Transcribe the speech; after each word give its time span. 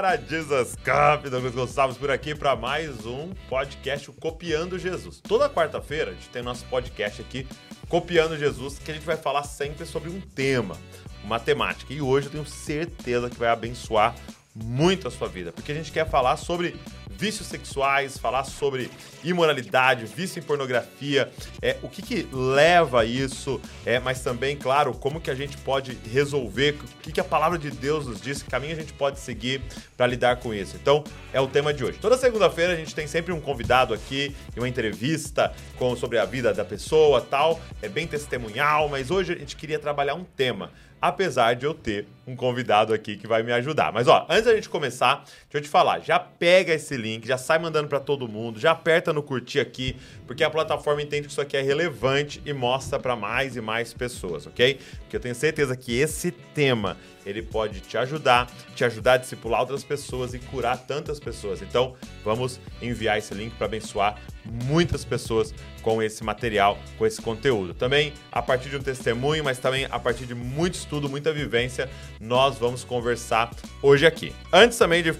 galera, 0.00 0.22
Jesus 0.26 0.76
Cup, 0.76 1.28
Douglas 1.30 1.54
Gonçalves 1.54 1.98
por 1.98 2.10
aqui 2.10 2.34
para 2.34 2.56
mais 2.56 3.04
um 3.04 3.34
podcast 3.50 4.10
Copiando 4.12 4.78
Jesus. 4.78 5.20
Toda 5.20 5.50
quarta-feira 5.50 6.12
a 6.12 6.14
gente 6.14 6.30
tem 6.30 6.42
nosso 6.42 6.64
podcast 6.66 7.20
aqui, 7.20 7.46
Copiando 7.86 8.38
Jesus, 8.38 8.78
que 8.78 8.90
a 8.90 8.94
gente 8.94 9.04
vai 9.04 9.18
falar 9.18 9.42
sempre 9.42 9.84
sobre 9.84 10.08
um 10.08 10.18
tema, 10.18 10.74
uma 11.22 11.38
temática. 11.38 11.92
E 11.92 12.00
hoje 12.00 12.28
eu 12.28 12.32
tenho 12.32 12.46
certeza 12.46 13.28
que 13.28 13.38
vai 13.38 13.50
abençoar 13.50 14.14
muito 14.54 15.06
a 15.06 15.10
sua 15.10 15.28
vida, 15.28 15.52
porque 15.52 15.70
a 15.70 15.74
gente 15.74 15.92
quer 15.92 16.08
falar 16.08 16.36
sobre 16.36 16.74
vícios 17.20 17.48
sexuais, 17.48 18.16
falar 18.16 18.44
sobre 18.44 18.90
imoralidade, 19.22 20.06
vício 20.06 20.40
em 20.40 20.42
pornografia, 20.42 21.30
é, 21.60 21.76
o 21.82 21.88
que, 21.88 22.00
que 22.00 22.26
leva 22.32 23.02
a 23.02 23.04
isso, 23.04 23.60
é, 23.84 24.00
mas 24.00 24.22
também, 24.22 24.56
claro, 24.56 24.94
como 24.94 25.20
que 25.20 25.30
a 25.30 25.34
gente 25.34 25.58
pode 25.58 25.98
resolver, 26.10 26.78
o 26.82 27.02
que, 27.02 27.12
que 27.12 27.20
a 27.20 27.24
palavra 27.24 27.58
de 27.58 27.70
Deus 27.70 28.06
nos 28.06 28.20
diz, 28.20 28.42
que 28.42 28.48
caminho 28.48 28.72
a 28.72 28.76
gente 28.76 28.94
pode 28.94 29.20
seguir 29.20 29.60
para 29.96 30.06
lidar 30.06 30.36
com 30.36 30.54
isso. 30.54 30.76
Então, 30.80 31.04
é 31.30 31.40
o 31.40 31.46
tema 31.46 31.74
de 31.74 31.84
hoje. 31.84 31.98
Toda 31.98 32.16
segunda-feira 32.16 32.72
a 32.72 32.76
gente 32.76 32.94
tem 32.94 33.06
sempre 33.06 33.34
um 33.34 33.40
convidado 33.40 33.92
aqui, 33.92 34.34
uma 34.56 34.68
entrevista 34.68 35.52
com, 35.76 35.94
sobre 35.94 36.18
a 36.18 36.24
vida 36.24 36.54
da 36.54 36.64
pessoa 36.64 37.20
tal, 37.20 37.60
é 37.82 37.88
bem 37.88 38.06
testemunhal, 38.06 38.88
mas 38.88 39.10
hoje 39.10 39.32
a 39.32 39.36
gente 39.36 39.56
queria 39.56 39.78
trabalhar 39.78 40.14
um 40.14 40.24
tema 40.24 40.72
apesar 41.00 41.54
de 41.54 41.64
eu 41.64 41.74
ter 41.74 42.06
um 42.26 42.36
convidado 42.36 42.92
aqui 42.92 43.16
que 43.16 43.26
vai 43.26 43.42
me 43.42 43.52
ajudar. 43.52 43.92
Mas 43.92 44.06
ó, 44.06 44.26
antes 44.28 44.44
da 44.44 44.54
gente 44.54 44.68
começar, 44.68 45.24
deixa 45.24 45.54
eu 45.54 45.60
te 45.60 45.68
falar, 45.68 46.00
já 46.00 46.18
pega 46.18 46.74
esse 46.74 46.96
link, 46.96 47.26
já 47.26 47.38
sai 47.38 47.58
mandando 47.58 47.88
para 47.88 47.98
todo 47.98 48.28
mundo, 48.28 48.60
já 48.60 48.72
aperta 48.72 49.12
no 49.12 49.22
curtir 49.22 49.60
aqui, 49.60 49.96
porque 50.26 50.44
a 50.44 50.50
plataforma 50.50 51.02
entende 51.02 51.26
que 51.26 51.32
isso 51.32 51.40
aqui 51.40 51.56
é 51.56 51.62
relevante 51.62 52.40
e 52.44 52.52
mostra 52.52 52.98
para 52.98 53.16
mais 53.16 53.56
e 53.56 53.60
mais 53.60 53.92
pessoas, 53.92 54.46
ok? 54.46 54.78
Porque 55.00 55.16
eu 55.16 55.20
tenho 55.20 55.34
certeza 55.34 55.76
que 55.76 55.98
esse 55.98 56.30
tema 56.30 56.96
ele 57.30 57.42
pode 57.42 57.80
te 57.80 57.96
ajudar, 57.96 58.50
te 58.74 58.84
ajudar 58.84 59.14
a 59.14 59.16
discipular 59.16 59.60
outras 59.60 59.84
pessoas 59.84 60.34
e 60.34 60.38
curar 60.38 60.78
tantas 60.78 61.18
pessoas. 61.18 61.62
Então, 61.62 61.94
vamos 62.24 62.60
enviar 62.82 63.18
esse 63.18 63.32
link 63.34 63.54
para 63.54 63.66
abençoar 63.66 64.20
muitas 64.44 65.04
pessoas 65.04 65.54
com 65.82 66.02
esse 66.02 66.22
material, 66.24 66.78
com 66.98 67.06
esse 67.06 67.20
conteúdo. 67.20 67.74
Também 67.74 68.12
a 68.30 68.42
partir 68.42 68.68
de 68.68 68.76
um 68.76 68.82
testemunho, 68.82 69.44
mas 69.44 69.58
também 69.58 69.86
a 69.90 69.98
partir 69.98 70.26
de 70.26 70.34
muito 70.34 70.74
estudo, 70.74 71.08
muita 71.08 71.32
vivência, 71.32 71.88
nós 72.20 72.58
vamos 72.58 72.84
conversar 72.84 73.50
hoje 73.82 74.06
aqui. 74.06 74.32
Antes 74.52 74.76
também 74.78 75.02
de, 75.02 75.12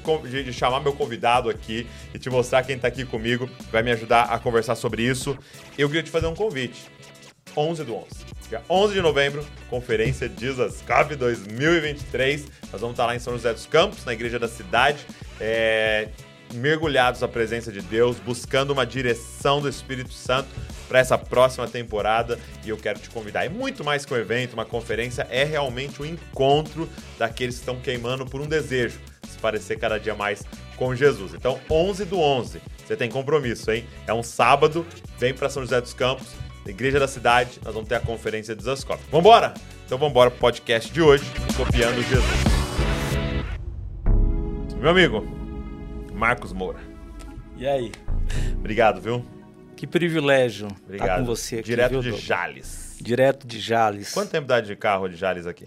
de 0.45 0.53
chamar 0.53 0.81
meu 0.81 0.93
convidado 0.93 1.49
aqui 1.49 1.87
e 2.15 2.19
te 2.19 2.29
mostrar 2.29 2.63
quem 2.63 2.77
está 2.77 2.89
aqui 2.89 3.05
comigo, 3.05 3.49
vai 3.71 3.83
me 3.83 3.91
ajudar 3.93 4.25
a 4.25 4.39
conversar 4.39 4.75
sobre 4.75 5.03
isso, 5.03 5.37
eu 5.79 5.89
queria 5.89 6.03
te 6.03 6.11
fazer 6.11 6.27
um 6.27 6.35
convite. 6.35 6.91
11 7.57 7.85
do 7.85 7.95
11. 7.95 8.07
Dia 8.49 8.63
11 8.69 8.95
de 8.95 9.01
novembro, 9.01 9.47
Conferência 9.69 10.31
Jesus 10.37 10.83
Cup 10.87 11.13
2023. 11.13 12.47
Nós 12.73 12.81
vamos 12.81 12.95
estar 12.95 13.07
lá 13.07 13.15
em 13.15 13.19
São 13.19 13.35
José 13.35 13.53
dos 13.53 13.67
Campos, 13.67 14.05
na 14.05 14.13
Igreja 14.13 14.39
da 14.39 14.49
Cidade. 14.49 15.07
É, 15.41 16.09
mergulhados 16.55 17.21
na 17.21 17.29
presença 17.29 17.71
de 17.71 17.81
Deus, 17.81 18.19
buscando 18.19 18.73
uma 18.73 18.85
direção 18.85 19.61
do 19.61 19.69
Espírito 19.69 20.13
Santo 20.13 20.49
para 20.89 20.99
essa 20.99 21.17
próxima 21.17 21.69
temporada 21.69 22.39
e 22.65 22.69
eu 22.69 22.77
quero 22.77 22.99
te 22.99 23.09
convidar. 23.11 23.45
É 23.45 23.49
muito 23.49 23.85
mais 23.85 24.05
que 24.05 24.13
um 24.13 24.17
evento, 24.17 24.55
uma 24.55 24.65
conferência, 24.65 25.27
é 25.31 25.45
realmente 25.45 26.03
o 26.03 26.05
um 26.05 26.07
encontro 26.07 26.89
daqueles 27.19 27.57
que 27.57 27.61
estão 27.61 27.81
queimando 27.81 28.27
por 28.27 28.41
um 28.41 28.47
desejo, 28.47 28.99
se 29.29 29.39
parecer 29.39 29.79
cada 29.79 29.99
dia 29.99 30.15
mais 30.15 30.43
com 30.77 30.95
Jesus. 30.95 31.35
Então, 31.35 31.61
11 31.71 32.05
do 32.07 32.19
11, 32.19 32.61
você 32.85 32.97
tem 32.97 33.09
compromisso, 33.09 33.71
hein? 33.71 33.87
É 34.07 34.13
um 34.13 34.23
sábado, 34.23 34.85
vem 35.19 35.33
para 35.33 35.49
São 35.49 35.63
José 35.63 35.81
dos 35.81 35.95
Campos, 35.95 36.27
Igreja 36.67 37.01
da 37.01 37.09
Cidade, 37.09 37.59
nós 37.65 37.75
vamos 37.75 37.89
ter 37.89 37.97
a 37.97 38.01
conferência 38.01 38.55
de 38.55 38.63
Zascope. 38.63 39.03
Vambora? 39.11 39.55
Então 39.87 39.99
vambora 39.99 40.31
pro 40.31 40.39
podcast 40.41 40.93
de 40.93 41.01
hoje, 41.03 41.25
Copiando 41.57 42.03
Jesus. 42.03 42.25
Meu 44.79 44.91
amigo, 44.91 45.27
Marcos 46.13 46.53
Moura. 46.53 46.79
E 47.57 47.67
aí? 47.67 47.91
Obrigado, 48.59 49.01
viu? 49.01 49.25
Que 49.77 49.87
privilégio 49.87 50.69
Obrigado. 50.85 51.09
estar 51.09 51.19
com 51.21 51.25
você 51.25 51.57
aqui. 51.57 51.65
Direto 51.65 52.01
viu, 52.01 52.13
de? 52.13 52.21
Jales. 52.21 52.97
Direto 53.01 53.47
de 53.47 53.59
Jales. 53.59 54.13
Quanto 54.13 54.31
tempo 54.31 54.47
dá 54.47 54.61
de 54.61 54.77
carro 54.77 55.09
de 55.09 55.17
Jales 55.17 55.47
aqui? 55.47 55.67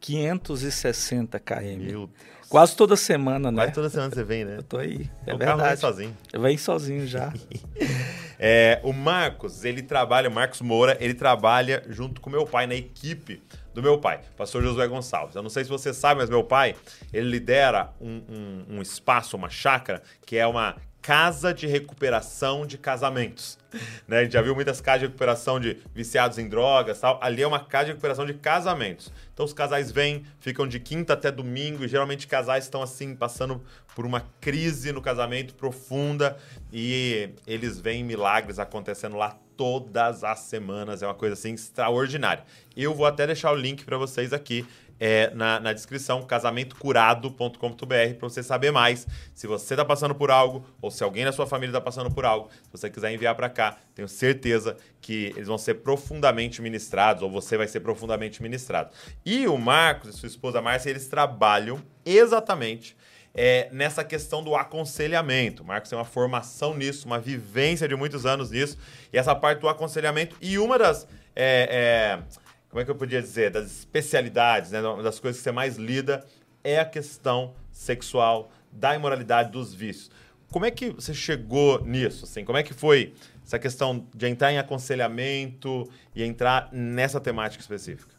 560 0.00 1.40
km. 1.40 1.78
Meu 1.78 2.10
Quase 2.48 2.76
toda 2.76 2.94
semana, 2.96 3.50
né? 3.50 3.56
Quase 3.56 3.72
toda 3.72 3.90
semana 3.90 4.14
você 4.14 4.22
vem, 4.22 4.44
né? 4.44 4.58
Eu 4.58 4.62
tô 4.62 4.78
aí. 4.78 5.10
É 5.26 5.34
o 5.34 5.38
carro 5.38 5.56
vem 5.56 5.56
verdade. 5.56 5.80
sozinho. 5.80 6.16
Vem 6.38 6.56
sozinho 6.56 7.06
já. 7.06 7.32
É, 8.38 8.80
o 8.82 8.92
Marcos, 8.92 9.64
ele 9.64 9.82
trabalha, 9.82 10.28
Marcos 10.28 10.60
Moura, 10.60 10.96
ele 11.00 11.14
trabalha 11.14 11.82
junto 11.88 12.20
com 12.20 12.28
meu 12.28 12.46
pai 12.46 12.66
na 12.66 12.74
equipe 12.74 13.42
do 13.74 13.82
meu 13.82 13.98
pai, 13.98 14.20
pastor 14.36 14.62
Josué 14.62 14.88
Gonçalves. 14.88 15.36
Eu 15.36 15.42
não 15.42 15.50
sei 15.50 15.64
se 15.64 15.70
você 15.70 15.92
sabe, 15.92 16.20
mas 16.20 16.30
meu 16.30 16.42
pai, 16.42 16.74
ele 17.12 17.28
lidera 17.28 17.90
um, 18.00 18.22
um, 18.28 18.76
um 18.76 18.82
espaço, 18.82 19.36
uma 19.36 19.50
chácara, 19.50 20.02
que 20.24 20.36
é 20.36 20.46
uma 20.46 20.76
casa 21.06 21.54
de 21.54 21.68
recuperação 21.68 22.66
de 22.66 22.76
casamentos. 22.76 23.56
Né? 24.08 24.20
A 24.20 24.22
gente 24.22 24.32
já 24.32 24.40
viu 24.40 24.54
muitas 24.54 24.80
casas 24.80 25.00
de 25.00 25.06
recuperação 25.06 25.60
de 25.60 25.76
viciados 25.94 26.38
em 26.38 26.48
drogas 26.48 26.98
tal. 26.98 27.18
Ali 27.22 27.42
é 27.42 27.46
uma 27.46 27.60
casa 27.60 27.86
de 27.86 27.90
recuperação 27.90 28.24
de 28.24 28.32
casamentos. 28.32 29.12
Então 29.34 29.44
os 29.44 29.52
casais 29.52 29.92
vêm, 29.92 30.24
ficam 30.40 30.66
de 30.66 30.80
quinta 30.80 31.12
até 31.12 31.30
domingo, 31.30 31.84
e 31.84 31.88
geralmente 31.88 32.26
casais 32.26 32.64
estão 32.64 32.82
assim, 32.82 33.14
passando 33.14 33.62
por 33.94 34.06
uma 34.06 34.24
crise 34.40 34.92
no 34.92 35.02
casamento 35.02 35.54
profunda 35.54 36.38
e 36.72 37.30
eles 37.46 37.78
veem 37.78 38.02
milagres 38.02 38.58
acontecendo 38.58 39.16
lá 39.16 39.36
todas 39.56 40.24
as 40.24 40.38
semanas. 40.38 41.02
É 41.02 41.06
uma 41.06 41.14
coisa 41.14 41.34
assim 41.34 41.52
extraordinária. 41.52 42.44
Eu 42.74 42.94
vou 42.94 43.04
até 43.04 43.26
deixar 43.26 43.52
o 43.52 43.56
link 43.56 43.84
para 43.84 43.98
vocês 43.98 44.32
aqui 44.32 44.66
é, 44.98 45.30
na, 45.34 45.60
na 45.60 45.72
descrição, 45.72 46.22
casamentoCurado.com.br, 46.22 48.14
para 48.18 48.28
você 48.28 48.42
saber 48.42 48.70
mais 48.70 49.06
se 49.34 49.46
você 49.46 49.74
está 49.74 49.84
passando 49.84 50.14
por 50.14 50.30
algo 50.30 50.64
ou 50.80 50.90
se 50.90 51.04
alguém 51.04 51.24
da 51.24 51.32
sua 51.32 51.46
família 51.46 51.70
está 51.70 51.80
passando 51.80 52.10
por 52.10 52.24
algo. 52.24 52.50
Se 52.64 52.70
você 52.70 52.90
quiser 52.90 53.12
enviar 53.12 53.34
para 53.34 53.48
cá, 53.48 53.76
tenho 53.94 54.08
certeza 54.08 54.76
que 55.00 55.32
eles 55.36 55.48
vão 55.48 55.58
ser 55.58 55.74
profundamente 55.74 56.60
ministrados 56.60 57.22
ou 57.22 57.30
você 57.30 57.56
vai 57.56 57.68
ser 57.68 57.80
profundamente 57.80 58.42
ministrado. 58.42 58.90
E 59.24 59.46
o 59.46 59.56
Marcos 59.56 60.10
e 60.10 60.12
sua 60.12 60.26
esposa 60.26 60.62
Márcia, 60.62 60.90
eles 60.90 61.06
trabalham 61.08 61.82
exatamente 62.04 62.96
é, 63.36 63.68
nessa 63.70 64.02
questão 64.02 64.42
do 64.42 64.56
aconselhamento. 64.56 65.62
O 65.62 65.66
Marcos 65.66 65.90
tem 65.90 65.98
uma 65.98 66.06
formação 66.06 66.74
nisso, 66.74 67.06
uma 67.06 67.20
vivência 67.20 67.86
de 67.86 67.94
muitos 67.94 68.24
anos 68.24 68.50
nisso, 68.50 68.78
e 69.12 69.18
essa 69.18 69.34
parte 69.34 69.60
do 69.60 69.68
aconselhamento. 69.68 70.34
E 70.40 70.58
uma 70.58 70.78
das. 70.78 71.06
É, 71.38 72.22
é, 72.24 72.45
como 72.76 72.82
é 72.82 72.84
que 72.84 72.90
eu 72.90 72.96
podia 72.96 73.22
dizer? 73.22 73.50
Das 73.50 73.64
especialidades, 73.78 74.70
né, 74.70 74.82
das 75.02 75.18
coisas 75.18 75.40
que 75.40 75.44
você 75.44 75.50
mais 75.50 75.78
lida, 75.78 76.26
é 76.62 76.78
a 76.78 76.84
questão 76.84 77.54
sexual, 77.72 78.50
da 78.70 78.94
imoralidade, 78.94 79.50
dos 79.50 79.72
vícios. 79.72 80.10
Como 80.52 80.66
é 80.66 80.70
que 80.70 80.90
você 80.90 81.14
chegou 81.14 81.82
nisso? 81.82 82.26
Assim? 82.26 82.44
Como 82.44 82.58
é 82.58 82.62
que 82.62 82.74
foi 82.74 83.14
essa 83.42 83.58
questão 83.58 84.06
de 84.14 84.28
entrar 84.28 84.52
em 84.52 84.58
aconselhamento 84.58 85.90
e 86.14 86.22
entrar 86.22 86.68
nessa 86.70 87.18
temática 87.18 87.62
específica? 87.62 88.12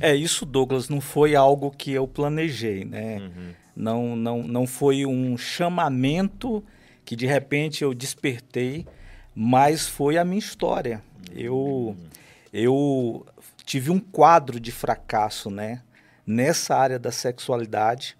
É, 0.00 0.12
isso, 0.12 0.44
Douglas, 0.44 0.88
não 0.88 1.00
foi 1.00 1.36
algo 1.36 1.70
que 1.70 1.92
eu 1.92 2.08
planejei, 2.08 2.84
né? 2.84 3.18
Uhum. 3.20 3.52
Não, 3.76 4.16
não, 4.16 4.42
não 4.42 4.66
foi 4.66 5.06
um 5.06 5.38
chamamento 5.38 6.64
que 7.04 7.14
de 7.14 7.26
repente 7.26 7.84
eu 7.84 7.94
despertei, 7.94 8.84
mas 9.32 9.86
foi 9.86 10.18
a 10.18 10.24
minha 10.24 10.40
história. 10.40 11.00
Eu, 11.32 11.96
eu 12.52 13.24
tive 13.70 13.88
um 13.88 14.00
quadro 14.00 14.58
de 14.58 14.72
fracasso, 14.72 15.48
né? 15.48 15.82
Nessa 16.26 16.74
área 16.74 16.98
da 16.98 17.12
sexualidade. 17.12 18.16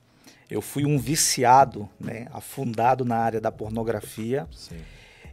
Eu 0.48 0.62
fui 0.62 0.84
um 0.86 0.96
viciado, 0.96 1.88
né? 1.98 2.28
Afundado 2.32 3.04
na 3.04 3.16
área 3.16 3.40
da 3.40 3.50
pornografia. 3.50 4.46
Sim. 4.52 4.76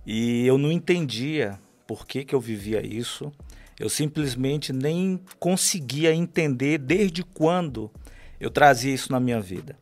E 0.03 0.43
eu 0.47 0.57
não 0.57 0.71
entendia 0.71 1.59
por 1.85 2.07
que, 2.07 2.25
que 2.25 2.33
eu 2.33 2.41
vivia 2.41 2.83
isso. 2.83 3.31
Eu 3.79 3.91
simplesmente 3.91 4.73
nem 4.73 5.21
conseguia 5.39 6.11
entender 6.15 6.79
desde 6.79 7.23
quando 7.23 7.91
eu 8.39 8.49
trazia 8.49 8.91
isso 8.91 9.11
na 9.11 9.19
minha 9.19 9.39
vida. 9.39 9.77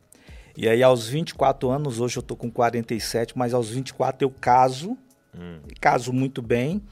E 0.54 0.68
aí, 0.68 0.82
aos 0.82 1.08
24 1.08 1.70
anos, 1.70 1.98
hoje 1.98 2.18
eu 2.18 2.22
tô 2.22 2.36
com 2.36 2.50
47, 2.50 3.38
mas 3.38 3.54
aos 3.54 3.70
24 3.70 4.22
eu 4.26 4.30
caso, 4.30 4.98
Hum. 5.34 5.60
caso 5.80 6.12
muito 6.12 6.42
bem, 6.42 6.82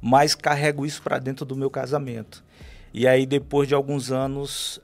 mas 0.00 0.34
carrego 0.34 0.86
isso 0.86 1.02
para 1.02 1.18
dentro 1.18 1.44
do 1.44 1.54
meu 1.54 1.68
casamento. 1.70 2.43
E 2.94 3.08
aí, 3.08 3.26
depois 3.26 3.66
de 3.66 3.74
alguns 3.74 4.12
anos, 4.12 4.80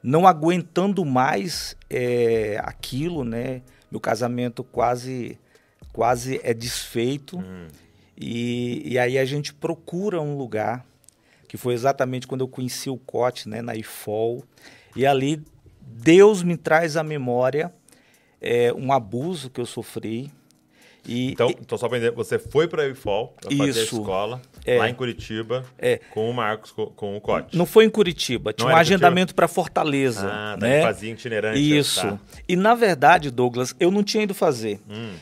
não 0.00 0.28
aguentando 0.28 1.04
mais 1.04 1.76
é, 1.90 2.56
aquilo, 2.62 3.24
né? 3.24 3.62
Meu 3.90 4.00
casamento 4.00 4.62
quase, 4.62 5.36
quase 5.92 6.40
é 6.44 6.54
desfeito. 6.54 7.38
Hum. 7.38 7.66
E, 8.16 8.92
e 8.92 8.98
aí 8.98 9.18
a 9.18 9.24
gente 9.24 9.52
procura 9.52 10.20
um 10.20 10.36
lugar, 10.38 10.86
que 11.48 11.56
foi 11.56 11.74
exatamente 11.74 12.28
quando 12.28 12.42
eu 12.42 12.48
conheci 12.48 12.88
o 12.88 12.96
Cote, 12.96 13.48
né, 13.48 13.60
na 13.60 13.74
IFOL. 13.74 14.44
E 14.94 15.04
ali 15.04 15.42
Deus 15.80 16.42
me 16.42 16.56
traz 16.56 16.96
à 16.96 17.02
memória 17.02 17.72
é, 18.40 18.72
um 18.72 18.92
abuso 18.92 19.50
que 19.50 19.60
eu 19.60 19.66
sofri. 19.66 20.30
E, 21.06 21.32
Então, 21.32 21.50
então 21.50 21.78
só 21.78 21.88
para 21.88 21.98
entender, 21.98 22.14
você 22.14 22.38
foi 22.38 22.68
para 22.68 22.82
a 22.82 22.88
IFOL, 22.88 23.34
para 23.40 23.56
fazer 23.56 23.80
a 23.80 23.82
escola, 23.82 24.42
É. 24.68 24.78
Lá 24.78 24.88
em 24.90 24.94
Curitiba, 24.94 25.64
É. 25.78 25.98
com 26.10 26.28
o 26.30 26.34
Marcos, 26.34 26.70
com, 26.70 27.16
o 27.16 27.20
Cote. 27.20 27.56
Não 27.56 27.64
foi 27.64 27.84
em 27.84 27.90
Curitiba, 27.90 28.52
tinha 28.52 28.68
Não 28.68 28.74
um 28.74 28.78
agendamento 28.78 29.34
para 29.34 29.48
Fortaleza. 29.48 30.28
Ah, 30.30 30.56
tá, 30.58 30.66
né? 30.66 30.82
fazia 30.82 31.10
itinerante. 31.12 31.58
Isso. 31.58 32.00
tá. 32.02 32.18
E 32.48 32.54
na 32.56 32.74
verdade, 32.74 33.30
Douglas, 33.30 33.74
eu 33.80 33.90
não 33.90 34.02
tinha 34.02 34.24
ido 34.24 34.34
fazer. 34.34 34.80
Hum, 34.88 35.12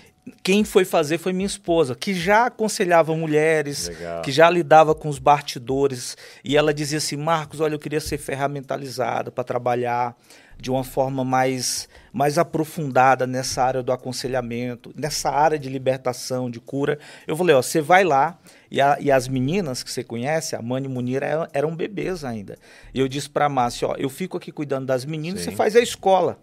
Quem 0.42 0.64
foi 0.64 0.84
fazer 0.84 1.18
foi 1.18 1.32
minha 1.32 1.46
esposa, 1.46 1.94
que 1.94 2.12
já 2.12 2.46
aconselhava 2.46 3.14
mulheres, 3.16 3.88
Legal. 3.88 4.22
que 4.22 4.32
já 4.32 4.50
lidava 4.50 4.94
com 4.94 5.08
os 5.08 5.18
bastidores. 5.20 6.16
E 6.44 6.56
ela 6.56 6.74
dizia 6.74 6.98
assim: 6.98 7.16
Marcos, 7.16 7.60
olha, 7.60 7.74
eu 7.74 7.78
queria 7.78 8.00
ser 8.00 8.18
ferramentalizada 8.18 9.30
para 9.30 9.44
trabalhar 9.44 10.16
de 10.58 10.70
uma 10.70 10.82
forma 10.82 11.22
mais, 11.22 11.86
mais 12.12 12.38
aprofundada 12.38 13.26
nessa 13.26 13.62
área 13.62 13.82
do 13.82 13.92
aconselhamento, 13.92 14.90
nessa 14.96 15.30
área 15.30 15.58
de 15.58 15.68
libertação, 15.68 16.50
de 16.50 16.58
cura. 16.58 16.98
Eu 17.26 17.36
falei: 17.36 17.54
ó, 17.54 17.62
você 17.62 17.80
vai 17.80 18.02
lá. 18.02 18.36
E, 18.68 18.80
a- 18.80 18.96
e 19.00 19.12
as 19.12 19.28
meninas 19.28 19.84
que 19.84 19.90
você 19.92 20.02
conhece, 20.02 20.56
a 20.56 20.62
Mani 20.62 20.86
e 20.86 20.88
Munira, 20.88 21.24
eram, 21.24 21.48
eram 21.52 21.76
bebês 21.76 22.24
ainda. 22.24 22.56
E 22.92 22.98
eu 22.98 23.06
disse 23.06 23.30
para 23.30 23.46
a 23.46 23.48
Márcia: 23.48 23.86
ó, 23.88 23.94
eu 23.96 24.08
fico 24.08 24.36
aqui 24.36 24.50
cuidando 24.50 24.86
das 24.86 25.04
meninas, 25.04 25.42
Sim. 25.42 25.50
você 25.50 25.56
faz 25.56 25.76
a 25.76 25.80
escola. 25.80 26.36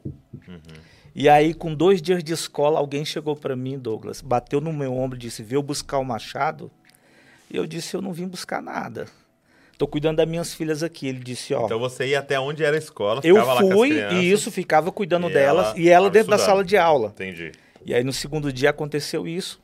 E 1.16 1.30
aí, 1.30 1.54
com 1.54 1.74
dois 1.74 2.02
dias 2.02 2.24
de 2.24 2.34
escola, 2.34 2.80
alguém 2.80 3.06
chegou 3.06 3.36
para 3.36 3.56
mim, 3.56 3.78
Douglas, 3.78 4.20
bateu 4.22 4.60
no 4.60 4.74
meu 4.74 4.94
ombro 4.96 5.18
e 5.18 5.22
disse: 5.22 5.44
Veio 5.44 5.62
buscar 5.62 6.00
o 6.00 6.04
machado? 6.06 6.72
E 7.52 7.56
eu 7.56 7.68
disse: 7.68 7.96
Eu 7.96 8.02
não 8.02 8.12
vim 8.12 8.28
buscar 8.28 8.62
nada. 8.62 9.06
Tô 9.78 9.88
cuidando 9.88 10.18
das 10.18 10.28
minhas 10.28 10.54
filhas 10.54 10.82
aqui. 10.82 11.08
Ele 11.08 11.20
disse: 11.20 11.54
Ó, 11.54 11.66
Então 11.66 11.80
você 11.80 12.08
ia 12.08 12.20
até 12.20 12.40
onde 12.40 12.64
era 12.64 12.76
a 12.76 12.80
escola, 12.80 13.22
eu 13.24 13.36
fui 13.58 13.90
crianças. 13.90 14.18
e 14.24 14.32
isso 14.32 14.52
ficava 14.52 14.92
cuidando 14.92 15.30
E 15.30 15.34
delas 15.34 15.68
ela 15.68 15.80
e 15.80 15.90
ela 15.90 16.10
dentro 16.10 16.32
da 16.32 16.38
sala 16.38 16.64
de 16.64 16.78
aula. 16.78 17.10
Entendi. 17.10 17.52
E 17.86 17.94
aí, 17.94 18.04
no 18.04 18.14
segundo 18.14 18.52
dia, 18.52 18.70
aconteceu 18.72 19.28
isso. 19.28 19.62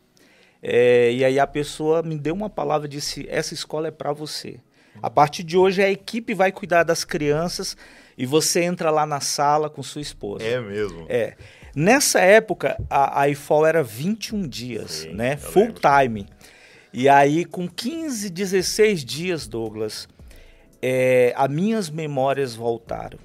É, 0.62 1.12
e 1.14 1.24
aí, 1.24 1.40
a 1.40 1.48
pessoa 1.48 2.04
me 2.04 2.16
deu 2.18 2.36
uma 2.36 2.50
palavra 2.50 2.86
e 2.86 2.90
disse: 2.90 3.26
Essa 3.28 3.54
escola 3.56 3.88
é 3.88 3.92
para 3.92 4.12
você. 4.14 4.60
A 5.02 5.10
partir 5.10 5.44
de 5.44 5.58
hoje, 5.58 5.82
a 5.82 5.90
equipe 5.90 6.34
vai 6.34 6.52
cuidar 6.52 6.84
das 6.84 7.06
crianças 7.06 7.78
e 8.20 8.26
você 8.26 8.62
entra 8.62 8.92
lá 8.92 9.06
na 9.06 9.22
sala 9.22 9.70
com 9.70 9.82
sua 9.82 10.02
esposa. 10.02 10.44
É 10.44 10.60
mesmo. 10.60 11.06
É. 11.08 11.38
Nessa 11.74 12.20
época, 12.20 12.76
a, 12.90 13.22
a 13.22 13.30
IFOL 13.30 13.66
era 13.66 13.82
21 13.82 14.46
dias, 14.46 14.92
Sim, 14.92 15.14
né? 15.14 15.38
Full 15.38 15.68
lembro. 15.68 15.82
time. 15.82 16.28
E 16.92 17.08
aí, 17.08 17.46
com 17.46 17.66
15, 17.66 18.30
16 18.30 19.06
dias, 19.06 19.48
Douglas, 19.48 20.06
é, 20.82 21.32
as 21.34 21.50
minhas 21.50 21.90
memórias 21.90 22.54
voltaram. 22.54 23.18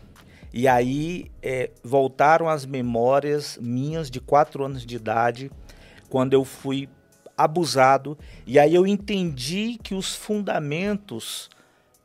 E 0.52 0.68
aí, 0.68 1.28
é, 1.42 1.70
voltaram 1.82 2.48
as 2.48 2.64
memórias 2.64 3.58
minhas 3.60 4.08
de 4.08 4.20
4 4.20 4.64
anos 4.64 4.86
de 4.86 4.94
idade, 4.94 5.50
quando 6.08 6.34
eu 6.34 6.44
fui 6.44 6.88
abusado. 7.36 8.16
E 8.46 8.60
aí 8.60 8.72
eu 8.72 8.86
entendi 8.86 9.76
que 9.82 9.92
os 9.92 10.14
fundamentos 10.14 11.50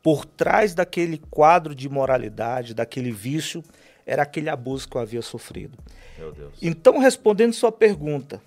por 0.02 0.26
trás 0.26 0.74
daquele 0.74 1.18
quadro 1.30 1.76
de 1.76 1.90
moralidade, 1.90 2.74
daquele 2.74 3.12
vício, 3.12 3.64
era 4.06 4.24
aquele 4.24 4.50
abuso 4.50 4.88
que 4.88 4.96
eu 4.96 5.02
havia 5.02 5.22
sofrido. 5.22 5.78
Então, 6.62 6.98
respondendo 7.00 7.54
sua 7.54 7.72
pergunta, 7.72 8.42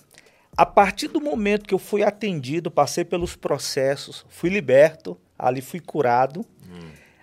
a 0.56 0.66
partir 0.66 1.08
do 1.08 1.20
momento 1.20 1.66
que 1.66 1.74
eu 1.74 1.78
fui 1.78 2.02
atendido, 2.02 2.70
passei 2.70 3.04
pelos 3.04 3.36
processos, 3.36 4.26
fui 4.28 4.50
liberto, 4.50 5.18
ali 5.38 5.60
fui 5.60 5.80
curado. 5.80 6.44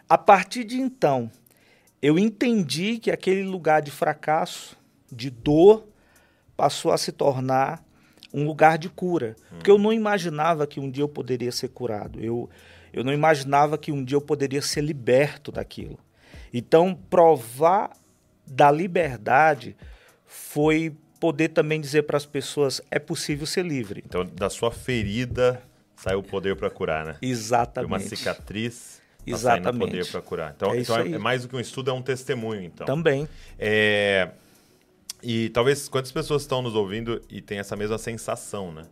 A 0.08 0.18
partir 0.18 0.64
de 0.64 0.80
então, 0.80 1.30
eu 2.02 2.18
entendi 2.18 2.98
que 2.98 3.12
aquele 3.12 3.44
lugar 3.44 3.82
de 3.82 3.92
fracasso, 3.92 4.78
de 5.12 5.30
dor, 5.30 5.88
passou 6.56 6.92
a 6.92 6.98
se 6.98 7.12
tornar 7.12 7.84
um 8.34 8.46
lugar 8.46 8.78
de 8.78 8.90
cura. 8.90 9.36
Porque 9.50 9.70
eu 9.70 9.78
não 9.78 9.94
imaginava 9.94 10.66
que 10.66 10.80
um 10.80 10.90
dia 10.90 11.04
eu 11.04 11.10
poderia 11.10 11.52
ser 11.52 11.70
curado. 11.70 12.20
Eu, 12.20 12.50
eu 12.94 13.04
não 13.04 13.14
imaginava 13.14 13.78
que 13.78 13.92
um 13.92 14.04
dia 14.04 14.16
eu 14.18 14.22
poderia 14.22 14.62
ser 14.62 14.82
liberto 14.82 15.52
daquilo. 15.52 16.00
Então, 16.54 16.96
provar 17.10 17.92
da 18.46 18.72
liberdade 18.72 19.76
foi 20.26 20.96
poder 21.20 21.50
também 21.50 21.80
dizer 21.80 22.04
para 22.04 22.18
as 22.18 22.26
pessoas: 22.26 22.82
é 22.90 22.98
possível 23.00 23.46
ser 23.46 23.66
livre. 23.66 24.04
Então, 24.06 24.26
da 24.26 24.50
sua 24.50 24.72
ferida 24.72 25.62
saiu 25.96 26.20
o 26.20 26.24
poder 26.24 26.56
para 26.56 26.70
curar, 26.70 27.06
né? 27.06 27.16
De 27.22 27.28
Exatamente. 27.30 27.92
uma 27.92 28.00
cicatriz, 28.00 29.02
tá 29.18 29.24
Exatamente. 29.28 29.80
poder 29.80 30.08
para 30.08 30.22
curar. 30.22 30.54
Então, 30.56 30.74
É 30.74 30.80
então 30.80 30.98
é, 30.98 31.12
é 31.12 31.18
mais 31.18 31.42
do 31.44 31.50
que 31.50 31.56
um 31.56 31.60
estudo, 31.60 31.92
é 31.92 31.94
um 31.94 32.02
testemunho, 32.02 32.64
então. 32.64 32.86
Também. 32.88 33.28
É, 33.58 34.30
E 35.22 35.50
talvez 35.50 35.90
quantas 35.90 36.12
pessoas 36.12 36.44
estão 36.44 36.62
nos 36.62 36.74
ouvindo 36.74 37.22
e 37.30 37.42
têm 37.42 37.60
essa 37.60 37.76
mesma 37.76 37.98
sensação, 37.98 38.72
né? 38.72 38.86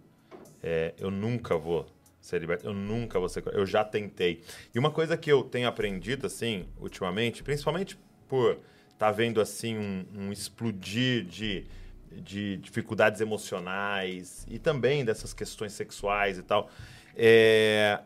É, 0.62 0.94
eu 1.00 1.10
nunca 1.10 1.56
vou 1.58 1.86
ser 2.28 2.40
liberto, 2.40 2.66
eu 2.66 2.74
nunca 2.74 3.20
vou 3.20 3.30
ser. 3.30 3.44
Eu 3.54 3.66
já 3.66 3.84
tentei. 3.84 4.42
E 4.74 4.80
uma 4.80 4.92
coisa 4.92 5.16
que 5.18 5.32
eu 5.32 5.44
tenho 5.44 5.68
aprendido, 5.68 6.28
assim, 6.28 6.68
ultimamente, 6.80 7.44
principalmente 7.44 7.98
por 8.28 8.60
estar 8.92 9.12
vendo, 9.12 9.40
assim, 9.40 9.78
um, 9.78 10.06
um 10.16 10.32
explodir 10.32 11.26
de, 11.26 11.66
de 12.12 12.58
dificuldades 12.58 13.22
emocionais 13.22 14.46
e 14.50 14.60
também 14.60 15.06
dessas 15.06 15.34
questões 15.34 15.74
sexuais 15.74 16.38
e 16.38 16.44
tal, 16.44 16.70
é, 17.16 18.00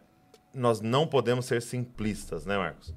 nós 0.54 0.82
não 0.82 1.08
podemos 1.08 1.46
ser 1.46 1.62
simplistas, 1.62 2.46
né, 2.46 2.58
Marcos? 2.58 2.94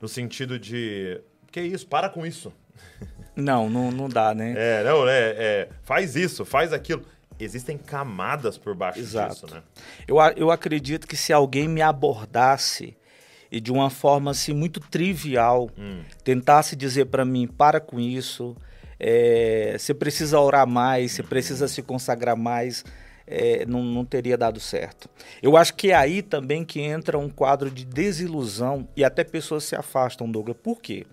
No 0.00 0.08
sentido 0.08 0.58
de. 0.58 1.20
Que 1.50 1.60
isso? 1.60 1.86
Para 1.86 2.08
com 2.08 2.26
isso. 2.26 2.52
Não, 3.36 3.68
não, 3.68 3.90
não 3.90 4.08
dá, 4.08 4.34
né? 4.34 4.54
É, 4.56 4.84
não, 4.84 5.08
é, 5.08 5.34
é, 5.36 5.68
faz 5.82 6.14
isso, 6.14 6.44
faz 6.44 6.72
aquilo. 6.72 7.04
Existem 7.38 7.76
camadas 7.76 8.56
por 8.56 8.74
baixo 8.74 8.98
Exato. 9.00 9.46
disso, 9.46 9.54
né? 9.54 9.62
Eu, 10.06 10.16
eu 10.36 10.50
acredito 10.50 11.06
que 11.06 11.16
se 11.16 11.32
alguém 11.32 11.68
me 11.68 11.82
abordasse 11.82 12.96
e 13.50 13.60
de 13.60 13.70
uma 13.72 13.90
forma 13.90 14.30
assim 14.30 14.52
muito 14.52 14.80
trivial, 14.80 15.68
Hum. 15.78 16.02
tentasse 16.22 16.74
dizer 16.76 17.06
para 17.06 17.24
mim, 17.24 17.46
para 17.46 17.80
com 17.80 18.00
isso, 18.00 18.56
é, 18.98 19.76
você 19.78 19.92
precisa 19.94 20.38
orar 20.38 20.66
mais, 20.66 21.12
você 21.12 21.22
precisa 21.22 21.68
se 21.68 21.82
consagrar 21.82 22.36
mais, 22.36 22.84
é, 23.26 23.64
não, 23.66 23.82
não 23.82 24.04
teria 24.04 24.36
dado 24.36 24.60
certo. 24.60 25.08
Eu 25.42 25.56
acho 25.56 25.74
que 25.74 25.90
é 25.90 25.94
aí 25.94 26.22
também 26.22 26.64
que 26.64 26.80
entra 26.80 27.18
um 27.18 27.28
quadro 27.28 27.70
de 27.70 27.84
desilusão 27.84 28.88
e 28.96 29.04
até 29.04 29.24
pessoas 29.24 29.64
se 29.64 29.74
afastam, 29.74 30.30
Douglas. 30.30 30.56
Por 30.62 30.80
quê? 30.80 31.06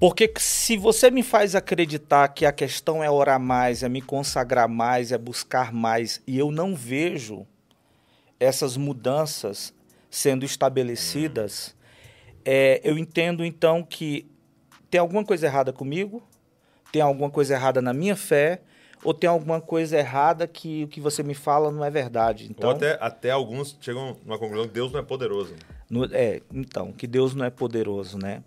Porque 0.00 0.32
se 0.38 0.78
você 0.78 1.10
me 1.10 1.22
faz 1.22 1.54
acreditar 1.54 2.26
que 2.28 2.46
a 2.46 2.52
questão 2.52 3.04
é 3.04 3.10
orar 3.10 3.38
mais, 3.38 3.82
é 3.82 3.88
me 3.88 4.00
consagrar 4.00 4.66
mais, 4.66 5.12
é 5.12 5.18
buscar 5.18 5.72
mais, 5.74 6.22
e 6.26 6.38
eu 6.38 6.50
não 6.50 6.74
vejo 6.74 7.46
essas 8.38 8.78
mudanças 8.78 9.74
sendo 10.10 10.44
estabelecidas, 10.44 11.76
é, 12.44 12.80
eu 12.82 12.96
entendo 12.96 13.44
então 13.44 13.82
que 13.82 14.26
tem 14.90 14.98
alguma 14.98 15.22
coisa 15.22 15.46
errada 15.46 15.70
comigo, 15.72 16.22
tem 16.90 17.02
alguma 17.02 17.30
coisa 17.30 17.54
errada 17.54 17.82
na 17.82 17.92
minha 17.92 18.16
fé, 18.16 18.62
ou 19.04 19.12
tem 19.12 19.28
alguma 19.28 19.60
coisa 19.60 19.98
errada 19.98 20.46
que 20.46 20.84
o 20.84 20.88
que 20.88 21.00
você 21.00 21.22
me 21.22 21.34
fala 21.34 21.70
não 21.70 21.84
é 21.84 21.90
verdade. 21.90 22.48
Então, 22.50 22.70
Ou 22.70 22.76
até, 22.76 22.98
até 23.00 23.30
alguns 23.30 23.76
chegam 23.80 24.16
numa 24.24 24.38
conclusão 24.38 24.66
que 24.66 24.72
Deus 24.74 24.92
não 24.92 25.00
é 25.00 25.02
poderoso. 25.02 25.54
no- 25.88 26.04
é, 26.06 26.40
então, 26.52 26.92
que 26.92 27.06
Deus 27.06 27.34
não 27.34 27.44
é 27.44 27.50
poderoso, 27.50 28.18
né? 28.18 28.42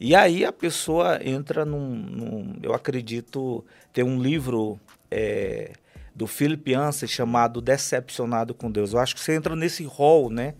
E 0.00 0.14
aí 0.14 0.44
a 0.44 0.52
pessoa 0.52 1.18
entra 1.22 1.64
num. 1.64 1.88
num- 1.94 2.56
eu 2.62 2.72
acredito, 2.72 3.64
tem 3.92 4.04
um 4.04 4.20
livro 4.20 4.78
é, 5.10 5.72
do 6.14 6.26
Philip 6.26 6.70
Yancey 6.70 7.08
chamado 7.08 7.60
Decepcionado 7.60 8.54
com 8.54 8.70
Deus. 8.70 8.92
Eu 8.92 9.00
acho 9.00 9.14
que 9.14 9.20
você 9.20 9.34
entra 9.34 9.56
nesse 9.56 9.84
rol, 9.84 10.30
né? 10.30 10.54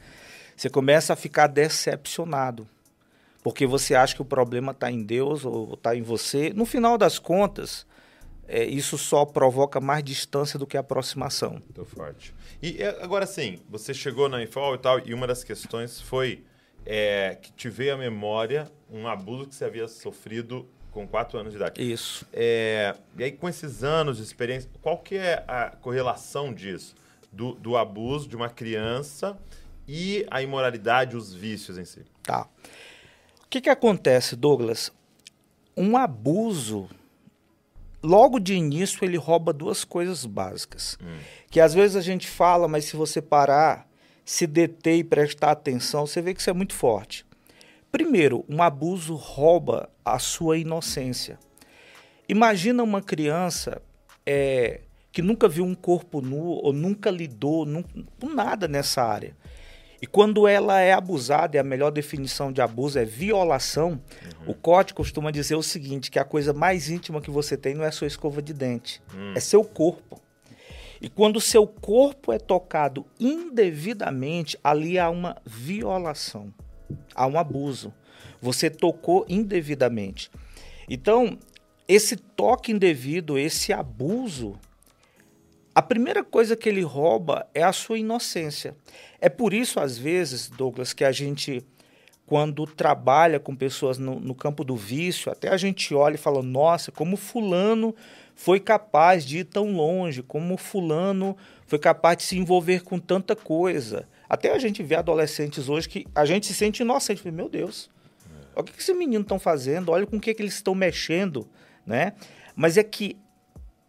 Você 0.56 0.68
começa 0.68 1.12
a 1.12 1.16
ficar 1.16 1.46
decepcionado. 1.46 2.66
Porque 3.44 3.64
você 3.66 3.94
acha 3.94 4.14
que 4.14 4.22
o 4.22 4.24
problema 4.24 4.72
está 4.72 4.90
em 4.90 5.02
Deus 5.02 5.44
ou 5.44 5.74
está 5.74 5.94
em 5.94 6.02
você. 6.02 6.52
No 6.52 6.66
final 6.66 6.98
das 6.98 7.18
contas, 7.20 7.86
é, 8.48 8.64
isso 8.64 8.98
só 8.98 9.24
provoca 9.24 9.80
mais 9.80 10.02
distância 10.02 10.58
do 10.58 10.66
que 10.66 10.76
aproximação. 10.76 11.52
Muito 11.52 11.84
forte. 11.84 12.34
E 12.60 12.82
é, 12.82 12.88
agora 13.02 13.24
sim, 13.24 13.60
você 13.70 13.94
chegou 13.94 14.28
na 14.28 14.42
Infol 14.42 14.74
e 14.74 14.78
tal, 14.78 15.00
e 15.06 15.14
uma 15.14 15.26
das 15.28 15.44
questões 15.44 16.00
foi 16.00 16.42
é, 16.90 17.36
que 17.42 17.52
te 17.52 17.68
veio 17.68 17.94
à 17.94 17.98
memória 17.98 18.66
um 18.90 19.06
abuso 19.06 19.46
que 19.46 19.54
você 19.54 19.66
havia 19.66 19.86
sofrido 19.86 20.66
com 20.90 21.06
4 21.06 21.38
anos 21.38 21.52
de 21.52 21.58
idade. 21.58 21.92
Isso. 21.92 22.26
É, 22.32 22.96
e 23.18 23.24
aí, 23.24 23.30
com 23.30 23.46
esses 23.46 23.84
anos 23.84 24.16
de 24.16 24.22
experiência, 24.22 24.70
qual 24.80 24.96
que 24.96 25.14
é 25.14 25.44
a 25.46 25.76
correlação 25.82 26.52
disso? 26.52 26.94
Do, 27.30 27.52
do 27.52 27.76
abuso 27.76 28.26
de 28.26 28.34
uma 28.34 28.48
criança 28.48 29.38
e 29.86 30.26
a 30.30 30.40
imoralidade, 30.40 31.14
os 31.14 31.34
vícios 31.34 31.76
em 31.76 31.84
si? 31.84 32.06
Tá. 32.22 32.48
O 33.44 33.48
que, 33.50 33.60
que 33.60 33.68
acontece, 33.68 34.34
Douglas? 34.34 34.90
Um 35.76 35.94
abuso, 35.94 36.88
logo 38.02 38.40
de 38.40 38.54
início, 38.54 39.04
ele 39.04 39.18
rouba 39.18 39.52
duas 39.52 39.84
coisas 39.84 40.24
básicas. 40.24 40.98
Que 41.50 41.60
às 41.60 41.74
vezes 41.74 41.96
a 41.96 42.00
gente 42.00 42.26
fala, 42.26 42.66
mas 42.66 42.86
se 42.86 42.96
você 42.96 43.20
parar, 43.20 43.87
se 44.28 44.46
deter 44.46 44.98
e 44.98 45.02
prestar 45.04 45.52
atenção, 45.52 46.06
você 46.06 46.20
vê 46.20 46.34
que 46.34 46.40
isso 46.42 46.50
é 46.50 46.52
muito 46.52 46.74
forte. 46.74 47.24
Primeiro, 47.90 48.44
um 48.46 48.62
abuso 48.62 49.14
rouba 49.14 49.88
a 50.04 50.18
sua 50.18 50.58
inocência. 50.58 51.38
Imagina 52.28 52.82
uma 52.82 53.00
criança 53.00 53.80
é, 54.26 54.82
que 55.10 55.22
nunca 55.22 55.48
viu 55.48 55.64
um 55.64 55.74
corpo 55.74 56.20
nu 56.20 56.42
ou 56.42 56.74
nunca 56.74 57.10
lidou 57.10 57.66
com 58.20 58.28
nada 58.28 58.68
nessa 58.68 59.02
área. 59.02 59.34
E 60.00 60.06
quando 60.06 60.46
ela 60.46 60.78
é 60.78 60.92
abusada, 60.92 61.56
e 61.56 61.58
a 61.58 61.64
melhor 61.64 61.90
definição 61.90 62.52
de 62.52 62.60
abuso 62.60 62.98
é 62.98 63.06
violação, 63.06 63.92
uhum. 63.92 64.50
o 64.50 64.54
código 64.54 64.98
costuma 64.98 65.30
dizer 65.30 65.54
o 65.54 65.62
seguinte, 65.62 66.10
que 66.10 66.18
a 66.18 66.24
coisa 66.24 66.52
mais 66.52 66.90
íntima 66.90 67.22
que 67.22 67.30
você 67.30 67.56
tem 67.56 67.74
não 67.74 67.82
é 67.82 67.90
sua 67.90 68.06
escova 68.06 68.42
de 68.42 68.52
dente, 68.52 69.00
uhum. 69.14 69.32
é 69.34 69.40
seu 69.40 69.64
corpo. 69.64 70.20
E 71.00 71.08
quando 71.08 71.40
seu 71.40 71.66
corpo 71.66 72.32
é 72.32 72.38
tocado 72.38 73.06
indevidamente, 73.20 74.58
ali 74.62 74.98
há 74.98 75.08
uma 75.08 75.36
violação, 75.44 76.52
há 77.14 77.26
um 77.26 77.38
abuso. 77.38 77.92
Você 78.40 78.68
tocou 78.68 79.24
indevidamente. 79.28 80.30
Então, 80.88 81.38
esse 81.86 82.16
toque 82.16 82.72
indevido, 82.72 83.38
esse 83.38 83.72
abuso, 83.72 84.58
a 85.74 85.82
primeira 85.82 86.24
coisa 86.24 86.56
que 86.56 86.68
ele 86.68 86.82
rouba 86.82 87.46
é 87.54 87.62
a 87.62 87.72
sua 87.72 87.98
inocência. 87.98 88.76
É 89.20 89.28
por 89.28 89.54
isso, 89.54 89.78
às 89.78 89.96
vezes, 89.96 90.48
Douglas, 90.48 90.92
que 90.92 91.04
a 91.04 91.12
gente, 91.12 91.64
quando 92.28 92.66
trabalha 92.66 93.40
com 93.40 93.56
pessoas 93.56 93.96
no, 93.96 94.20
no 94.20 94.34
campo 94.34 94.62
do 94.62 94.76
vício, 94.76 95.32
até 95.32 95.48
a 95.48 95.56
gente 95.56 95.94
olha 95.94 96.16
e 96.16 96.18
fala: 96.18 96.42
nossa, 96.42 96.92
como 96.92 97.16
Fulano 97.16 97.94
foi 98.34 98.60
capaz 98.60 99.24
de 99.24 99.38
ir 99.38 99.44
tão 99.44 99.72
longe, 99.72 100.22
como 100.22 100.56
fulano 100.56 101.36
foi 101.66 101.78
capaz 101.78 102.18
de 102.18 102.22
se 102.24 102.38
envolver 102.38 102.84
com 102.84 102.96
tanta 102.96 103.34
coisa. 103.34 104.06
Até 104.28 104.52
a 104.52 104.58
gente 104.58 104.80
vê 104.80 104.94
adolescentes 104.94 105.68
hoje 105.68 105.88
que 105.88 106.06
a 106.14 106.24
gente 106.24 106.46
se 106.46 106.54
sente 106.54 106.82
inocente. 106.82 107.28
Meu 107.32 107.48
Deus, 107.48 107.90
olha 108.54 108.60
o 108.60 108.64
que 108.64 108.78
esses 108.78 108.96
meninos 108.96 109.24
estão 109.24 109.40
fazendo, 109.40 109.90
olha 109.90 110.06
com 110.06 110.18
o 110.18 110.20
que, 110.20 110.32
que 110.32 110.40
eles 110.40 110.54
estão 110.54 110.72
mexendo, 110.72 111.48
né? 111.84 112.12
Mas 112.54 112.76
é 112.76 112.84
que 112.84 113.16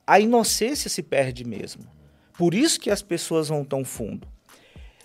a 0.08 0.20
inocência 0.20 0.90
se 0.90 1.04
perde 1.04 1.46
mesmo. 1.46 1.84
Por 2.36 2.56
isso 2.56 2.80
que 2.80 2.90
as 2.90 3.04
pessoas 3.04 3.50
vão 3.50 3.64
tão 3.64 3.86
fundo. 3.86 4.28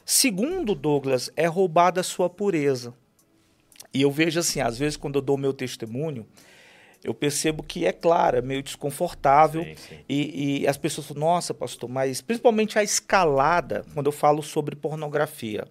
Segundo 0.07 0.75
Douglas, 0.75 1.31
é 1.37 1.47
roubada 1.47 2.01
a 2.01 2.05
sua 2.05 2.31
pureza. 2.31 2.95
E 3.95 4.03
eu 4.03 4.11
vejo 4.11 4.41
assim, 4.41 4.61
às 4.61 4.77
vezes 4.77 4.97
quando 4.97 5.17
eu 5.17 5.23
dou 5.23 5.39
meu 5.39 5.53
testemunho, 5.53 6.27
eu 7.05 7.15
percebo 7.15 7.63
que 7.63 7.87
é 7.87 7.93
claro, 7.93 8.39
é 8.39 8.43
meio 8.43 8.63
desconfortável. 8.63 9.63
Sim, 9.63 9.77
sim. 9.77 9.99
E, 10.09 10.63
e, 10.63 10.67
as 10.67 10.77
pessoas 10.77 11.07
falam, 11.07 11.21
nossa, 11.21 11.55
pastor, 11.55 11.89
mas 11.89 12.21
principalmente 12.21 12.79
a 12.79 12.83
escalada, 12.83 13.85
quando 13.95 14.07
eu 14.07 14.13
falo 14.13 14.43
sobre 14.43 14.75
pornografia. 14.75 15.65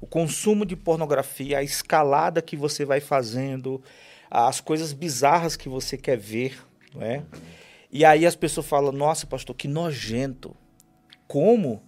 O 0.00 0.06
consumo 0.06 0.66
de 0.66 0.76
pornografia, 0.76 1.58
a 1.58 1.62
escalada 1.62 2.42
que 2.42 2.56
você 2.56 2.84
vai 2.84 3.00
fazendo, 3.00 3.82
as 4.30 4.60
coisas 4.60 4.92
bizarras 4.92 5.56
que 5.56 5.68
você 5.68 5.96
quer 5.96 6.18
ver, 6.18 6.62
não 6.94 7.02
é? 7.02 7.18
Uhum. 7.18 7.24
E 7.90 8.04
aí 8.04 8.26
as 8.26 8.36
pessoas 8.36 8.66
falam, 8.66 8.92
nossa, 8.92 9.26
pastor, 9.26 9.56
que 9.56 9.66
nojento. 9.66 10.54
Como? 11.26 11.82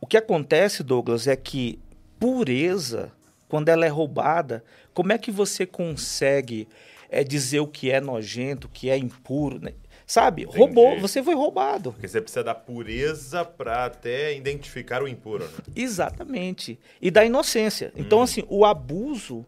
O 0.00 0.06
que 0.06 0.16
acontece, 0.16 0.84
Douglas, 0.84 1.26
é 1.26 1.34
que 1.34 1.80
pureza, 2.20 3.10
quando 3.54 3.68
ela 3.68 3.86
é 3.86 3.88
roubada, 3.88 4.64
como 4.92 5.12
é 5.12 5.16
que 5.16 5.30
você 5.30 5.64
consegue 5.64 6.66
é 7.08 7.22
dizer 7.22 7.60
o 7.60 7.68
que 7.68 7.88
é 7.88 8.00
nojento, 8.00 8.66
o 8.66 8.68
que 8.68 8.90
é 8.90 8.98
impuro, 8.98 9.60
né? 9.60 9.74
Sabe? 10.04 10.42
Entendi. 10.42 10.58
Roubou, 10.58 10.98
você 10.98 11.22
foi 11.22 11.36
roubado. 11.36 11.92
Porque 11.92 12.08
você 12.08 12.20
precisa 12.20 12.42
da 12.42 12.52
pureza 12.52 13.44
para 13.44 13.84
até 13.84 14.34
identificar 14.34 15.04
o 15.04 15.06
impuro. 15.06 15.44
Né? 15.44 15.52
Exatamente. 15.76 16.80
E 17.00 17.12
da 17.12 17.24
inocência. 17.24 17.92
Então, 17.94 18.18
hum. 18.18 18.22
assim, 18.22 18.42
o 18.48 18.64
abuso 18.64 19.46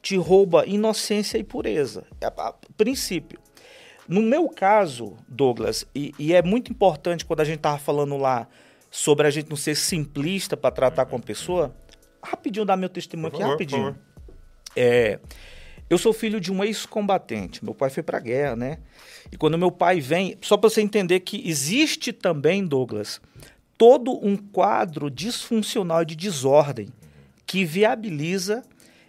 te 0.00 0.16
rouba 0.16 0.64
inocência 0.64 1.36
e 1.36 1.42
pureza. 1.42 2.04
É 2.20 2.26
a, 2.26 2.54
princípio. 2.76 3.40
No 4.06 4.22
meu 4.22 4.48
caso, 4.48 5.16
Douglas, 5.26 5.84
e, 5.92 6.14
e, 6.16 6.32
é 6.32 6.42
muito 6.42 6.70
importante 6.70 7.24
quando 7.24 7.40
a 7.40 7.44
gente 7.44 7.56
estava 7.56 7.78
falando 7.78 8.16
lá 8.16 8.46
sobre 8.88 9.26
a 9.26 9.30
gente 9.30 9.50
não 9.50 9.56
ser 9.56 9.74
simplista 9.74 10.56
para 10.56 10.70
tratar 10.70 11.06
com 11.06 11.16
a 11.16 11.18
pessoa, 11.18 11.74
rapidinho 12.22 12.64
dar 12.64 12.76
meu 12.76 12.88
testemunho 12.88 13.30
por 13.30 13.36
aqui, 13.36 13.42
favor, 13.42 13.52
rapidinho. 13.52 13.98
É, 14.76 15.18
eu 15.88 15.98
sou 15.98 16.12
filho 16.12 16.40
de 16.40 16.50
um 16.50 16.64
ex-combatente. 16.64 17.64
Meu 17.64 17.74
pai 17.74 17.90
foi 17.90 18.02
para 18.02 18.18
a 18.18 18.20
guerra, 18.20 18.56
né? 18.56 18.78
E 19.30 19.36
quando 19.36 19.58
meu 19.58 19.70
pai 19.70 20.00
vem, 20.00 20.36
só 20.40 20.56
para 20.56 20.70
você 20.70 20.80
entender 20.80 21.20
que 21.20 21.46
existe 21.48 22.12
também, 22.12 22.66
Douglas, 22.66 23.20
todo 23.76 24.18
um 24.24 24.36
quadro 24.36 25.10
disfuncional 25.10 26.04
de 26.04 26.16
desordem 26.16 26.88
que 27.46 27.64
viabiliza 27.64 28.62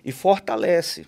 e 0.03 0.11
fortalece. 0.11 1.05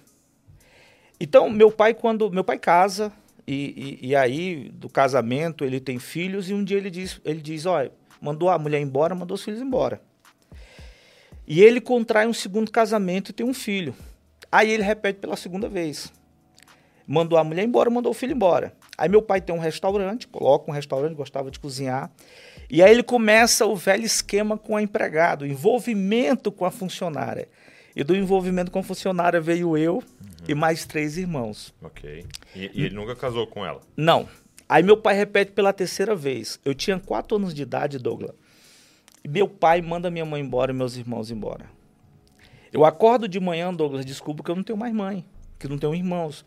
Então, 1.19 1.49
meu 1.49 1.71
pai, 1.71 1.93
quando. 1.93 2.29
Meu 2.31 2.43
pai 2.43 2.57
casa, 2.57 3.11
e, 3.47 3.99
e, 4.01 4.09
e, 4.09 4.15
aí, 4.15 4.69
do 4.69 4.87
casamento, 4.89 5.63
ele 5.63 5.79
tem 5.79 5.99
filhos, 5.99 6.49
e 6.49 6.53
um 6.53 6.63
dia 6.63 6.77
ele 6.77 6.89
diz: 6.89 7.19
ele 7.25 7.41
diz, 7.41 7.65
olha, 7.65 7.91
mandou 8.21 8.49
a 8.49 8.57
mulher 8.57 8.79
embora, 8.79 9.13
mandou 9.15 9.35
os 9.35 9.43
filhos 9.43 9.61
embora. 9.61 10.01
E 11.47 11.61
ele 11.61 11.79
contrai 11.79 12.27
um 12.27 12.33
segundo 12.33 12.71
casamento 12.71 13.29
e 13.29 13.33
tem 13.33 13.45
um 13.45 13.53
filho. 13.53 13.95
Aí 14.51 14.71
ele 14.71 14.83
repete 14.83 15.19
pela 15.19 15.35
segunda 15.35 15.67
vez. 15.69 16.11
Mandou 17.07 17.37
a 17.37 17.43
mulher 17.43 17.63
embora, 17.63 17.89
mandou 17.89 18.11
o 18.11 18.15
filho 18.15 18.33
embora. 18.33 18.73
Aí 18.97 19.07
meu 19.07 19.21
pai 19.21 19.39
tem 19.39 19.53
um 19.53 19.59
restaurante, 19.59 20.27
coloca 20.27 20.69
um 20.69 20.73
restaurante, 20.73 21.13
gostava 21.13 21.51
de 21.51 21.59
cozinhar. 21.59 22.09
E 22.69 22.81
aí 22.81 22.91
ele 22.91 23.03
começa 23.03 23.65
o 23.65 23.75
velho 23.75 24.03
esquema 24.03 24.57
com 24.57 24.75
a 24.75 24.81
empregada, 24.81 25.45
o 25.45 25.47
envolvimento 25.47 26.51
com 26.51 26.65
a 26.65 26.71
funcionária. 26.71 27.47
E 27.95 28.03
do 28.03 28.15
envolvimento 28.15 28.71
com 28.71 28.79
a 28.79 28.83
funcionária 28.83 29.39
veio 29.39 29.77
eu 29.77 29.95
uhum. 29.95 30.03
e 30.47 30.55
mais 30.55 30.85
três 30.85 31.17
irmãos. 31.17 31.73
Ok. 31.81 32.25
E, 32.55 32.71
e, 32.73 32.85
ele 32.85 32.95
nunca 32.95 33.15
casou 33.15 33.45
com 33.47 33.65
ela? 33.65 33.81
Não. 33.95 34.27
Aí 34.67 34.81
meu 34.81 34.97
pai 34.97 35.15
repete 35.15 35.51
pela 35.51 35.71
terceira 35.71 36.15
vez. 36.15 36.59
Eu 36.65 36.73
tinha 36.73 36.99
quatro 36.99 37.37
anos 37.37 37.53
de 37.53 37.61
idade, 37.61 37.99
Douglas. 37.99 38.33
E 39.25 39.27
meu 39.27 39.47
pai 39.47 39.81
manda 39.81 40.11
minha 40.11 40.23
mãe 40.23 40.39
embora 40.39 40.71
e 40.71 40.75
meus 40.75 40.95
irmãos 40.95 41.31
embora. 41.31 41.65
Eu 42.71 42.85
acordo 42.85 43.27
de 43.27 43.39
manhã, 43.39 43.73
Douglas, 43.73 44.05
desculpa 44.05 44.43
que 44.43 44.51
eu 44.51 44.55
não 44.55 44.61
tenho 44.61 44.77
mais 44.77 44.93
mãe, 44.93 45.25
que 45.57 45.67
não 45.67 45.79
tenho 45.79 45.95
irmãos. 45.95 46.45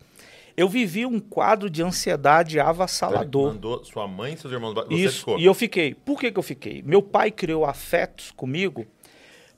Eu 0.57 0.69
vivi 0.69 1.05
um 1.05 1.19
quadro 1.19 1.69
de 1.69 1.83
ansiedade 1.83 2.61
avassalador. 2.61 3.55
Mandou 3.55 3.85
sua 3.85 4.07
mãe 4.07 4.35
e 4.35 4.37
seus 4.37 4.53
irmãos. 4.53 4.75
Você 4.75 4.95
Isso, 4.95 5.19
ficou. 5.19 5.41
e 5.41 5.45
eu 5.45 5.55
fiquei. 5.55 5.93
Por 5.93 6.21
que, 6.21 6.31
que 6.31 6.39
eu 6.39 6.43
fiquei? 6.43 6.81
Meu 6.83 7.03
pai 7.03 7.33
criou 7.33 7.65
afetos 7.65 8.31
comigo 8.31 8.87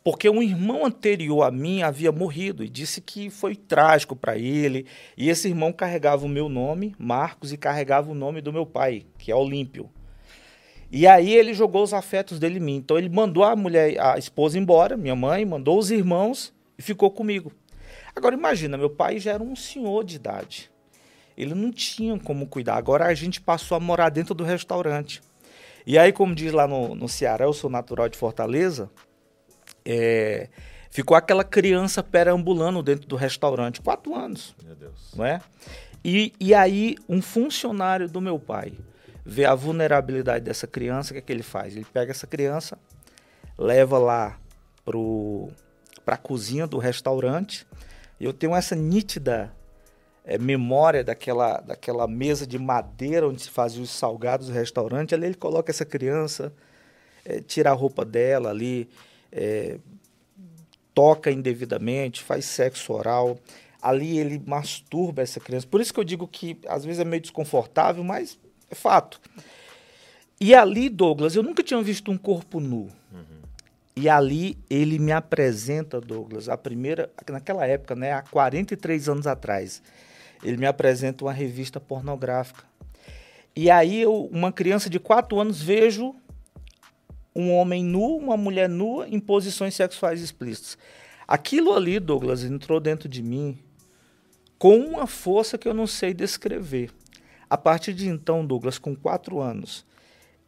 porque 0.03 0.31
um 0.31 0.43
irmão 0.43 0.87
anterior 0.87 1.43
a 1.43 1.51
mim 1.51 1.83
havia 1.83 2.11
morrido 2.11 2.65
e 2.65 2.71
disse 2.71 3.03
que 3.03 3.29
foi 3.29 3.55
trágico 3.55 4.17
para 4.17 4.39
ele. 4.39 4.87
E 5.15 5.29
esse 5.29 5.47
irmão 5.47 5.75
carregava 5.75 6.25
o 6.25 6.29
meu 6.29 6.49
nome, 6.49 6.95
Marcos, 6.99 7.53
e 7.53 7.59
carregava 7.59 8.11
o 8.11 8.15
nome 8.15 8.41
do 8.41 8.51
meu 8.51 8.65
pai, 8.65 9.05
que 9.19 9.31
é 9.31 9.37
Olímpio. 9.37 9.91
E 10.91 11.07
aí 11.07 11.33
ele 11.33 11.55
jogou 11.55 11.85
os 11.85 11.95
afetos 11.95 12.39
dele 12.39 12.59
em 12.59 12.63
mim. 12.63 12.77
Então 12.77 12.99
ele 12.99 13.09
mandou 13.09 13.45
a 13.45 13.55
mulher, 13.55 13.99
a 14.01 14.19
esposa 14.19 14.59
embora, 14.59 14.97
minha 14.97 15.15
mãe, 15.15 15.45
mandou 15.45 15.79
os 15.79 15.91
irmãos 15.91 16.53
e 16.77 16.83
ficou 16.83 17.11
comigo. 17.11 17.53
Agora 18.15 18.35
imagina, 18.35 18.77
meu 18.77 18.91
pai 18.91 19.21
já 19.21 19.33
era 19.33 19.43
um 19.43 19.55
senhor 19.55 20.05
de 20.05 20.17
idade. 20.17 20.71
Ele 21.37 21.55
não 21.55 21.71
tinha 21.71 22.19
como 22.19 22.47
cuidar. 22.47 22.77
Agora 22.77 23.07
a 23.07 23.15
gente 23.15 23.41
passou 23.41 23.77
a 23.77 23.81
morar 23.81 24.09
dentro 24.09 24.35
do 24.35 24.43
restaurante. 24.43 25.23
E 25.87 25.97
aí, 25.97 26.13
como 26.13 26.35
diz 26.35 26.53
lá 26.53 26.67
no, 26.67 26.95
no 26.95 27.09
Ceará, 27.09 27.45
eu 27.45 27.53
sou 27.53 27.71
natural 27.71 28.09
de 28.09 28.19
Fortaleza, 28.19 28.91
é, 29.85 30.49
ficou 30.91 31.17
aquela 31.17 31.45
criança 31.45 32.03
perambulando 32.03 32.83
dentro 32.83 33.09
do 33.09 33.17
restaurante, 33.17 33.81
quatro 33.81 34.15
anos. 34.15 34.55
Meu 34.63 34.75
Deus. 34.75 35.15
Não 35.17 35.25
é? 35.25 35.41
E, 36.05 36.33
e 36.39 36.53
aí, 36.53 36.97
um 37.09 37.23
funcionário 37.23 38.09
do 38.09 38.21
meu 38.21 38.39
pai 38.39 38.73
vê 39.25 39.45
a 39.45 39.55
vulnerabilidade 39.55 40.45
dessa 40.45 40.67
criança, 40.67 41.11
o 41.11 41.13
que, 41.15 41.19
é 41.19 41.23
que 41.23 41.33
ele 41.33 41.43
faz? 41.43 41.77
Ele 41.77 41.87
pega 41.93 42.11
essa 42.11 42.27
criança, 42.27 42.79
leva 43.59 43.99
lá 43.99 44.39
para 46.05 46.15
a 46.15 46.19
cozinha 46.19 46.67
do 46.67 46.79
restaurante. 46.79 47.67
Eu 48.21 48.33
tenho 48.33 48.55
essa 48.55 48.75
nítida 48.75 49.55
é, 50.25 50.39
memória 50.39 51.03
daquela, 51.03 51.61
daquela 51.61 52.07
mesa 52.07 52.47
de 52.47 52.59
madeira 52.59 53.29
onde 53.29 53.43
se 53.43 53.51
fazia 53.51 53.83
os 53.83 53.91
salgados 53.91 54.49
do 54.49 54.53
restaurante. 54.53 55.15
Ali 55.15 55.27
ele 55.27 55.35
coloca 55.35 55.71
essa 55.71 55.85
criança, 55.85 56.53
é, 57.25 57.41
tira 57.41 57.71
a 57.71 57.75
roupa 57.75 58.05
dela 58.05 58.51
ali, 58.51 58.89
é, 59.31 59.79
toca 60.95 61.31
indevidamente, 61.31 62.23
faz 62.23 62.45
sexo 62.45 62.93
oral. 62.93 63.39
Ali 63.81 64.19
ele 64.19 64.43
masturba 64.45 65.23
essa 65.23 65.41
criança. 65.41 65.67
Por 65.67 65.81
isso 65.81 65.93
que 65.93 66.01
eu 66.01 66.05
digo 66.05 66.29
que 66.29 66.59
às 66.69 66.85
vezes 66.85 67.01
é 67.01 67.05
meio 67.05 67.23
desconfortável, 67.23 68.05
mas 68.05 68.39
é 68.71 68.75
fato. 68.75 69.21
E 70.41 70.55
ali, 70.55 70.89
Douglas, 70.89 71.37
eu 71.37 71.43
nunca 71.43 71.63
tinha 71.63 71.83
visto 71.83 72.11
um 72.11 72.17
corpo 72.17 72.61
nu. 72.61 72.89
Uhum. 73.13 73.41
E 73.95 74.09
ali 74.09 74.57
ele 74.71 74.99
me 74.99 75.13
apresenta, 75.13 76.01
Douglas, 76.01 76.49
a 76.49 76.57
primeira, 76.57 77.11
naquela 77.29 77.67
época, 77.67 77.95
né, 77.95 78.13
há 78.13 78.23
43 78.23 79.09
anos 79.09 79.27
atrás, 79.27 79.83
ele 80.43 80.57
me 80.57 80.67
apresenta 80.67 81.25
uma 81.25 81.33
revista 81.33 81.79
pornográfica. 81.79 82.65
E 83.55 83.71
aí 83.71 84.01
eu, 84.01 84.31
uma 84.33 84.53
criança 84.53 84.89
de 84.89 84.99
4 84.99 85.39
anos, 85.39 85.61
vejo 85.61 86.15
um 87.35 87.53
homem 87.53 87.85
nu, 87.85 88.17
uma 88.17 88.37
mulher 88.37 88.69
nua 88.69 89.09
em 89.09 89.21
posições 89.21 89.75
sexuais 89.75 90.23
explícitas. 90.23 90.79
Aquilo 91.29 91.75
ali, 91.75 92.01
Douglas, 92.01 92.45
entrou 92.45 92.81
dentro 92.81 93.09
de 93.09 93.23
mim 93.23 93.59
com 94.59 94.79
uma 94.79 95.07
força 95.07 95.59
que 95.59 95.69
eu 95.69 95.75
não 95.75 95.87
sei 95.87 96.15
descrever. 96.15 96.91
A 97.51 97.59
partir 97.59 97.93
de 97.93 98.09
então, 98.09 98.47
Douglas, 98.47 98.79
com 98.79 98.95
quatro 98.95 99.41
anos, 99.41 99.85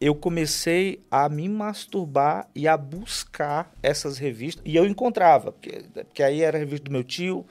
eu 0.00 0.14
comecei 0.14 1.04
a 1.10 1.28
me 1.28 1.48
masturbar 1.48 2.48
e 2.54 2.66
a 2.68 2.76
buscar 2.76 3.72
essas 3.82 4.18
revistas. 4.18 4.62
E 4.64 4.74
eu 4.76 4.86
encontrava, 4.86 5.50
porque, 5.52 5.82
porque 5.92 6.22
aí 6.22 6.40
era 6.42 6.56
a 6.56 6.60
revista 6.60 6.84
do 6.84 6.90
meu 6.92 7.02
tio, 7.04 7.44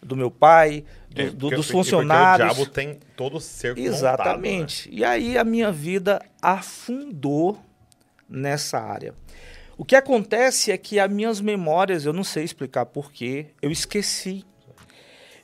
do 0.00 0.16
meu 0.16 0.30
pai, 0.30 0.84
do, 1.10 1.20
É, 1.22 1.26
do- 1.26 1.36
porque- 1.36 1.56
dos 1.56 1.70
funcionários. 1.70 2.50
o 2.50 2.54
diabo 2.54 2.70
tem 2.70 2.98
todo 3.16 3.36
o 3.36 3.40
cerco 3.40 3.78
Exatamente. 3.80 4.88
E 4.92 5.04
aí 5.04 5.36
a 5.38 5.44
minha 5.44 5.70
vida 5.70 6.20
afundou 6.40 7.58
nessa 8.28 8.78
área. 8.80 9.14
O 9.76 9.84
que 9.84 9.94
acontece 9.96 10.70
é 10.72 10.78
que 10.78 10.98
as 10.98 11.10
minhas 11.10 11.40
memórias, 11.40 12.04
eu 12.04 12.12
não 12.12 12.24
sei 12.24 12.44
explicar 12.44 12.86
porquê, 12.86 13.46
eu 13.60 13.70
esqueci. 13.70 14.44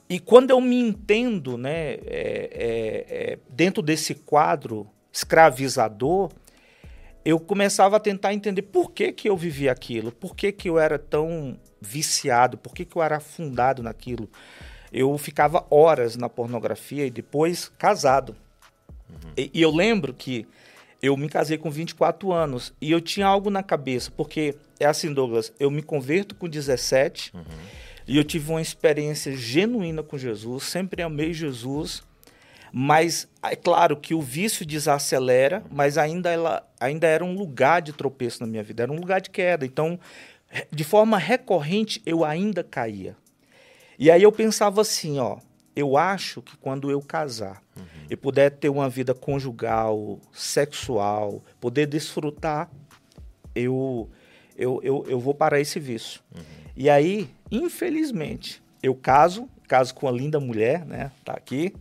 E 0.08 0.18
quando 0.18 0.50
eu 0.50 0.60
me 0.60 0.80
entendo, 0.80 1.58
né, 1.58 1.94
é, 1.94 2.00
é, 2.06 3.06
é, 3.08 3.38
dentro 3.50 3.82
desse 3.82 4.14
quadro 4.14 4.86
escravizador, 5.12 6.30
eu 7.24 7.38
começava 7.38 7.96
a 7.96 8.00
tentar 8.00 8.32
entender 8.32 8.62
por 8.62 8.92
que, 8.92 9.12
que 9.12 9.28
eu 9.28 9.36
vivia 9.36 9.70
aquilo, 9.70 10.10
por 10.10 10.34
que, 10.34 10.50
que 10.50 10.68
eu 10.68 10.78
era 10.78 10.98
tão 10.98 11.58
viciado, 11.80 12.56
por 12.56 12.72
que, 12.72 12.86
que 12.86 12.96
eu 12.96 13.02
era 13.02 13.18
afundado 13.18 13.82
naquilo. 13.82 14.30
Eu 14.90 15.16
ficava 15.18 15.66
horas 15.70 16.16
na 16.16 16.28
pornografia 16.30 17.04
e 17.04 17.10
depois 17.10 17.70
casado. 17.78 18.34
E, 19.36 19.50
e 19.52 19.60
eu 19.60 19.70
lembro 19.70 20.14
que 20.14 20.46
eu 21.02 21.16
me 21.18 21.28
casei 21.28 21.58
com 21.58 21.70
24 21.70 22.32
anos 22.32 22.72
e 22.80 22.90
eu 22.90 23.00
tinha 23.00 23.26
algo 23.26 23.50
na 23.50 23.62
cabeça, 23.62 24.10
porque 24.10 24.54
é 24.80 24.86
assim, 24.86 25.12
Douglas, 25.12 25.52
eu 25.60 25.70
me 25.70 25.82
converto 25.82 26.34
com 26.34 26.48
17 26.48 27.32
e 28.08 28.16
eu 28.16 28.24
tive 28.24 28.50
uma 28.50 28.62
experiência 28.62 29.36
genuína 29.36 30.02
com 30.02 30.16
Jesus, 30.16 30.64
sempre 30.64 31.02
amei 31.02 31.34
Jesus, 31.34 32.02
mas 32.72 33.28
é 33.42 33.54
claro 33.54 33.96
que 33.96 34.14
o 34.14 34.20
vício 34.20 34.64
desacelera, 34.64 35.62
mas 35.70 35.98
ainda, 35.98 36.30
ela, 36.30 36.66
ainda 36.80 37.06
era 37.06 37.24
um 37.24 37.34
lugar 37.34 37.82
de 37.82 37.92
tropeço 37.92 38.40
na 38.40 38.46
minha 38.46 38.62
vida, 38.62 38.82
era 38.82 38.92
um 38.92 38.98
lugar 38.98 39.20
de 39.20 39.30
queda. 39.30 39.64
Então, 39.66 40.00
de 40.70 40.84
forma 40.84 41.18
recorrente, 41.18 42.02
eu 42.04 42.24
ainda 42.24 42.64
caía. 42.64 43.14
E 43.98 44.10
aí 44.10 44.22
eu 44.22 44.32
pensava 44.32 44.80
assim, 44.80 45.18
ó, 45.18 45.38
eu 45.76 45.96
acho 45.96 46.40
que 46.42 46.56
quando 46.56 46.90
eu 46.90 47.00
casar 47.00 47.62
e 48.08 48.16
puder 48.16 48.50
ter 48.50 48.68
uma 48.68 48.88
vida 48.88 49.14
conjugal, 49.14 50.18
sexual, 50.32 51.42
poder 51.60 51.86
desfrutar, 51.86 52.70
eu, 53.54 54.08
eu, 54.58 54.80
eu, 54.82 55.04
eu 55.08 55.20
vou 55.20 55.32
parar 55.32 55.60
esse 55.60 55.78
vício. 55.78 56.20
E 56.76 56.90
aí, 56.90 57.30
infelizmente, 57.50 58.60
eu 58.82 58.94
caso, 58.94 59.48
caso 59.66 59.94
com 59.94 60.06
uma 60.06 60.12
linda 60.12 60.40
mulher, 60.40 60.84
né? 60.84 61.12
Tá 61.24 61.32
aqui. 61.32 61.72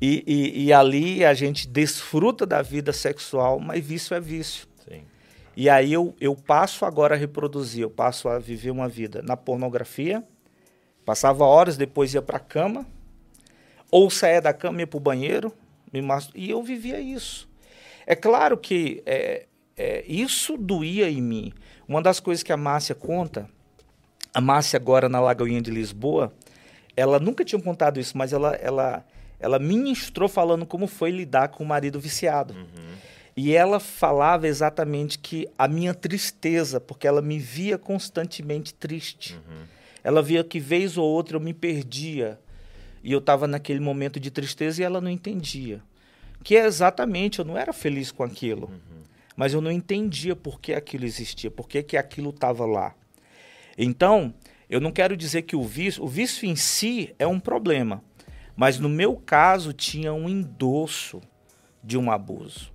E, 0.00 0.22
e, 0.26 0.66
e 0.66 0.72
ali 0.72 1.24
a 1.24 1.34
gente 1.34 1.66
desfruta 1.66 2.46
da 2.46 2.62
vida 2.62 2.92
sexual, 2.92 3.58
mas 3.58 3.84
vício 3.84 4.14
é 4.14 4.20
vício. 4.20 4.68
Sim. 4.88 5.02
E 5.56 5.68
aí 5.68 5.92
eu, 5.92 6.14
eu 6.20 6.36
passo 6.36 6.84
agora 6.84 7.16
a 7.16 7.18
reproduzir, 7.18 7.82
eu 7.82 7.90
passo 7.90 8.28
a 8.28 8.38
viver 8.38 8.70
uma 8.70 8.88
vida 8.88 9.20
na 9.22 9.36
pornografia, 9.36 10.22
passava 11.04 11.44
horas, 11.44 11.76
depois 11.76 12.14
ia 12.14 12.22
para 12.22 12.36
a 12.36 12.40
cama, 12.40 12.86
ou 13.90 14.08
saía 14.08 14.40
da 14.40 14.52
cama 14.52 14.78
e 14.78 14.80
ia 14.82 14.86
para 14.86 14.96
o 14.96 15.00
banheiro, 15.00 15.52
me 15.92 16.00
mas- 16.00 16.30
e 16.32 16.48
eu 16.48 16.62
vivia 16.62 17.00
isso. 17.00 17.48
É 18.06 18.14
claro 18.14 18.56
que 18.56 19.02
é, 19.04 19.46
é, 19.78 20.04
isso 20.06 20.56
doía 20.56 21.08
em 21.08 21.22
mim. 21.22 21.52
Uma 21.86 22.02
das 22.02 22.18
coisas 22.18 22.42
que 22.42 22.52
a 22.52 22.56
Márcia 22.56 22.94
conta, 22.94 23.48
a 24.34 24.40
Márcia 24.40 24.76
agora 24.76 25.08
na 25.08 25.20
Lagoinha 25.20 25.62
de 25.62 25.70
Lisboa, 25.70 26.34
ela 26.96 27.20
nunca 27.20 27.44
tinha 27.44 27.62
contado 27.62 28.00
isso, 28.00 28.18
mas 28.18 28.32
ela, 28.32 28.54
ela, 28.56 29.06
ela 29.38 29.58
ministrou 29.58 30.28
falando 30.28 30.66
como 30.66 30.86
foi 30.88 31.12
lidar 31.12 31.48
com 31.48 31.62
o 31.62 31.66
marido 31.66 32.00
viciado. 32.00 32.54
E 33.36 33.54
ela 33.54 33.78
falava 33.78 34.48
exatamente 34.48 35.16
que 35.16 35.48
a 35.56 35.68
minha 35.68 35.94
tristeza, 35.94 36.80
porque 36.80 37.06
ela 37.06 37.22
me 37.22 37.38
via 37.38 37.78
constantemente 37.78 38.74
triste. 38.74 39.38
Ela 40.02 40.20
via 40.20 40.42
que 40.42 40.58
vez 40.58 40.98
ou 40.98 41.06
outra 41.06 41.36
eu 41.36 41.40
me 41.40 41.54
perdia. 41.54 42.38
E 43.00 43.12
eu 43.12 43.20
estava 43.20 43.46
naquele 43.46 43.78
momento 43.78 44.18
de 44.18 44.28
tristeza 44.28 44.82
e 44.82 44.84
ela 44.84 45.00
não 45.00 45.08
entendia. 45.08 45.80
Que 46.42 46.56
é 46.56 46.66
exatamente, 46.66 47.38
eu 47.38 47.44
não 47.44 47.56
era 47.56 47.72
feliz 47.72 48.10
com 48.10 48.24
aquilo. 48.24 48.72
Mas 49.38 49.54
eu 49.54 49.60
não 49.60 49.70
entendia 49.70 50.34
por 50.34 50.60
que 50.60 50.74
aquilo 50.74 51.04
existia, 51.04 51.48
por 51.48 51.68
que, 51.68 51.80
que 51.80 51.96
aquilo 51.96 52.30
estava 52.30 52.66
lá. 52.66 52.92
Então, 53.78 54.34
eu 54.68 54.80
não 54.80 54.90
quero 54.90 55.16
dizer 55.16 55.42
que 55.42 55.54
o 55.54 55.62
vício, 55.62 56.02
o 56.02 56.08
vício 56.08 56.44
em 56.44 56.56
si 56.56 57.14
é 57.20 57.24
um 57.24 57.38
problema, 57.38 58.02
mas 58.56 58.80
no 58.80 58.88
meu 58.88 59.14
caso 59.14 59.72
tinha 59.72 60.12
um 60.12 60.28
endosso 60.28 61.20
de 61.84 61.96
um 61.96 62.10
abuso. 62.10 62.72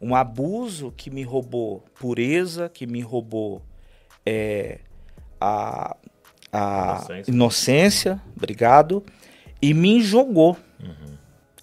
Um 0.00 0.16
abuso 0.16 0.92
que 0.96 1.10
me 1.10 1.22
roubou 1.22 1.84
pureza, 1.94 2.68
que 2.68 2.88
me 2.88 3.00
roubou 3.00 3.62
é, 4.26 4.80
a, 5.40 5.96
a 6.52 6.96
Inocência. 6.96 7.30
inocência, 7.30 8.22
obrigado, 8.36 9.04
e 9.62 9.72
me 9.72 10.00
jogou 10.00 10.58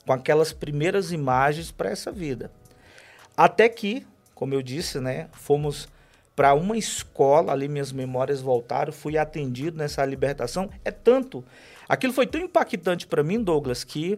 com 0.06 0.14
aquelas 0.14 0.54
primeiras 0.54 1.12
imagens 1.12 1.70
para 1.70 1.90
essa 1.90 2.14
vida. 2.14 2.50
Até 3.36 3.68
que, 3.68 4.08
como 4.38 4.54
eu 4.54 4.62
disse, 4.62 5.00
né, 5.00 5.30
fomos 5.32 5.90
para 6.36 6.54
uma 6.54 6.78
escola, 6.78 7.52
ali 7.52 7.68
minhas 7.68 7.92
memórias 7.92 8.40
voltaram, 8.40 8.94
fui 8.94 9.18
atendido 9.18 9.76
nessa 9.76 10.06
libertação. 10.06 10.70
É 10.86 10.92
tanto, 10.92 11.44
aquilo 11.90 12.14
foi 12.14 12.28
tão 12.28 12.40
impactante 12.42 13.08
para 13.08 13.24
mim, 13.24 13.42
Douglas, 13.42 13.84
que 13.84 14.16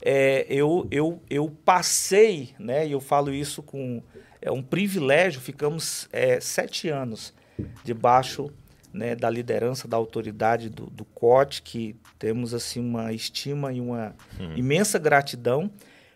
é, 0.00 0.46
eu, 0.48 0.86
eu, 0.88 1.20
eu 1.28 1.50
passei, 1.64 2.54
né, 2.60 2.86
e 2.86 2.92
eu 2.92 3.00
falo 3.00 3.34
isso 3.34 3.60
com 3.60 4.00
é 4.40 4.52
um 4.52 4.62
privilégio, 4.62 5.40
ficamos 5.40 6.08
é, 6.12 6.38
sete 6.38 6.88
anos 6.88 7.34
debaixo 7.82 8.48
né, 8.92 9.16
da 9.16 9.28
liderança, 9.28 9.88
da 9.88 9.96
autoridade 9.96 10.70
do, 10.70 10.86
do 10.86 11.04
COT, 11.06 11.62
que 11.62 11.96
temos 12.20 12.54
assim 12.54 12.78
uma 12.78 13.12
estima 13.12 13.72
e 13.72 13.80
uma 13.80 14.14
imensa 14.54 14.96
gratidão, 14.96 15.68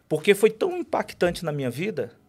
porque 0.09 0.37
foi 0.37 0.51
tão 0.51 0.79
impactante 0.79 1.45
na 1.45 1.51
minha 1.51 1.71
vida 1.71 2.20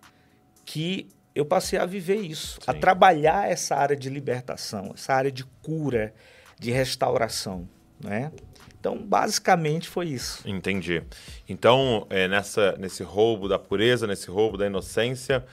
que 0.66 1.08
eu 1.34 1.46
passei 1.46 1.80
a 1.80 1.86
viver 1.86 2.18
isso, 2.18 2.60
a 2.68 2.74
Sim. 2.74 2.80
trabalhar 2.80 3.50
essa 3.50 3.76
área 3.76 3.96
de 3.96 4.10
libertação, 4.10 4.92
essa 4.94 5.14
área 5.14 5.32
de 5.32 5.46
cura, 5.62 6.14
de 6.60 6.72
restauração, 6.72 7.68
né? 8.04 8.32
Então, 8.80 8.98
basicamente 8.98 9.88
foi 9.88 10.08
isso. 10.08 10.42
Entendi. 10.48 11.04
Então, 11.48 12.08
é, 12.10 12.28
nessa, 12.28 12.76
nesse 12.80 13.04
roubo 13.04 13.48
da 13.48 13.60
pureza, 13.60 14.08
nesse 14.08 14.30
roubo 14.30 14.58
da 14.58 14.66
inocência, 14.66 15.46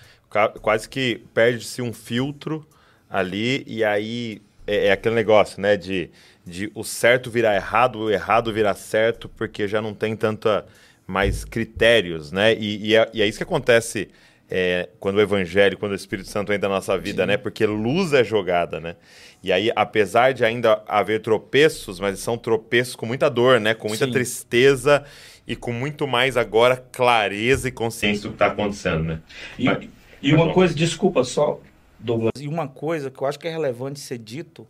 quase 0.62 0.88
que 0.88 1.22
perde-se 1.34 1.82
um 1.82 1.92
filtro 1.92 2.66
ali 3.08 3.64
e 3.66 3.84
aí 3.84 4.40
é, 4.66 4.86
é 4.86 4.92
aquele 4.92 5.14
negócio, 5.14 5.60
né, 5.60 5.76
de, 5.76 6.10
de 6.44 6.70
o 6.74 6.82
certo 6.82 7.30
virar 7.30 7.54
errado, 7.54 7.98
o 8.00 8.10
errado 8.10 8.52
virar 8.52 8.74
certo, 8.74 9.28
porque 9.28 9.68
já 9.68 9.80
não 9.80 9.94
tem 9.94 10.16
tanta 10.16 10.66
mais 11.06 11.44
critérios, 11.44 12.30
né? 12.30 12.54
E, 12.54 12.88
e 12.88 12.94
é, 12.94 13.10
e 13.14 13.22
é 13.22 13.26
isso 13.26 13.38
que 13.38 13.44
acontece 13.44 14.10
é, 14.50 14.88
quando 14.98 15.16
o 15.16 15.20
evangelho, 15.20 15.76
quando 15.78 15.92
o 15.92 15.94
Espírito 15.94 16.28
Santo 16.28 16.52
entra 16.52 16.68
na 16.68 16.76
nossa 16.76 16.96
vida, 16.98 17.26
né? 17.26 17.36
Porque 17.36 17.66
luz 17.66 18.12
é 18.12 18.24
jogada, 18.24 18.80
né? 18.80 18.96
E 19.42 19.52
aí, 19.52 19.70
apesar 19.76 20.32
de 20.32 20.44
ainda 20.44 20.82
haver 20.88 21.20
tropeços, 21.20 22.00
mas 22.00 22.18
são 22.18 22.36
tropeços 22.38 22.96
com 22.96 23.06
muita 23.06 23.28
dor, 23.28 23.60
né? 23.60 23.74
Com 23.74 23.88
muita 23.88 24.06
Sim. 24.06 24.12
tristeza 24.12 25.04
e 25.46 25.54
com 25.54 25.72
muito 25.72 26.06
mais 26.06 26.36
agora 26.36 26.76
clareza 26.92 27.68
e 27.68 27.72
consciência 27.72 28.22
do 28.22 28.28
que 28.30 28.34
está 28.36 28.46
acontecendo, 28.46 29.04
né? 29.04 29.20
E, 29.58 29.64
Mas- 29.64 29.84
e 29.84 30.32
mas 30.32 30.32
uma 30.32 30.46
bom. 30.46 30.52
coisa, 30.54 30.74
desculpa 30.74 31.22
só, 31.24 31.60
Douglas, 31.98 32.32
e 32.40 32.48
uma 32.48 32.66
coisa 32.68 33.10
que 33.10 33.20
eu 33.22 33.26
acho 33.26 33.38
que 33.38 33.46
é 33.48 33.50
relevante 33.50 34.00
ser 34.00 34.18
dito 34.18 34.66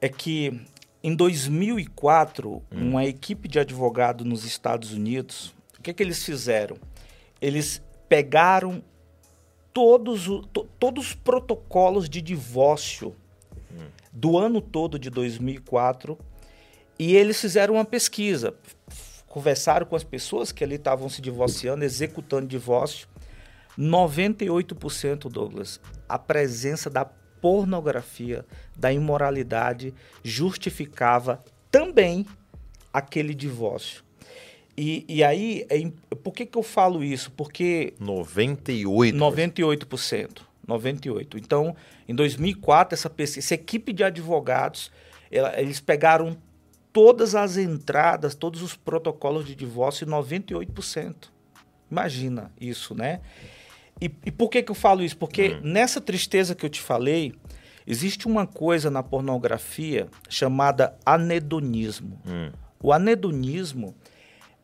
é 0.00 0.08
que 0.08 0.60
em 1.02 1.14
2004, 1.14 2.62
uma 2.70 3.04
equipe 3.04 3.48
de 3.48 3.58
advogado 3.58 4.24
nos 4.24 4.44
Estados 4.44 4.92
Unidos, 4.92 5.54
o 5.78 5.82
que, 5.82 5.92
que 5.92 6.02
eles 6.02 6.24
fizeram? 6.24 6.76
Eles 7.40 7.80
pegaram 8.08 8.82
todos, 9.72 10.26
todos 10.78 11.08
os 11.08 11.14
protocolos 11.14 12.08
de 12.08 12.20
divórcio 12.20 13.14
do 14.12 14.36
ano 14.36 14.60
todo 14.60 14.98
de 14.98 15.10
2004 15.10 16.18
e 16.98 17.14
eles 17.14 17.40
fizeram 17.40 17.74
uma 17.74 17.84
pesquisa. 17.84 18.54
Conversaram 19.28 19.86
com 19.86 19.94
as 19.94 20.02
pessoas 20.02 20.50
que 20.50 20.64
ali 20.64 20.74
estavam 20.74 21.08
se 21.08 21.22
divorciando, 21.22 21.84
executando 21.84 22.46
divórcio. 22.46 23.06
98%, 23.78 25.30
Douglas, 25.30 25.80
a 26.08 26.18
presença 26.18 26.90
da 26.90 27.04
pornografia, 27.04 28.44
da 28.76 28.92
imoralidade, 28.92 29.94
justificava 30.24 31.40
também 31.70 32.26
aquele 32.92 33.32
divórcio. 33.34 34.02
E, 34.80 35.04
e 35.08 35.24
aí, 35.24 35.66
é 35.68 35.90
por 36.22 36.32
que, 36.32 36.46
que 36.46 36.56
eu 36.56 36.62
falo 36.62 37.02
isso? 37.02 37.32
Porque 37.32 37.94
98. 37.98 39.18
98%. 39.18 40.42
98%. 40.68 41.34
Então, 41.34 41.74
em 42.06 42.14
2004, 42.14 42.94
essa, 42.94 43.10
pesquisa, 43.10 43.40
essa 43.40 43.54
equipe 43.54 43.92
de 43.92 44.04
advogados, 44.04 44.92
ela- 45.32 45.60
eles 45.60 45.80
pegaram 45.80 46.36
todas 46.92 47.34
as 47.34 47.56
entradas, 47.56 48.36
todos 48.36 48.62
os 48.62 48.76
protocolos 48.76 49.44
de 49.44 49.56
divórcio, 49.56 50.06
98%. 50.06 51.32
Imagina 51.90 52.52
isso, 52.60 52.94
né? 52.94 53.20
e, 54.00 54.08
e, 54.26 54.30
por 54.30 54.48
que, 54.48 54.62
que 54.62 54.70
eu 54.70 54.76
falo 54.76 55.02
isso? 55.02 55.16
Porque 55.16 55.56
hum. 55.56 55.60
nessa 55.64 56.00
tristeza 56.00 56.54
que 56.54 56.64
eu 56.64 56.70
te 56.70 56.80
falei, 56.80 57.34
existe 57.84 58.28
uma 58.28 58.46
coisa 58.46 58.92
na 58.92 59.02
pornografia 59.02 60.06
chamada 60.28 60.96
anedonismo. 61.04 62.20
Hum. 62.24 62.52
O 62.80 62.92
anedonismo 62.92 63.96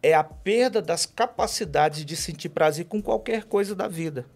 é 0.04 0.12
a 0.12 0.22
perda 0.22 0.82
das 0.82 1.06
capacidades 1.06 2.04
de 2.04 2.14
sentir 2.14 2.50
prazer 2.50 2.84
com 2.84 3.00
qualquer 3.00 3.44
coisa 3.44 3.74
da 3.74 3.88
vida. 3.88 4.26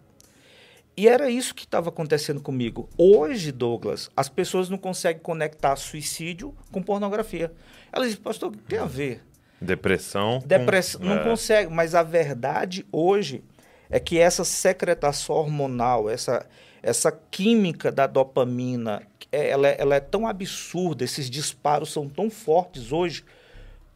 E 0.97 1.07
era 1.07 1.29
isso 1.29 1.55
que 1.55 1.65
estava 1.65 1.91
acontecendo 1.91 2.41
comigo. 2.41 2.89
Hoje, 2.97 3.53
Douglas, 3.53 4.11
as 4.17 4.31
pessoas 4.31 4.71
não 4.71 4.79
conseguem 4.79 5.23
conectar 5.23 5.77
suicídio 5.77 6.57
com 6.73 6.83
pornografia. 6.83 7.53
Elas 7.93 8.09
dizem, 8.09 8.23
pastor, 8.23 8.49
o 8.49 8.53
que 8.53 8.63
tem 8.65 8.79
a 8.79 8.87
ver? 8.87 9.23
Depressão. 9.61 10.43
Depressão. 10.45 11.03
Com... 11.03 11.07
Não 11.07 11.19
é. 11.19 11.23
consegue. 11.23 11.71
Mas 11.71 11.95
a 11.95 12.03
verdade 12.03 12.87
hoje 12.91 13.45
é 13.91 14.01
que 14.01 14.19
essa 14.19 14.45
secretação 14.45 15.37
hormonal, 15.37 16.09
essa, 16.09 16.47
essa 16.83 17.13
química 17.13 17.93
da 17.93 18.07
dopamina, 18.07 19.03
é, 19.31 19.51
ela, 19.51 19.69
é, 19.69 19.77
ela 19.79 19.97
é 19.97 20.01
tão 20.01 20.27
absurda, 20.27 21.05
esses 21.05 21.29
disparos 21.29 21.93
são 21.93 22.09
tão 22.09 22.31
fortes 22.31 22.91
hoje, 22.91 23.23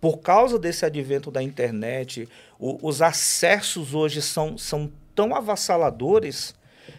por 0.03 0.19
causa 0.19 0.59
desse 0.59 0.85
advento 0.85 1.31
da 1.31 1.41
internet, 1.41 2.29
o, 2.59 2.77
os 2.83 3.01
acessos 3.01 3.95
hoje 3.95 4.21
são, 4.21 4.59
são 4.59 4.91
tão 5.15 5.33
avassaladores 5.33 6.57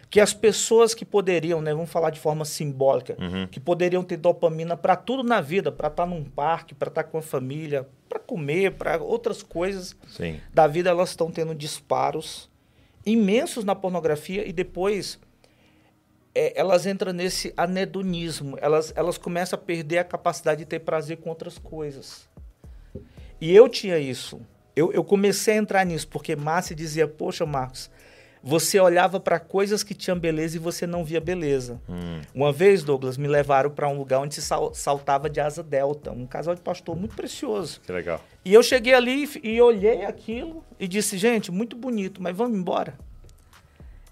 que 0.08 0.18
as 0.18 0.32
pessoas 0.32 0.94
que 0.94 1.04
poderiam, 1.04 1.60
né, 1.60 1.74
vamos 1.74 1.90
falar 1.90 2.08
de 2.08 2.18
forma 2.18 2.46
simbólica, 2.46 3.14
uhum. 3.20 3.46
que 3.46 3.60
poderiam 3.60 4.02
ter 4.02 4.16
dopamina 4.16 4.74
para 4.74 4.96
tudo 4.96 5.22
na 5.22 5.42
vida, 5.42 5.70
para 5.70 5.88
estar 5.88 6.04
tá 6.04 6.08
num 6.08 6.24
parque, 6.24 6.74
para 6.74 6.88
estar 6.88 7.02
tá 7.02 7.10
com 7.10 7.18
a 7.18 7.22
família, 7.22 7.86
para 8.08 8.18
comer, 8.18 8.72
para 8.72 8.96
outras 8.96 9.42
coisas 9.42 9.94
Sim. 10.08 10.40
da 10.54 10.66
vida, 10.66 10.88
elas 10.88 11.10
estão 11.10 11.30
tendo 11.30 11.54
disparos 11.54 12.48
imensos 13.04 13.64
na 13.64 13.74
pornografia 13.74 14.48
e 14.48 14.52
depois 14.52 15.20
é, 16.34 16.58
elas 16.58 16.86
entram 16.86 17.12
nesse 17.12 17.52
anedonismo, 17.54 18.56
elas, 18.62 18.94
elas 18.96 19.18
começam 19.18 19.58
a 19.58 19.62
perder 19.62 19.98
a 19.98 20.04
capacidade 20.04 20.60
de 20.60 20.64
ter 20.64 20.78
prazer 20.78 21.18
com 21.18 21.28
outras 21.28 21.58
coisas. 21.58 22.32
E 23.40 23.54
eu 23.54 23.68
tinha 23.68 23.98
isso. 23.98 24.40
Eu, 24.76 24.92
eu 24.92 25.04
comecei 25.04 25.54
a 25.54 25.56
entrar 25.58 25.84
nisso, 25.84 26.08
porque 26.08 26.34
Márcia 26.34 26.74
dizia, 26.74 27.06
poxa, 27.06 27.46
Marcos, 27.46 27.90
você 28.42 28.78
olhava 28.78 29.18
para 29.18 29.40
coisas 29.40 29.82
que 29.82 29.94
tinham 29.94 30.18
beleza 30.18 30.56
e 30.56 30.58
você 30.60 30.86
não 30.86 31.02
via 31.02 31.20
beleza. 31.20 31.80
Hum. 31.88 32.20
Uma 32.34 32.52
vez, 32.52 32.84
Douglas, 32.84 33.16
me 33.16 33.26
levaram 33.26 33.70
para 33.70 33.88
um 33.88 33.96
lugar 33.96 34.20
onde 34.20 34.34
se 34.34 34.42
saltava 34.74 35.30
de 35.30 35.40
asa 35.40 35.62
delta, 35.62 36.12
um 36.12 36.26
casal 36.26 36.54
de 36.54 36.60
pastor 36.60 36.94
muito 36.94 37.16
precioso. 37.16 37.80
Que 37.80 37.90
legal. 37.90 38.20
E 38.44 38.52
eu 38.52 38.62
cheguei 38.62 38.92
ali 38.92 39.26
e 39.42 39.60
olhei 39.62 40.04
aquilo 40.04 40.62
e 40.78 40.86
disse, 40.86 41.16
gente, 41.16 41.50
muito 41.50 41.74
bonito, 41.74 42.22
mas 42.22 42.36
vamos 42.36 42.58
embora. 42.58 42.98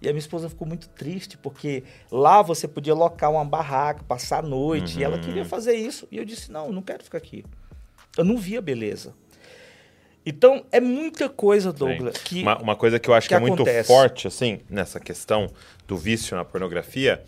E 0.01 0.09
a 0.09 0.13
minha 0.13 0.19
esposa 0.19 0.49
ficou 0.49 0.67
muito 0.67 0.89
triste, 0.89 1.37
porque 1.37 1.85
lá 2.11 2.41
você 2.41 2.67
podia 2.67 2.95
locar 2.95 3.31
uma 3.31 3.45
barraca, 3.45 4.03
passar 4.03 4.39
a 4.39 4.43
noite, 4.43 4.95
uhum. 4.95 5.01
e 5.01 5.05
ela 5.05 5.17
uhum. 5.17 5.23
queria 5.23 5.45
fazer 5.45 5.75
isso. 5.75 6.09
E 6.11 6.17
eu 6.17 6.25
disse, 6.25 6.51
não, 6.51 6.73
não 6.73 6.83
quero 6.83 7.05
ficar 7.05 7.19
aqui. 7.19 7.45
Eu 8.17 8.25
não 8.25 8.37
via 8.37 8.61
beleza. 8.61 9.15
Então, 10.25 10.65
é 10.71 10.81
muita 10.81 11.29
coisa, 11.29 11.73
Douglas. 11.73 12.17
Que, 12.19 12.43
uma, 12.43 12.59
uma, 12.59 12.77
coisa 12.77 12.99
que 12.99 13.09
eu 13.09 13.15
acho 13.15 13.29
que, 13.29 13.35
que 13.35 13.37
é 13.37 13.41
muito 13.41 13.65
forte, 13.85 14.29
assim, 14.29 14.61
nessa 14.71 15.01
questão 15.01 15.49
do 15.87 15.97
vício 15.97 16.37
na 16.37 16.45
pornografia, 16.45 17.23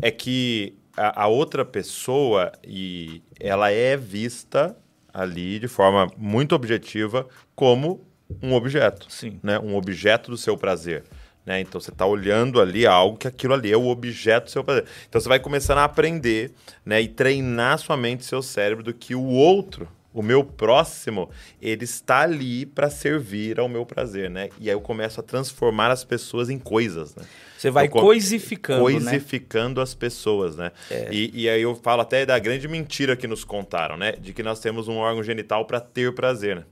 é 0.00 0.10
que 0.10 0.76
a, 0.96 1.24
a, 1.24 1.26
outra 1.26 1.64
pessoa, 1.64 2.52
e 2.64 3.20
ela 3.40 3.70
é 3.70 3.96
vista 3.96 4.76
ali 5.12 5.58
de 5.58 5.66
forma 5.66 6.08
muito 6.16 6.54
objetiva 6.54 7.26
como 7.54 8.06
um 8.40 8.54
objeto. 8.54 9.06
Sim. 9.10 9.40
Né? 9.42 9.58
Um 9.58 9.74
objeto 9.74 10.30
do 10.30 10.36
seu 10.36 10.56
prazer. 10.56 11.04
Né? 11.44 11.60
Então 11.60 11.80
você 11.80 11.90
está 11.90 12.06
olhando 12.06 12.60
ali 12.60 12.86
algo 12.86 13.16
que 13.16 13.26
aquilo 13.26 13.54
ali 13.54 13.72
é 13.72 13.76
o 13.76 13.86
objeto 13.86 14.44
do 14.44 14.50
seu 14.50 14.62
prazer. 14.62 14.84
Então 15.08 15.20
você 15.20 15.28
vai 15.28 15.40
começando 15.40 15.78
a 15.78 15.84
aprender 15.84 16.52
né? 16.84 17.00
e 17.00 17.08
treinar 17.08 17.78
sua 17.78 17.96
mente, 17.96 18.24
seu 18.24 18.42
cérebro, 18.42 18.84
do 18.84 18.92
que 18.92 19.14
o 19.14 19.24
outro 19.24 19.88
o 20.16 20.22
meu 20.22 20.42
próximo, 20.42 21.28
ele 21.60 21.84
está 21.84 22.20
ali 22.20 22.64
para 22.64 22.88
servir 22.88 23.60
ao 23.60 23.68
meu 23.68 23.84
prazer, 23.84 24.30
né? 24.30 24.48
E 24.58 24.70
aí 24.70 24.74
eu 24.74 24.80
começo 24.80 25.20
a 25.20 25.22
transformar 25.22 25.90
as 25.90 26.04
pessoas 26.04 26.48
em 26.48 26.58
coisas, 26.58 27.14
né? 27.14 27.22
Você 27.58 27.70
vai 27.70 27.86
coisificando? 27.86 28.80
Coisificando 28.80 29.80
né? 29.80 29.82
as 29.82 29.92
pessoas, 29.92 30.56
né? 30.56 30.72
É. 30.90 31.10
E, 31.12 31.42
e, 31.42 31.48
aí 31.50 31.60
eu 31.60 31.74
falo 31.74 32.00
até 32.00 32.24
da 32.24 32.38
grande 32.38 32.66
mentira 32.66 33.14
que 33.14 33.26
nos 33.26 33.44
contaram, 33.44 33.98
né? 33.98 34.12
De 34.12 34.32
que 34.32 34.42
nós 34.42 34.58
temos 34.58 34.88
um 34.88 34.96
órgão 34.96 35.22
genital 35.22 35.66
para 35.66 35.80
ter 35.80 36.14
prazer, 36.14 36.56
né? 36.56 36.64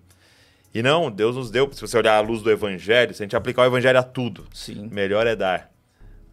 E 0.75 0.83
não, 0.83 1.11
Deus 1.11 1.37
nos 1.37 1.51
deu, 1.51 1.71
se 1.71 1.83
você 1.83 1.99
olhar 1.99 2.17
a 2.17 2.21
luz 2.21 2.41
do 2.41 2.51
evangelho, 2.51 3.13
se 3.13 3.23
a 3.23 3.27
gente 3.27 3.37
aplicar 3.37 3.63
o 3.63 3.67
evangelho 3.67 3.99
a 3.99 4.03
tudo, 4.03 4.47
Sim. 4.55 4.89
melhor 4.91 5.27
é 5.27 5.37
dar 5.37 5.71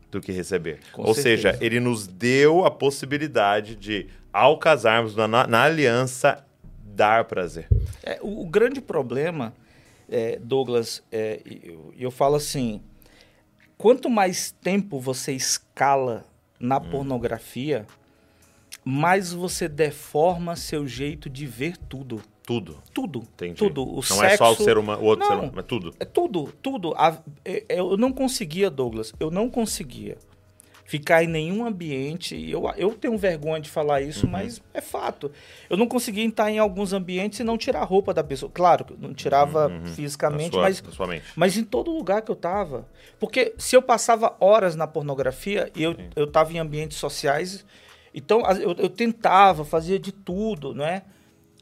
do 0.10 0.22
que 0.22 0.32
receber. 0.32 0.80
Com 0.94 1.04
Ou 1.04 1.14
certeza. 1.14 1.52
seja, 1.52 1.58
ele 1.64 1.82
nos 1.82 2.08
deu 2.08 2.66
a 2.66 2.72
possibilidade 2.72 3.76
de, 3.76 4.08
ao 4.32 4.58
casarmos 4.58 5.14
na, 5.14 5.28
na 5.28 5.64
aliança, 5.64 6.42
dar 7.02 7.26
prazer. 7.26 7.68
É, 8.04 8.20
o, 8.22 8.44
o, 8.44 8.46
grande 8.46 8.80
problema, 8.80 9.56
é, 10.08 10.38
Douglas, 10.38 11.04
é, 11.12 11.42
eu, 11.64 11.92
eu 11.98 12.12
falo 12.12 12.36
assim: 12.36 12.80
quanto 13.76 14.08
mais 14.08 14.52
tempo 14.62 15.00
você 15.00 15.34
escala 15.34 16.24
na 16.60 16.78
hum. 16.78 16.92
pornografia, 16.92 17.88
mais 18.86 19.34
você 19.34 19.68
deforma 19.68 20.56
seu 20.56 20.88
jeito 20.88 21.28
de 21.28 21.48
ver 21.48 21.76
tudo. 21.76 22.22
Tudo. 22.44 22.78
Tudo. 22.94 23.20
Entendi. 23.20 23.56
Tudo. 23.56 23.84
O 23.84 23.96
não 23.96 24.02
sexo, 24.02 24.26
é 24.26 24.38
só 24.38 24.52
o 24.52 24.56
ser 24.56 24.78
humano, 24.78 25.02
o 25.02 25.06
outro 25.06 25.22
não, 25.22 25.28
ser 25.28 25.40
humano, 25.40 25.54
mas 25.56 25.66
tudo. 25.66 25.94
É 26.00 26.06
tudo, 26.06 26.54
tudo. 26.62 26.94
A, 26.96 27.18
é, 27.44 27.66
eu 27.70 27.98
não 27.98 28.14
conseguia, 28.14 28.70
Douglas, 28.70 29.12
eu 29.20 29.32
não 29.32 29.50
conseguia 29.50 30.18
ficar 30.92 31.24
em 31.24 31.28
nenhum 31.28 31.66
ambiente. 31.66 32.36
Eu, 32.50 32.70
eu 32.76 32.94
tenho 32.94 33.18
vergonha 33.18 33.62
de 33.62 33.70
falar 33.70 34.02
isso, 34.02 34.26
uhum. 34.26 34.34
mas 34.34 34.62
é 34.74 34.82
fato. 34.82 35.32
Eu 35.70 35.78
não 35.78 35.88
conseguia 35.88 36.28
estar 36.28 36.52
em 36.52 36.60
alguns 36.60 36.92
ambientes 36.92 37.40
e 37.40 37.46
não 37.46 37.58
tirar 37.58 37.80
a 37.80 37.86
roupa 37.86 38.14
da 38.14 38.22
pessoa. 38.22 38.52
Claro, 38.54 38.86
não 39.00 39.14
tirava 39.14 39.70
uhum. 39.70 39.86
fisicamente, 39.86 40.52
sua, 40.52 40.64
mas, 40.64 40.84
mas 41.34 41.56
em 41.56 41.64
todo 41.64 41.96
lugar 41.96 42.22
que 42.22 42.30
eu 42.30 42.36
estava. 42.36 42.86
Porque 43.18 43.54
se 43.58 43.74
eu 43.74 43.82
passava 43.82 44.36
horas 44.38 44.76
na 44.76 44.86
pornografia 44.86 45.72
eu, 45.78 45.96
eu 46.14 46.26
estava 46.26 46.52
em 46.52 46.60
ambientes 46.60 46.98
sociais, 46.98 47.66
então 48.14 48.42
eu, 48.52 48.76
eu 48.78 48.90
tentava, 48.90 49.64
fazia 49.64 49.98
de 49.98 50.12
tudo, 50.12 50.76
não 50.76 50.84
é? 50.84 51.04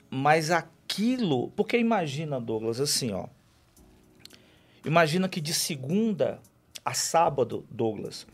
Mas 0.09 0.49
aquilo. 0.49 1.49
Porque 1.51 1.77
imagina, 1.77 2.41
Douglas, 2.41 2.79
assim, 2.79 3.11
ó. 3.11 3.27
Imagina 4.83 5.29
que 5.29 5.39
de 5.39 5.53
segunda 5.53 6.39
a 6.83 6.95
sábado, 6.95 7.63
Douglas 7.69 8.25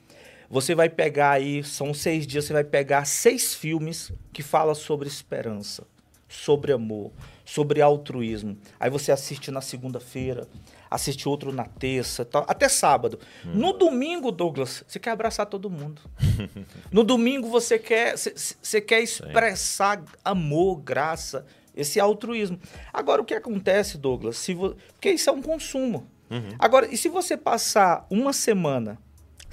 você 0.50 0.76
vai 0.76 0.90
pegar 0.90 1.32
aí, 1.32 1.64
são 1.64 1.94
seis 1.94 2.26
dias, 2.26 2.46
você 2.46 2.54
vai 2.54 2.64
pegar 2.64 3.06
seis 3.06 3.54
filmes 3.54 4.12
que 4.32 4.44
falam 4.44 4.76
sobre 4.76 5.08
esperança, 5.08 5.86
sobre 6.28 6.72
amor, 6.72 7.12
sobre 7.44 7.82
altruísmo. 7.82 8.58
Aí 8.80 8.90
você 8.90 9.12
assiste 9.12 9.52
na 9.52 9.62
segunda-feira, 9.62 10.48
assiste 10.90 11.28
outro 11.28 11.52
na 11.52 11.66
terça, 11.66 12.28
até 12.48 12.68
sábado. 12.68 13.20
Hum. 13.46 13.52
No 13.54 13.74
domingo, 13.74 14.32
Douglas, 14.32 14.84
você 14.88 15.00
quer 15.00 15.12
abraçar 15.12 15.46
todo 15.46 15.70
mundo. 15.70 16.02
no 16.92 17.04
domingo 17.04 17.48
você 17.48 17.78
quer, 17.80 18.16
você 18.18 18.82
quer 18.82 19.02
expressar 19.02 20.00
Sim. 20.00 20.06
amor, 20.24 20.78
graça, 20.78 21.46
esse 21.76 22.00
altruísmo. 22.00 22.60
Agora 22.94 23.22
o 23.22 23.26
que 23.26 23.34
acontece, 23.34 23.98
Douglas? 23.98 24.38
Se 24.38 24.54
vo... 24.54 24.76
Porque 24.94 25.12
isso 25.12 25.30
é 25.30 25.34
um 25.34 25.42
consumo. 25.42 26.08
Uhum. 26.30 26.56
Agora, 26.58 26.88
e 26.92 26.98
se 26.98 27.10
você 27.10 27.38
passar 27.38 28.08
uma 28.10 28.34
semana 28.34 28.98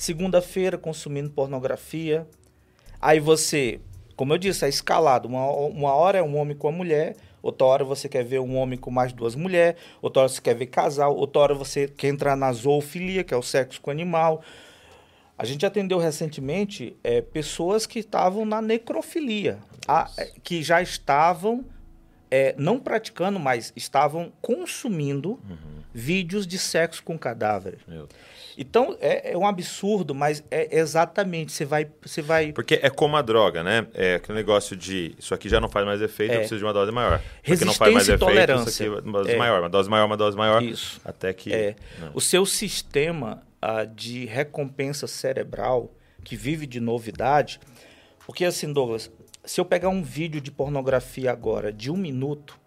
Segunda-feira, 0.03 0.77
consumindo 0.77 1.31
pornografia. 1.31 2.27
Aí 3.01 3.21
você, 3.21 3.79
como 4.17 4.35
eu 4.35 4.37
disse, 4.37 4.65
é 4.65 4.69
escalado. 4.69 5.29
Uma, 5.29 5.49
uma 5.49 5.95
hora 5.95 6.19
é 6.19 6.23
um 6.25 6.37
homem 6.39 6.57
com 6.57 6.67
a 6.67 6.73
mulher, 6.73 7.15
outra 7.41 7.69
hora 7.69 7.85
você 7.85 8.09
quer 8.09 8.25
ver 8.25 8.41
um 8.41 8.57
homem 8.57 8.77
com 8.77 8.91
mais 8.91 9.13
duas 9.13 9.37
mulheres, 9.37 9.81
outra 10.03 10.23
hora 10.23 10.29
você 10.29 10.41
quer 10.41 10.57
ver 10.57 10.67
casal, 10.67 11.15
outra 11.15 11.43
hora 11.43 11.55
você 11.55 11.87
quer 11.87 12.09
entrar 12.09 12.35
na 12.35 12.53
zoofilia, 12.53 13.23
que 13.23 13.33
é 13.33 13.37
o 13.37 13.45
sexo 13.45 13.81
com 13.81 13.93
animal. 13.93 14.43
A 15.39 15.45
gente 15.45 15.65
atendeu 15.65 15.99
recentemente 15.99 16.97
é, 17.05 17.21
pessoas 17.21 17.87
que 17.87 18.01
estavam 18.01 18.45
na 18.45 18.61
necrofilia, 18.61 19.61
a, 19.87 20.11
é, 20.19 20.33
que 20.43 20.65
já 20.65 20.83
estavam 20.83 21.65
é, 22.29 22.57
não 22.59 22.81
praticando, 22.81 23.39
mas 23.39 23.73
estavam 23.77 24.33
consumindo 24.43 25.39
uhum. 25.49 25.83
vídeos 25.95 26.45
de 26.45 26.59
sexo 26.59 27.05
com 27.05 27.17
cadáveres. 27.17 27.83
Então 28.57 28.97
é, 29.01 29.33
é, 29.33 29.37
um 29.37 29.47
absurdo, 29.47 30.15
mas 30.15 30.45
é 30.51 30.79
exatamente 30.79 31.53
você 31.53 31.65
vai, 31.65 31.87
você 32.03 32.21
vai. 32.21 32.53
Porque 32.53 32.79
é 32.83 32.91
como 32.91 33.17
a 33.17 33.23
droga, 33.23 33.63
né? 33.63 33.87
É 33.95 34.17
aquele 34.17 34.37
negócio 34.37 34.77
de 34.77 35.15
isso 35.19 35.35
aqui 35.35 35.49
já 35.49 35.61
não 35.61 35.69
faz 35.69 35.87
mais 35.87 36.01
efeito, 36.03 36.33
é. 36.33 36.35
eu 36.35 36.39
preciso 36.41 36.59
de 36.59 36.65
uma 36.65 36.73
dose 36.73 36.93
maior. 36.93 37.21
Resistência 37.43 37.67
não 37.67 37.75
faz 37.75 37.95
mais 37.95 38.09
e 38.09 38.19
tolerância. 38.19 38.71
isso 38.71 38.83
aqui 38.83 39.07
é 39.07 39.09
uma 39.09 39.19
dose 39.19 39.31
é. 39.31 39.37
maior, 39.37 39.61
uma 39.61 39.69
dose 39.69 39.91
maior, 39.91 40.07
uma 40.07 40.17
dose 40.17 40.37
maior. 40.37 40.63
Isso. 40.63 41.01
Até 41.05 41.33
que. 41.33 41.53
É. 41.53 41.75
O 42.15 42.21
seu 42.21 42.45
sistema 42.45 43.43
uh, 43.63 43.87
de 43.95 44.27
recompensa 44.27 45.07
cerebral 45.07 45.95
que 46.25 46.37
vive 46.37 46.67
de 46.67 46.81
novidade, 46.81 47.59
porque 48.27 48.45
assim, 48.45 48.73
Douglas, 48.73 49.11
se 49.45 49.61
eu 49.61 49.65
pegar 49.65 49.89
um 49.89 50.03
vídeo 50.03 50.41
de 50.41 50.51
pornografia 50.51 51.33
agora 51.33 51.73
de 51.73 51.91
um 51.91 51.97
minuto, 51.97 52.59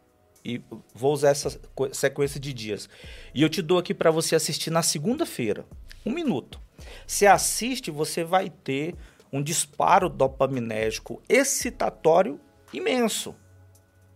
e 0.45 0.61
vou 0.93 1.11
usar 1.11 1.29
essa 1.29 1.59
sequência 1.91 2.39
de 2.39 2.53
dias. 2.53 2.87
E 3.33 3.41
eu 3.41 3.49
te 3.49 3.63
dou 3.63 3.79
aqui 3.79 3.93
para 3.93 4.11
você 4.11 4.35
assistir 4.35 4.69
na 4.69 4.83
segunda-feira, 4.83 5.65
um 6.05 6.11
minuto. 6.11 6.61
Você 7.07 7.25
assiste, 7.25 7.89
você 7.89 8.23
vai 8.23 8.49
ter 8.49 8.95
um 9.33 9.41
disparo 9.41 10.07
dopaminérgico 10.07 11.21
excitatório 11.27 12.39
imenso, 12.71 13.35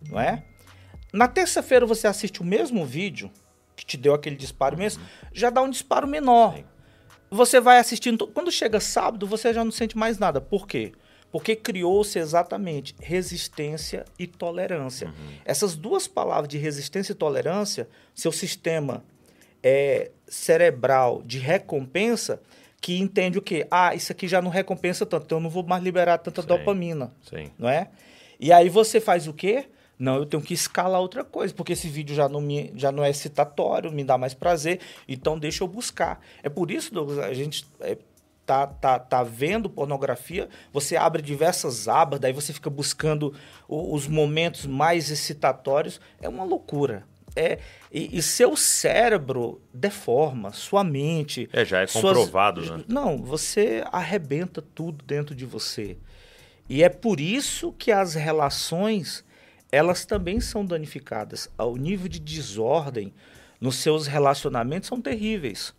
não 0.08 0.20
é? 0.20 0.44
Na 1.12 1.26
terça-feira 1.26 1.84
você 1.84 2.06
assiste 2.06 2.40
o 2.40 2.44
mesmo 2.44 2.86
vídeo 2.86 3.30
que 3.74 3.84
te 3.84 3.96
deu 3.96 4.14
aquele 4.14 4.36
disparo 4.36 4.76
imenso, 4.76 5.00
já 5.32 5.50
dá 5.50 5.60
um 5.62 5.70
disparo 5.70 6.06
menor. 6.06 6.62
Você 7.30 7.60
vai 7.60 7.78
assistindo, 7.78 8.26
quando 8.26 8.50
chega 8.50 8.78
sábado, 8.78 9.26
você 9.26 9.52
já 9.52 9.64
não 9.64 9.72
sente 9.72 9.96
mais 9.96 10.18
nada. 10.18 10.40
Por 10.40 10.66
quê? 10.66 10.92
Porque 11.30 11.54
criou-se 11.54 12.18
exatamente 12.18 12.94
resistência 13.00 14.04
e 14.18 14.26
tolerância. 14.26 15.08
Uhum. 15.08 15.34
Essas 15.44 15.76
duas 15.76 16.08
palavras 16.08 16.48
de 16.48 16.58
resistência 16.58 17.12
e 17.12 17.14
tolerância, 17.14 17.88
seu 18.14 18.32
sistema 18.32 19.04
é, 19.62 20.10
cerebral 20.26 21.22
de 21.24 21.38
recompensa, 21.38 22.40
que 22.80 22.98
entende 22.98 23.38
o 23.38 23.42
quê? 23.42 23.66
Ah, 23.70 23.94
isso 23.94 24.10
aqui 24.10 24.26
já 24.26 24.40
não 24.40 24.50
recompensa 24.50 25.04
tanto, 25.04 25.24
então 25.24 25.38
eu 25.38 25.42
não 25.42 25.50
vou 25.50 25.62
mais 25.62 25.82
liberar 25.82 26.18
tanta 26.18 26.42
Sim. 26.42 26.48
dopamina. 26.48 27.12
Sim. 27.28 27.50
Não 27.58 27.68
é? 27.68 27.88
E 28.38 28.52
aí 28.52 28.68
você 28.68 29.00
faz 29.00 29.28
o 29.28 29.32
quê? 29.32 29.66
Não, 29.98 30.16
eu 30.16 30.24
tenho 30.24 30.42
que 30.42 30.54
escalar 30.54 30.98
outra 30.98 31.22
coisa, 31.22 31.52
porque 31.52 31.74
esse 31.74 31.86
vídeo 31.86 32.16
já 32.16 32.26
não, 32.26 32.40
me, 32.40 32.72
já 32.74 32.90
não 32.90 33.04
é 33.04 33.10
excitatório, 33.10 33.92
me 33.92 34.02
dá 34.02 34.16
mais 34.16 34.32
prazer, 34.32 34.80
então 35.06 35.38
deixa 35.38 35.62
eu 35.62 35.68
buscar. 35.68 36.24
É 36.42 36.48
por 36.48 36.70
isso, 36.70 36.94
Douglas, 36.94 37.18
a 37.18 37.34
gente 37.34 37.66
é, 37.80 37.98
tá, 38.50 38.66
tá, 38.66 38.98
tá 38.98 39.22
vendo 39.22 39.70
pornografia, 39.70 40.48
você 40.72 40.96
abre 40.96 41.22
diversas 41.22 41.86
abas, 41.86 42.18
daí 42.18 42.32
você 42.32 42.52
fica 42.52 42.68
buscando 42.68 43.32
os 43.68 44.08
momentos 44.08 44.66
mais 44.66 45.08
excitatórios, 45.08 46.00
é 46.20 46.28
uma 46.28 46.42
loucura. 46.42 47.04
É, 47.36 47.60
e, 47.92 48.18
e, 48.18 48.20
seu 48.20 48.56
cérebro 48.56 49.62
deforma, 49.72 50.52
sua 50.52 50.82
mente. 50.82 51.48
É, 51.52 51.64
já 51.64 51.82
é 51.82 51.86
comprovado, 51.86 52.64
suas, 52.64 52.78
né? 52.78 52.84
Não, 52.88 53.18
você 53.18 53.84
arrebenta 53.92 54.60
tudo 54.60 55.04
dentro 55.04 55.32
de 55.32 55.46
você. 55.46 55.96
E 56.68 56.82
é 56.82 56.88
por 56.88 57.20
isso 57.20 57.72
que 57.78 57.92
as 57.92 58.14
relações 58.14 59.24
elas 59.70 60.04
também 60.04 60.40
são 60.40 60.66
danificadas. 60.66 61.48
O 61.56 61.76
nível 61.76 62.08
de 62.08 62.18
desordem 62.18 63.14
nos 63.60 63.76
seus 63.76 64.08
relacionamentos 64.08 64.88
são 64.88 65.00
terríveis. 65.00 65.72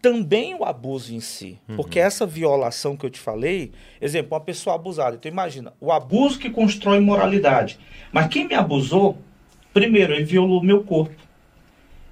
Também 0.00 0.54
o 0.54 0.64
abuso 0.64 1.12
em 1.12 1.20
si, 1.20 1.58
uhum. 1.68 1.76
porque 1.76 1.98
essa 1.98 2.24
violação 2.24 2.96
que 2.96 3.04
eu 3.04 3.10
te 3.10 3.18
falei, 3.18 3.72
exemplo, 4.00 4.34
uma 4.34 4.40
pessoa 4.40 4.76
abusada. 4.76 5.16
Então 5.16 5.30
imagina, 5.30 5.72
o 5.80 5.90
abuso 5.90 6.38
que 6.38 6.48
constrói 6.50 7.00
moralidade. 7.00 7.80
Mas 8.12 8.28
quem 8.28 8.46
me 8.46 8.54
abusou, 8.54 9.18
primeiro, 9.74 10.12
ele 10.12 10.24
violou 10.24 10.62
meu 10.62 10.84
corpo. 10.84 11.16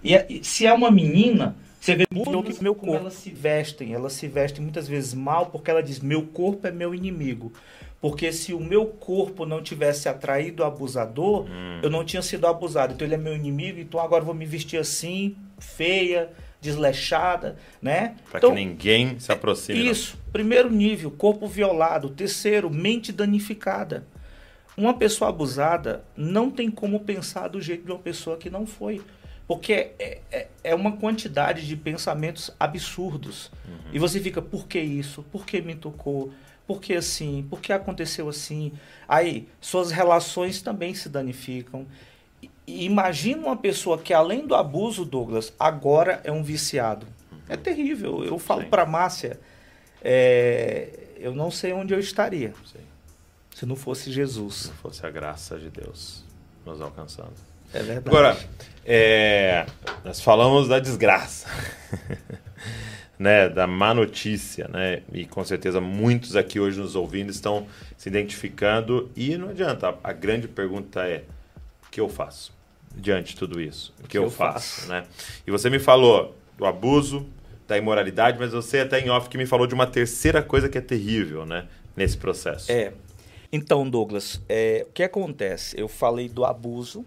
E 0.02 0.40
se 0.42 0.66
é 0.66 0.72
uma 0.72 0.90
menina, 0.90 1.56
você 1.80 1.94
vê 1.94 2.06
que 2.06 2.62
meu 2.62 2.74
corpo. 2.74 2.96
elas 2.96 3.14
se 3.14 3.30
vestem, 3.30 3.94
elas 3.94 4.12
se 4.12 4.26
vestem 4.26 4.62
muitas 4.62 4.88
vezes 4.88 5.14
mal 5.14 5.46
porque 5.46 5.70
ela 5.70 5.82
diz: 5.82 6.00
meu 6.00 6.22
corpo 6.22 6.66
é 6.66 6.72
meu 6.72 6.92
inimigo. 6.92 7.52
Porque 8.00 8.32
se 8.32 8.52
o 8.52 8.60
meu 8.60 8.86
corpo 8.86 9.46
não 9.46 9.62
tivesse 9.62 10.08
atraído 10.08 10.62
o 10.62 10.66
abusador, 10.66 11.44
hum. 11.44 11.80
eu 11.82 11.88
não 11.88 12.04
tinha 12.04 12.22
sido 12.22 12.46
abusado. 12.46 12.92
Então 12.92 13.06
ele 13.06 13.14
é 13.14 13.18
meu 13.18 13.34
inimigo, 13.34 13.78
então 13.78 14.00
agora 14.00 14.22
eu 14.22 14.26
vou 14.26 14.34
me 14.34 14.44
vestir 14.44 14.78
assim, 14.78 15.36
feia, 15.58 16.30
desleixada, 16.66 17.56
né? 17.80 18.16
Para 18.28 18.38
então, 18.38 18.50
que 18.50 18.56
ninguém 18.56 19.18
se 19.18 19.30
aproxime. 19.30 19.88
Isso. 19.88 20.16
Não. 20.16 20.32
Primeiro 20.32 20.70
nível, 20.70 21.10
corpo 21.10 21.46
violado. 21.46 22.10
Terceiro, 22.10 22.68
mente 22.68 23.12
danificada. 23.12 24.06
Uma 24.76 24.94
pessoa 24.94 25.30
abusada 25.30 26.04
não 26.16 26.50
tem 26.50 26.70
como 26.70 27.00
pensar 27.00 27.48
do 27.48 27.60
jeito 27.60 27.84
de 27.84 27.92
uma 27.92 27.98
pessoa 27.98 28.36
que 28.36 28.50
não 28.50 28.66
foi. 28.66 29.00
Porque 29.46 29.92
é, 29.98 30.18
é, 30.30 30.48
é 30.64 30.74
uma 30.74 30.96
quantidade 30.96 31.66
de 31.66 31.76
pensamentos 31.76 32.50
absurdos. 32.58 33.50
Uhum. 33.64 33.92
E 33.92 33.98
você 33.98 34.20
fica, 34.20 34.42
por 34.42 34.66
que 34.66 34.80
isso? 34.80 35.22
Por 35.30 35.46
que 35.46 35.62
me 35.62 35.74
tocou? 35.76 36.32
Por 36.66 36.80
que 36.80 36.94
assim? 36.94 37.46
Por 37.48 37.60
que 37.60 37.72
aconteceu 37.72 38.28
assim? 38.28 38.72
Aí, 39.06 39.48
suas 39.60 39.92
relações 39.92 40.60
também 40.60 40.94
se 40.94 41.08
danificam. 41.08 41.86
Imagina 42.66 43.46
uma 43.46 43.56
pessoa 43.56 43.96
que, 43.96 44.12
além 44.12 44.46
do 44.46 44.54
abuso, 44.54 45.04
Douglas, 45.04 45.52
agora 45.58 46.20
é 46.24 46.32
um 46.32 46.42
viciado. 46.42 47.06
É 47.48 47.56
terrível. 47.56 48.24
Eu 48.24 48.38
falo 48.38 48.64
para 48.64 48.84
Márcia, 48.84 49.38
é, 50.02 50.88
eu 51.16 51.32
não 51.32 51.50
sei 51.50 51.72
onde 51.72 51.94
eu 51.94 52.00
estaria 52.00 52.52
Sim. 52.64 52.80
se 53.54 53.64
não 53.64 53.76
fosse 53.76 54.10
Jesus. 54.10 54.54
Se 54.54 54.68
não 54.68 54.74
fosse 54.76 55.06
a 55.06 55.10
graça 55.10 55.58
de 55.58 55.70
Deus 55.70 56.24
nos 56.64 56.80
alcançando. 56.80 57.34
É 57.72 57.82
verdade. 57.82 58.08
Agora, 58.08 58.36
é, 58.84 59.64
nós 60.04 60.20
falamos 60.20 60.66
da 60.66 60.80
desgraça. 60.80 61.48
né, 63.16 63.48
da 63.48 63.66
má 63.66 63.94
notícia, 63.94 64.66
né? 64.68 65.02
E 65.12 65.24
com 65.24 65.44
certeza 65.44 65.80
muitos 65.80 66.34
aqui 66.34 66.58
hoje 66.58 66.80
nos 66.80 66.96
ouvindo 66.96 67.30
estão 67.30 67.66
se 67.96 68.08
identificando 68.08 69.10
e 69.14 69.38
não 69.38 69.50
adianta. 69.50 69.88
A, 69.88 70.10
a 70.10 70.12
grande 70.12 70.48
pergunta 70.48 71.06
é: 71.06 71.24
o 71.86 71.90
que 71.90 72.00
eu 72.00 72.08
faço 72.08 72.55
diante 72.96 73.34
de 73.34 73.36
tudo 73.36 73.60
isso? 73.60 73.94
O 73.98 74.02
que, 74.04 74.08
que 74.10 74.18
eu, 74.18 74.24
eu 74.24 74.30
faço, 74.30 74.80
faço, 74.80 74.88
né? 74.88 75.04
E 75.46 75.50
você 75.50 75.68
me 75.68 75.78
falou 75.78 76.34
do 76.56 76.64
abuso, 76.64 77.26
da 77.66 77.76
imoralidade, 77.76 78.38
mas 78.38 78.52
você 78.52 78.80
até 78.80 79.00
em 79.00 79.10
off 79.10 79.28
que 79.28 79.36
me 79.36 79.46
falou 79.46 79.66
de 79.66 79.74
uma 79.74 79.86
terceira 79.86 80.42
coisa 80.42 80.68
que 80.68 80.78
é 80.78 80.80
terrível, 80.80 81.44
né, 81.44 81.68
nesse 81.96 82.16
processo. 82.16 82.70
É. 82.70 82.92
Então, 83.52 83.88
Douglas, 83.88 84.40
é, 84.48 84.86
o 84.88 84.92
que 84.92 85.02
acontece? 85.02 85.78
Eu 85.78 85.88
falei 85.88 86.28
do 86.28 86.44
abuso, 86.44 87.04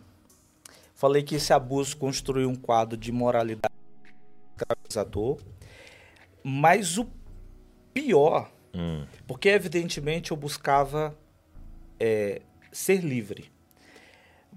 falei 0.96 1.24
que 1.24 1.36
esse 1.36 1.54
abuso 1.54 1.98
construiu 1.98 2.50
um 2.50 2.56
quadro 2.56 2.98
de 2.98 3.12
moralidade 3.12 3.74
escravizador, 4.58 5.38
mas 6.44 6.98
o 6.98 7.08
pior, 7.94 8.50
hum. 8.74 9.06
porque 9.28 9.50
evidentemente 9.50 10.32
eu 10.32 10.38
buscava 10.38 11.16
é, 12.00 12.42
ser 12.72 13.04
livre. 13.04 13.52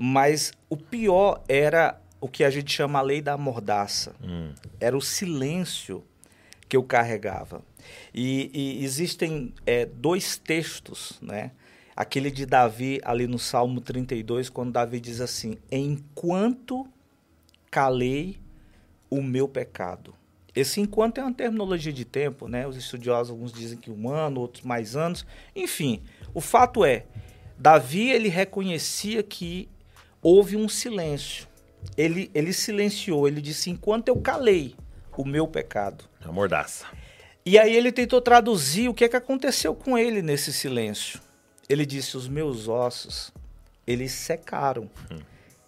Mas 0.04 0.52
o 0.68 0.76
pior 0.76 1.44
era 1.48 1.96
o 2.20 2.26
que 2.26 2.42
a 2.42 2.50
gente 2.50 2.72
chama 2.72 2.98
a 2.98 3.02
lei 3.02 3.22
da 3.22 3.38
mordaça. 3.38 4.16
Hum. 4.20 4.52
Era 4.80 4.96
o 4.96 5.00
silêncio 5.00 6.02
que 6.68 6.76
eu 6.76 6.82
carregava. 6.82 7.62
E, 8.12 8.50
e 8.52 8.84
existem 8.84 9.54
é, 9.64 9.86
dois 9.86 10.36
textos, 10.36 11.20
né? 11.22 11.52
Aquele 11.94 12.32
de 12.32 12.44
Davi, 12.44 13.00
ali 13.04 13.28
no 13.28 13.38
Salmo 13.38 13.80
32, 13.80 14.50
quando 14.50 14.72
Davi 14.72 14.98
diz 14.98 15.20
assim: 15.20 15.56
Enquanto 15.70 16.84
calei 17.70 18.40
o 19.08 19.22
meu 19.22 19.46
pecado. 19.46 20.16
Esse 20.52 20.80
enquanto 20.80 21.18
é 21.18 21.22
uma 21.22 21.32
terminologia 21.32 21.92
de 21.92 22.04
tempo, 22.04 22.48
né? 22.48 22.66
Os 22.66 22.76
estudiosos 22.76 23.30
alguns 23.30 23.52
dizem 23.52 23.78
que 23.78 23.88
um 23.88 24.08
ano, 24.08 24.40
outros 24.40 24.64
mais 24.64 24.96
anos. 24.96 25.24
Enfim, 25.54 26.02
o 26.34 26.40
fato 26.40 26.84
é, 26.84 27.06
Davi 27.56 28.10
ele 28.10 28.28
reconhecia 28.28 29.22
que 29.22 29.68
houve 30.22 30.56
um 30.56 30.68
silêncio. 30.68 31.48
Ele, 31.96 32.30
ele 32.32 32.52
silenciou, 32.52 33.26
ele 33.26 33.40
disse 33.40 33.68
enquanto 33.68 34.08
eu 34.08 34.16
calei 34.16 34.76
o 35.16 35.24
meu 35.24 35.46
pecado. 35.46 36.04
A 36.24 36.30
mordaça. 36.30 36.86
E 37.44 37.58
aí 37.58 37.74
ele 37.74 37.90
tentou 37.90 38.20
traduzir 38.20 38.88
o 38.88 38.94
que 38.94 39.04
é 39.04 39.08
que 39.08 39.16
aconteceu 39.16 39.74
com 39.74 39.98
ele 39.98 40.22
nesse 40.22 40.52
silêncio. 40.52 41.20
Ele 41.68 41.84
disse: 41.84 42.16
os 42.16 42.28
meus 42.28 42.68
ossos, 42.68 43.32
eles 43.86 44.12
secaram, 44.12 44.88
hum. 45.10 45.18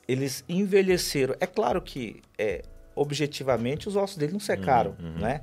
eles 0.07 0.45
envelheceram. 0.49 1.35
É 1.41 1.47
claro 1.47 1.83
que 1.83 2.23
é, 2.39 2.63
objetivamente, 2.95 3.89
os 3.89 3.97
ossos 3.97 4.17
dele 4.17 4.33
não 4.33 4.41
secaram, 4.41 4.95
uhum, 5.01 5.07
uhum. 5.07 5.19
né? 5.19 5.43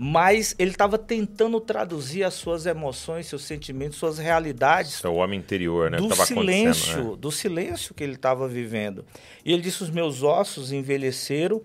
Mas 0.00 0.54
ele 0.60 0.70
estava 0.70 0.96
tentando 0.96 1.60
traduzir 1.60 2.22
as 2.22 2.34
suas 2.34 2.66
emoções, 2.66 3.26
seus 3.26 3.42
sentimentos, 3.42 3.98
suas 3.98 4.16
realidades. 4.16 5.04
É 5.04 5.08
o 5.08 5.14
homem 5.14 5.40
interior, 5.40 5.90
né? 5.90 5.98
Do 5.98 6.14
silêncio, 6.14 7.10
né? 7.10 7.16
do 7.16 7.32
silêncio 7.32 7.92
que 7.92 8.04
ele 8.04 8.14
estava 8.14 8.46
vivendo. 8.46 9.04
E 9.44 9.52
ele 9.52 9.60
disse: 9.60 9.82
os 9.82 9.90
meus 9.90 10.22
ossos 10.22 10.70
envelheceram 10.70 11.60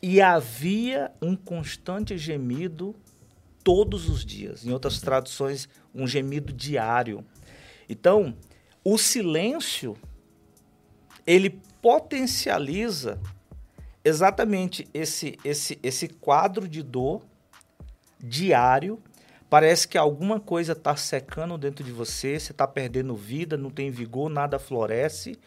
e 0.00 0.22
havia 0.22 1.12
um 1.20 1.36
constante 1.36 2.16
gemido 2.16 2.96
todos 3.62 4.08
os 4.08 4.24
dias. 4.24 4.64
Em 4.64 4.72
outras 4.72 4.98
traduções, 4.98 5.68
um 5.94 6.06
gemido 6.06 6.54
diário. 6.54 7.22
Então, 7.88 8.34
o 8.82 8.96
silêncio 8.96 9.98
ele 11.26 11.60
potencializa 11.82 13.20
exatamente 14.02 14.88
esse, 14.94 15.36
esse, 15.44 15.78
esse 15.82 16.08
quadro 16.08 16.66
de 16.66 16.82
dor 16.82 17.22
diário. 18.18 18.98
Parece 19.48 19.86
que 19.86 19.96
alguma 19.96 20.40
coisa 20.40 20.72
está 20.72 20.96
secando 20.96 21.56
dentro 21.56 21.84
de 21.84 21.92
você, 21.92 22.38
você 22.38 22.52
está 22.52 22.66
perdendo 22.66 23.14
vida, 23.14 23.56
não 23.56 23.70
tem 23.70 23.90
vigor, 23.90 24.28
nada 24.28 24.58
floresce, 24.58 25.38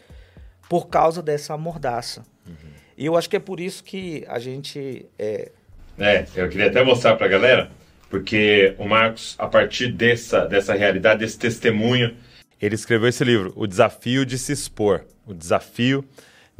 por 0.69 0.87
causa 0.87 1.21
dessa 1.21 1.57
mordaça. 1.57 2.23
Uhum. 2.47 2.53
E 2.97 3.05
eu 3.05 3.17
acho 3.17 3.29
que 3.29 3.35
é 3.35 3.39
por 3.39 3.59
isso 3.59 3.83
que 3.83 4.25
a 4.27 4.39
gente. 4.39 5.05
É, 5.17 5.51
é 5.97 6.25
eu 6.35 6.47
queria 6.47 6.67
até 6.67 6.83
mostrar 6.83 7.15
para 7.15 7.25
a 7.25 7.29
galera, 7.29 7.71
porque 8.09 8.73
o 8.77 8.87
Marcos, 8.87 9.35
a 9.37 9.47
partir 9.47 9.91
dessa, 9.91 10.45
dessa 10.45 10.73
realidade, 10.73 11.19
desse 11.19 11.37
testemunho, 11.37 12.15
ele 12.61 12.75
escreveu 12.75 13.09
esse 13.09 13.23
livro, 13.23 13.53
O 13.55 13.67
Desafio 13.67 14.25
de 14.25 14.37
Se 14.37 14.53
Expor. 14.53 15.05
O 15.25 15.33
Desafio 15.33 16.07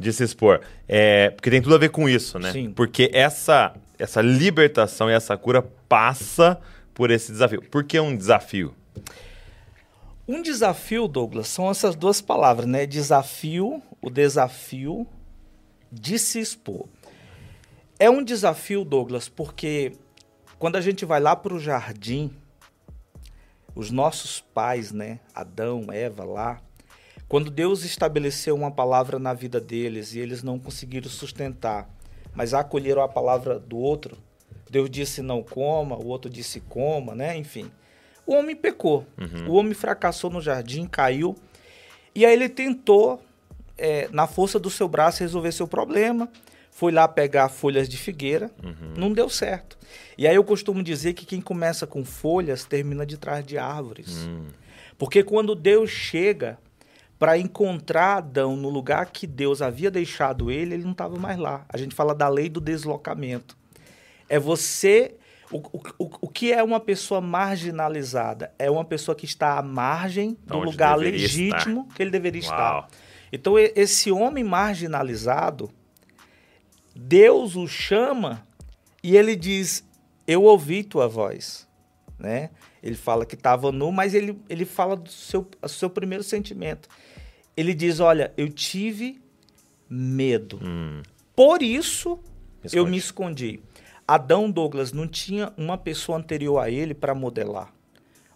de 0.00 0.12
se 0.14 0.24
expor. 0.24 0.62
É, 0.88 1.28
porque 1.30 1.50
tem 1.50 1.60
tudo 1.60 1.74
a 1.74 1.78
ver 1.78 1.90
com 1.90 2.08
isso, 2.08 2.38
né? 2.38 2.50
Sim. 2.50 2.72
Porque 2.72 3.10
essa, 3.12 3.74
essa 4.00 4.20
libertação 4.22 5.10
e 5.10 5.12
essa 5.12 5.36
cura 5.36 5.62
passa 5.88 6.60
por 6.94 7.10
esse 7.10 7.30
desafio. 7.30 7.62
Por 7.62 7.84
que 7.84 8.00
um 8.00 8.16
desafio? 8.16 8.74
Um 10.26 10.42
desafio, 10.42 11.06
Douglas, 11.06 11.48
são 11.48 11.70
essas 11.70 11.94
duas 11.94 12.20
palavras, 12.20 12.66
né? 12.66 12.86
Desafio, 12.86 13.82
o 14.00 14.08
desafio 14.08 15.06
de 15.92 16.18
se 16.18 16.40
expor. 16.40 16.86
É 17.98 18.08
um 18.08 18.24
desafio, 18.24 18.84
Douglas, 18.84 19.28
porque 19.28 19.92
quando 20.58 20.76
a 20.76 20.80
gente 20.80 21.04
vai 21.04 21.20
lá 21.20 21.36
para 21.36 21.52
o 21.52 21.60
jardim, 21.60 22.32
os 23.74 23.90
nossos 23.90 24.40
pais, 24.40 24.92
né? 24.92 25.20
Adão, 25.34 25.86
Eva 25.90 26.24
lá, 26.24 26.60
quando 27.28 27.50
Deus 27.50 27.84
estabeleceu 27.84 28.54
uma 28.54 28.70
palavra 28.70 29.18
na 29.18 29.34
vida 29.34 29.60
deles 29.60 30.14
e 30.14 30.18
eles 30.18 30.42
não 30.42 30.58
conseguiram 30.58 31.10
sustentar, 31.10 31.88
mas 32.34 32.54
acolheram 32.54 33.02
a 33.02 33.08
palavra 33.08 33.58
do 33.58 33.78
outro, 33.78 34.16
Deus 34.70 34.88
disse 34.88 35.20
não 35.20 35.42
coma, 35.42 35.96
o 35.96 36.06
outro 36.06 36.30
disse 36.30 36.60
coma, 36.60 37.14
né? 37.14 37.36
Enfim. 37.36 37.70
O 38.24 38.34
homem 38.34 38.54
pecou. 38.54 39.04
Uhum. 39.18 39.50
O 39.50 39.54
homem 39.54 39.74
fracassou 39.74 40.30
no 40.30 40.40
jardim, 40.40 40.86
caiu. 40.86 41.36
E 42.14 42.24
aí 42.24 42.32
ele 42.32 42.48
tentou, 42.48 43.20
é, 43.76 44.08
na 44.12 44.28
força 44.28 44.58
do 44.58 44.70
seu 44.70 44.88
braço, 44.88 45.20
resolver 45.20 45.50
seu 45.50 45.66
problema. 45.66 46.28
Foi 46.70 46.92
lá 46.92 47.08
pegar 47.08 47.48
folhas 47.48 47.88
de 47.88 47.96
figueira, 47.96 48.50
uhum. 48.62 48.94
não 48.96 49.12
deu 49.12 49.28
certo. 49.28 49.76
E 50.16 50.26
aí 50.26 50.36
eu 50.36 50.44
costumo 50.44 50.82
dizer 50.82 51.14
que 51.14 51.26
quem 51.26 51.40
começa 51.40 51.86
com 51.86 52.04
folhas 52.04 52.64
termina 52.64 53.04
de 53.04 53.18
trás 53.18 53.44
de 53.44 53.58
árvores. 53.58 54.24
Uhum. 54.24 54.46
Porque 54.96 55.24
quando 55.24 55.56
Deus 55.56 55.90
chega 55.90 56.58
para 57.20 57.36
encontrar 57.36 58.16
Adão 58.16 58.56
no 58.56 58.70
lugar 58.70 59.04
que 59.10 59.26
Deus 59.26 59.60
havia 59.60 59.90
deixado 59.90 60.50
ele, 60.50 60.72
ele 60.72 60.84
não 60.84 60.92
estava 60.92 61.18
mais 61.18 61.36
lá. 61.38 61.66
A 61.68 61.76
gente 61.76 61.94
fala 61.94 62.14
da 62.14 62.26
lei 62.28 62.48
do 62.48 62.62
deslocamento. 62.62 63.58
É 64.26 64.38
você. 64.38 65.16
O, 65.52 65.58
o, 65.58 66.10
o 66.22 66.28
que 66.28 66.50
é 66.50 66.62
uma 66.62 66.80
pessoa 66.80 67.20
marginalizada? 67.20 68.54
É 68.58 68.70
uma 68.70 68.86
pessoa 68.86 69.14
que 69.14 69.26
está 69.26 69.58
à 69.58 69.62
margem 69.62 70.34
do 70.46 70.56
Onde 70.56 70.66
lugar 70.70 70.96
legítimo 70.96 71.82
estar. 71.82 71.94
que 71.94 72.02
ele 72.02 72.10
deveria 72.10 72.40
Uau. 72.40 72.50
estar. 72.52 72.88
Então, 73.30 73.58
esse 73.58 74.10
homem 74.10 74.42
marginalizado, 74.42 75.70
Deus 76.96 77.54
o 77.54 77.68
chama 77.68 78.46
e 79.02 79.14
ele 79.14 79.36
diz: 79.36 79.84
Eu 80.26 80.44
ouvi 80.44 80.82
tua 80.82 81.06
voz. 81.06 81.68
Né? 82.18 82.48
Ele 82.82 82.94
fala 82.96 83.26
que 83.26 83.34
estava 83.34 83.70
nu, 83.70 83.92
mas 83.92 84.14
ele, 84.14 84.40
ele 84.48 84.64
fala 84.64 84.96
do 84.96 85.10
seu, 85.10 85.42
do 85.60 85.68
seu 85.68 85.90
primeiro 85.90 86.24
sentimento. 86.24 86.88
Ele 87.60 87.74
diz: 87.74 88.00
Olha, 88.00 88.32
eu 88.38 88.48
tive 88.48 89.20
medo. 89.88 90.58
Hum. 90.62 91.02
Por 91.36 91.62
isso 91.62 92.18
eu 92.72 92.86
me 92.86 92.96
escondi. 92.96 93.60
Adão 94.08 94.50
Douglas 94.50 94.92
não 94.92 95.06
tinha 95.06 95.52
uma 95.58 95.76
pessoa 95.76 96.16
anterior 96.16 96.58
a 96.58 96.70
ele 96.70 96.94
para 96.94 97.14
modelar. 97.14 97.70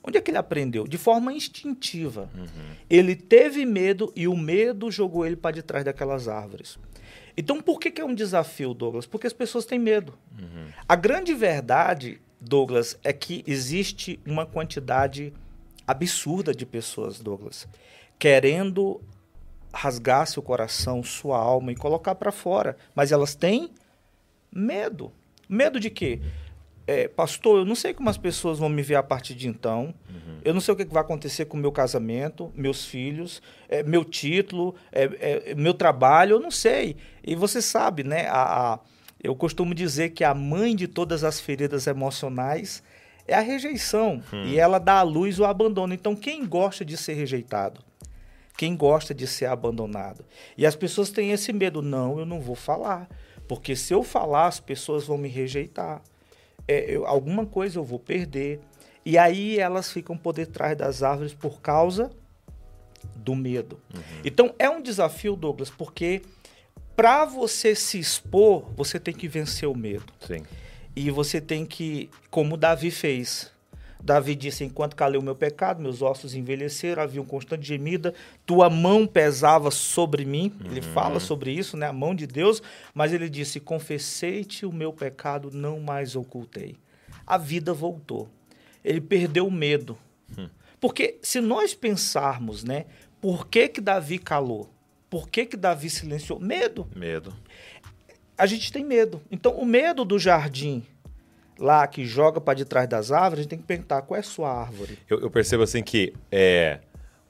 Onde 0.02 0.18
é 0.18 0.20
que 0.20 0.30
ele 0.30 0.36
aprendeu? 0.36 0.86
De 0.86 0.98
forma 0.98 1.32
instintiva. 1.32 2.28
Uhum. 2.34 2.74
Ele 2.90 3.16
teve 3.16 3.64
medo 3.64 4.12
e 4.14 4.28
o 4.28 4.36
medo 4.36 4.90
jogou 4.90 5.24
ele 5.24 5.36
para 5.36 5.52
de 5.52 5.62
trás 5.62 5.84
daquelas 5.86 6.28
árvores. 6.28 6.78
Então, 7.34 7.62
por 7.62 7.80
que, 7.80 7.90
que, 7.90 8.02
é 8.02 8.04
um 8.04 8.14
desafio, 8.14 8.74
Douglas? 8.74 9.06
Porque 9.06 9.26
as 9.26 9.32
pessoas 9.32 9.64
têm 9.64 9.78
medo. 9.78 10.12
Uhum. 10.38 10.66
A 10.86 10.94
grande 10.94 11.32
verdade, 11.32 12.20
Douglas, 12.38 12.98
é 13.02 13.14
que 13.14 13.42
existe 13.46 14.20
uma 14.26 14.44
quantidade 14.44 15.32
absurda 15.86 16.54
de 16.54 16.66
pessoas, 16.66 17.18
Douglas, 17.18 17.66
querendo 18.18 19.00
rasgar 19.74 20.26
seu 20.26 20.42
coração, 20.42 21.02
sua 21.02 21.38
alma 21.38 21.72
e 21.72 21.76
colocar 21.76 22.14
para 22.14 22.32
fora, 22.32 22.76
mas 22.94 23.12
elas 23.12 23.34
têm 23.34 23.70
medo. 24.52 25.12
Medo 25.48 25.80
de 25.80 25.90
quê? 25.90 26.20
É, 26.86 27.08
pastor, 27.08 27.58
eu 27.58 27.64
não 27.64 27.74
sei 27.74 27.94
como 27.94 28.10
as 28.10 28.18
pessoas 28.18 28.58
vão 28.58 28.68
me 28.68 28.82
ver 28.82 28.96
a 28.96 29.02
partir 29.02 29.34
de 29.34 29.48
então. 29.48 29.94
Uhum. 30.08 30.38
Eu 30.44 30.52
não 30.52 30.60
sei 30.60 30.74
o 30.74 30.76
que 30.76 30.84
vai 30.84 31.02
acontecer 31.02 31.46
com 31.46 31.56
o 31.56 31.60
meu 31.60 31.72
casamento, 31.72 32.52
meus 32.54 32.84
filhos, 32.84 33.42
é, 33.68 33.82
meu 33.82 34.04
título, 34.04 34.74
é, 34.92 35.50
é 35.50 35.54
meu 35.54 35.72
trabalho, 35.72 36.36
eu 36.36 36.40
não 36.40 36.50
sei. 36.50 36.96
E 37.22 37.34
você 37.34 37.62
sabe, 37.62 38.04
né? 38.04 38.26
A, 38.28 38.74
a, 38.74 38.78
eu 39.22 39.34
costumo 39.34 39.74
dizer 39.74 40.10
que 40.10 40.22
a 40.22 40.34
mãe 40.34 40.76
de 40.76 40.86
todas 40.86 41.24
as 41.24 41.40
feridas 41.40 41.86
emocionais 41.86 42.82
é 43.26 43.34
a 43.34 43.40
rejeição. 43.40 44.22
Uhum. 44.30 44.44
E 44.44 44.58
ela 44.58 44.78
dá 44.78 44.98
à 44.98 45.02
luz 45.02 45.38
o 45.38 45.46
abandono. 45.46 45.94
Então, 45.94 46.14
quem 46.14 46.46
gosta 46.46 46.84
de 46.84 46.98
ser 46.98 47.14
rejeitado? 47.14 47.80
Quem 48.56 48.76
gosta 48.76 49.12
de 49.14 49.26
ser 49.26 49.46
abandonado? 49.46 50.24
E 50.56 50.64
as 50.64 50.76
pessoas 50.76 51.10
têm 51.10 51.32
esse 51.32 51.52
medo. 51.52 51.82
Não, 51.82 52.18
eu 52.18 52.26
não 52.26 52.40
vou 52.40 52.54
falar. 52.54 53.08
Porque 53.48 53.74
se 53.74 53.92
eu 53.92 54.02
falar, 54.02 54.46
as 54.46 54.60
pessoas 54.60 55.06
vão 55.06 55.18
me 55.18 55.28
rejeitar. 55.28 56.02
É, 56.66 56.94
eu, 56.94 57.06
alguma 57.06 57.44
coisa 57.44 57.78
eu 57.78 57.84
vou 57.84 57.98
perder. 57.98 58.60
E 59.04 59.18
aí 59.18 59.58
elas 59.58 59.92
ficam 59.92 60.16
por 60.16 60.32
detrás 60.32 60.76
das 60.76 61.02
árvores 61.02 61.34
por 61.34 61.60
causa 61.60 62.10
do 63.16 63.34
medo. 63.34 63.78
Uhum. 63.94 64.02
Então 64.24 64.54
é 64.58 64.70
um 64.70 64.80
desafio, 64.80 65.36
Douglas, 65.36 65.70
porque 65.70 66.22
para 66.96 67.24
você 67.24 67.74
se 67.74 67.98
expor, 67.98 68.70
você 68.76 68.98
tem 69.00 69.12
que 69.12 69.28
vencer 69.28 69.68
o 69.68 69.76
medo. 69.76 70.12
Sim. 70.20 70.42
E 70.96 71.10
você 71.10 71.40
tem 71.40 71.66
que, 71.66 72.08
como 72.30 72.56
Davi 72.56 72.90
fez, 72.90 73.50
Davi 74.04 74.34
disse: 74.34 74.64
Enquanto 74.64 74.94
calei 74.94 75.18
o 75.18 75.22
meu 75.22 75.34
pecado, 75.34 75.82
meus 75.82 76.02
ossos 76.02 76.34
envelheceram, 76.34 77.02
havia 77.02 77.22
um 77.22 77.24
constante 77.24 77.66
gemida, 77.66 78.12
tua 78.44 78.68
mão 78.68 79.06
pesava 79.06 79.70
sobre 79.70 80.26
mim. 80.26 80.52
Uhum. 80.60 80.70
Ele 80.70 80.82
fala 80.82 81.18
sobre 81.18 81.50
isso, 81.50 81.74
né? 81.74 81.86
A 81.86 81.92
mão 81.92 82.14
de 82.14 82.26
Deus, 82.26 82.62
mas 82.92 83.14
ele 83.14 83.30
disse: 83.30 83.58
Confessei-te 83.58 84.66
o 84.66 84.72
meu 84.72 84.92
pecado, 84.92 85.50
não 85.50 85.80
mais 85.80 86.14
ocultei. 86.14 86.76
A 87.26 87.38
vida 87.38 87.72
voltou. 87.72 88.28
Ele 88.84 89.00
perdeu 89.00 89.46
o 89.46 89.50
medo. 89.50 89.96
Uhum. 90.36 90.50
Porque 90.78 91.16
se 91.22 91.40
nós 91.40 91.72
pensarmos, 91.72 92.62
né? 92.62 92.84
Por 93.22 93.46
que, 93.46 93.68
que 93.68 93.80
Davi 93.80 94.18
calou? 94.18 94.68
Por 95.08 95.30
que, 95.30 95.46
que 95.46 95.56
Davi 95.56 95.88
silenciou? 95.88 96.38
Medo. 96.38 96.86
Medo. 96.94 97.32
A 98.36 98.44
gente 98.44 98.70
tem 98.70 98.84
medo. 98.84 99.22
Então, 99.30 99.52
o 99.52 99.64
medo 99.64 100.04
do 100.04 100.18
jardim 100.18 100.84
lá 101.58 101.86
que 101.86 102.04
joga 102.04 102.40
para 102.40 102.54
de 102.54 102.64
trás 102.64 102.88
das 102.88 103.10
árvores, 103.10 103.40
a 103.40 103.42
gente 103.42 103.50
tem 103.50 103.58
que 103.58 103.64
perguntar 103.64 104.02
qual 104.02 104.16
é 104.16 104.20
a 104.20 104.24
sua 104.24 104.50
árvore. 104.50 104.98
Eu, 105.08 105.20
eu 105.20 105.30
percebo 105.30 105.62
assim 105.62 105.82
que 105.82 106.12
é 106.30 106.80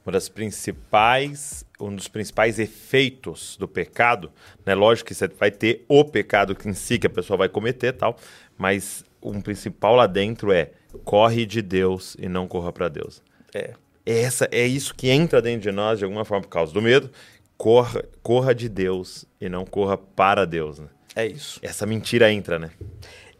uma 0.04 0.12
das 0.12 0.28
principais, 0.28 1.64
um 1.80 1.94
dos 1.94 2.08
principais 2.08 2.58
efeitos 2.58 3.56
do 3.56 3.66
pecado, 3.66 4.30
né? 4.64 4.74
Lógico 4.74 5.08
que 5.08 5.14
você 5.14 5.26
vai 5.28 5.50
ter 5.50 5.84
o 5.88 6.04
pecado 6.04 6.56
em 6.66 6.74
si 6.74 6.98
que 6.98 7.06
a 7.06 7.10
pessoa 7.10 7.38
vai 7.38 7.48
cometer, 7.48 7.92
tal, 7.92 8.16
mas 8.58 9.04
um 9.22 9.40
principal 9.40 9.96
lá 9.96 10.06
dentro 10.06 10.52
é 10.52 10.70
corre 11.04 11.46
de 11.46 11.62
Deus 11.62 12.16
e 12.18 12.28
não 12.28 12.46
corra 12.46 12.72
para 12.72 12.88
Deus. 12.88 13.22
É. 13.54 13.72
Essa 14.04 14.46
é 14.52 14.66
isso 14.66 14.94
que 14.94 15.08
entra 15.08 15.40
dentro 15.40 15.62
de 15.62 15.72
nós 15.72 15.98
de 15.98 16.04
alguma 16.04 16.24
forma 16.24 16.42
por 16.42 16.50
causa 16.50 16.72
do 16.72 16.82
medo. 16.82 17.10
Corra, 17.56 18.04
corra 18.22 18.54
de 18.54 18.68
Deus 18.68 19.24
e 19.40 19.48
não 19.48 19.64
corra 19.64 19.96
para 19.96 20.44
Deus. 20.44 20.78
Né? 20.78 20.88
É 21.16 21.26
isso. 21.26 21.58
Essa 21.62 21.86
mentira 21.86 22.30
entra, 22.30 22.58
né? 22.58 22.70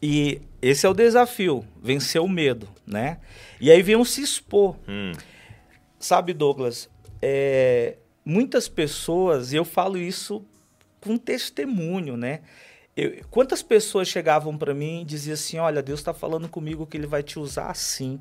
E 0.07 0.43
esse 0.61 0.85
é 0.85 0.89
o 0.91 0.93
desafio, 0.93 1.65
vencer 1.83 2.21
o 2.21 2.29
medo, 2.29 2.69
né? 2.87 3.21
E 3.59 3.71
aí 3.71 3.81
vem 3.81 3.97
um 3.97 4.05
se 4.05 4.21
expor. 4.21 4.77
Hum. 4.87 5.13
Sabe, 5.99 6.35
Douglas, 6.35 6.91
é, 7.23 7.97
muitas 8.23 8.69
pessoas, 8.69 9.55
e 9.55 9.57
eu 9.57 9.65
falo 9.65 9.97
isso 9.97 10.45
com 11.01 11.17
testemunho, 11.17 12.19
né? 12.19 12.43
Eu, 12.95 13.25
quantas 13.31 13.63
pessoas 13.63 14.07
chegavam 14.07 14.59
para 14.59 14.75
mim 14.75 15.01
e 15.01 15.05
diziam 15.07 15.33
assim: 15.33 15.57
Olha, 15.57 15.83
Deus 15.83 16.01
está 16.01 16.13
falando 16.13 16.51
comigo 16.51 16.87
que 16.87 16.99
Ele 16.99 17.07
vai 17.07 17.23
te 17.23 17.39
usar 17.39 17.71
assim, 17.71 18.21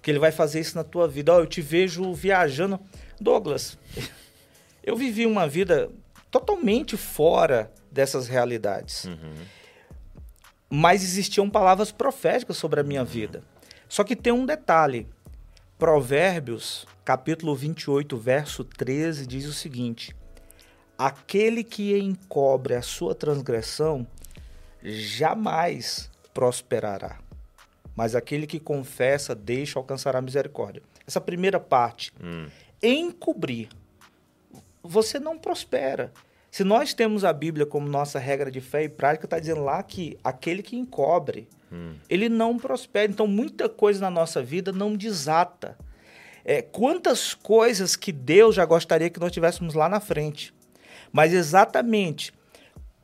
que 0.00 0.10
Ele 0.10 0.18
vai 0.18 0.32
fazer 0.32 0.60
isso 0.60 0.74
na 0.74 0.84
tua 0.84 1.06
vida. 1.06 1.34
Ó, 1.34 1.36
oh, 1.36 1.40
eu 1.40 1.46
te 1.46 1.60
vejo 1.60 2.14
viajando. 2.14 2.80
Douglas, 3.20 3.76
eu 4.82 4.96
vivi 4.96 5.26
uma 5.26 5.46
vida 5.46 5.90
totalmente 6.30 6.96
fora 6.96 7.70
dessas 7.92 8.26
realidades. 8.26 9.04
Uhum 9.04 9.59
mas 10.70 11.02
existiam 11.02 11.50
palavras 11.50 11.90
proféticas 11.90 12.56
sobre 12.56 12.80
a 12.80 12.84
minha 12.84 13.04
vida. 13.04 13.42
Só 13.88 14.04
que 14.04 14.14
tem 14.14 14.32
um 14.32 14.46
detalhe. 14.46 15.08
Provérbios, 15.76 16.86
capítulo 17.04 17.56
28, 17.56 18.16
verso 18.16 18.62
13, 18.62 19.26
diz 19.26 19.46
o 19.46 19.52
seguinte: 19.52 20.14
Aquele 20.96 21.64
que 21.64 21.98
encobre 21.98 22.74
a 22.74 22.82
sua 22.82 23.14
transgressão 23.14 24.06
jamais 24.82 26.10
prosperará, 26.32 27.18
mas 27.96 28.14
aquele 28.14 28.46
que 28.46 28.60
confessa 28.60 29.34
deixa 29.34 29.78
alcançará 29.78 30.20
misericórdia. 30.20 30.82
Essa 31.06 31.20
primeira 31.20 31.58
parte, 31.58 32.12
hum. 32.22 32.46
encobrir, 32.82 33.68
você 34.82 35.18
não 35.18 35.38
prospera. 35.38 36.12
Se 36.50 36.64
nós 36.64 36.92
temos 36.92 37.24
a 37.24 37.32
Bíblia 37.32 37.64
como 37.64 37.88
nossa 37.88 38.18
regra 38.18 38.50
de 38.50 38.60
fé 38.60 38.84
e 38.84 38.88
prática, 38.88 39.26
está 39.26 39.38
dizendo 39.38 39.62
lá 39.62 39.82
que 39.82 40.18
aquele 40.24 40.62
que 40.62 40.76
encobre, 40.76 41.48
hum. 41.70 41.94
ele 42.08 42.28
não 42.28 42.58
prospera. 42.58 43.10
Então, 43.10 43.26
muita 43.26 43.68
coisa 43.68 44.00
na 44.00 44.10
nossa 44.10 44.42
vida 44.42 44.72
não 44.72 44.96
desata. 44.96 45.76
É, 46.44 46.60
quantas 46.60 47.34
coisas 47.34 47.94
que 47.94 48.10
Deus 48.10 48.54
já 48.54 48.64
gostaria 48.64 49.10
que 49.10 49.20
nós 49.20 49.30
tivéssemos 49.30 49.74
lá 49.74 49.88
na 49.88 50.00
frente. 50.00 50.52
Mas 51.12 51.32
exatamente 51.32 52.32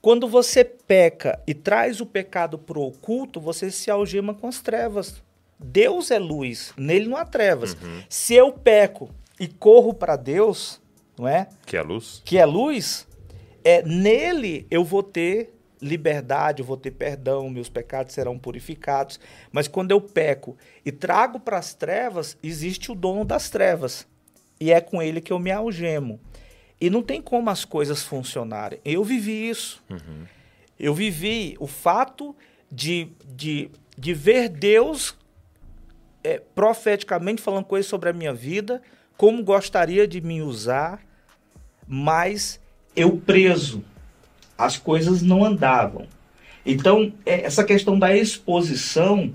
quando 0.06 0.28
você 0.28 0.64
peca 0.64 1.42
e 1.48 1.52
traz 1.52 2.00
o 2.00 2.06
pecado 2.06 2.56
para 2.56 2.78
o 2.78 2.86
oculto, 2.86 3.40
você 3.40 3.72
se 3.72 3.90
algema 3.90 4.32
com 4.32 4.46
as 4.46 4.60
trevas. 4.60 5.20
Deus 5.58 6.12
é 6.12 6.18
luz, 6.20 6.72
nele 6.76 7.08
não 7.08 7.16
há 7.16 7.24
trevas. 7.24 7.72
Uhum. 7.72 8.02
Se 8.08 8.32
eu 8.32 8.52
peco 8.52 9.10
e 9.40 9.48
corro 9.48 9.92
para 9.92 10.14
Deus, 10.14 10.80
não 11.18 11.26
é? 11.26 11.48
Que 11.66 11.76
é 11.76 11.82
luz. 11.82 12.22
Que 12.24 12.38
é 12.38 12.46
luz, 12.46 13.04
é 13.66 13.82
nele 13.82 14.64
eu 14.70 14.84
vou 14.84 15.02
ter 15.02 15.52
liberdade, 15.82 16.62
eu 16.62 16.64
vou 16.64 16.76
ter 16.76 16.92
perdão, 16.92 17.50
meus 17.50 17.68
pecados 17.68 18.14
serão 18.14 18.38
purificados. 18.38 19.18
Mas 19.50 19.66
quando 19.66 19.90
eu 19.90 20.00
peco 20.00 20.56
e 20.84 20.92
trago 20.92 21.40
para 21.40 21.58
as 21.58 21.74
trevas, 21.74 22.38
existe 22.40 22.92
o 22.92 22.94
dono 22.94 23.24
das 23.24 23.50
trevas. 23.50 24.06
E 24.60 24.70
é 24.70 24.80
com 24.80 25.02
ele 25.02 25.20
que 25.20 25.32
eu 25.32 25.40
me 25.40 25.50
algemo. 25.50 26.20
E 26.80 26.88
não 26.88 27.02
tem 27.02 27.20
como 27.20 27.50
as 27.50 27.64
coisas 27.64 28.04
funcionarem. 28.04 28.78
Eu 28.84 29.02
vivi 29.02 29.48
isso. 29.48 29.82
Uhum. 29.90 30.26
Eu 30.78 30.94
vivi 30.94 31.56
o 31.58 31.66
fato 31.66 32.36
de, 32.70 33.08
de, 33.26 33.68
de 33.98 34.14
ver 34.14 34.48
Deus 34.48 35.16
é, 36.22 36.40
profeticamente 36.54 37.42
falando 37.42 37.64
coisas 37.64 37.90
sobre 37.90 38.10
a 38.10 38.12
minha 38.12 38.32
vida, 38.32 38.80
como 39.16 39.42
gostaria 39.42 40.06
de 40.06 40.20
me 40.20 40.40
usar, 40.40 41.04
mas 41.88 42.60
eu 42.96 43.16
preso. 43.18 43.84
As 44.58 44.78
coisas 44.78 45.22
não 45.22 45.44
andavam. 45.44 46.06
Então, 46.64 47.12
é, 47.24 47.42
essa 47.42 47.62
questão 47.62 47.96
da 47.98 48.16
exposição, 48.16 49.32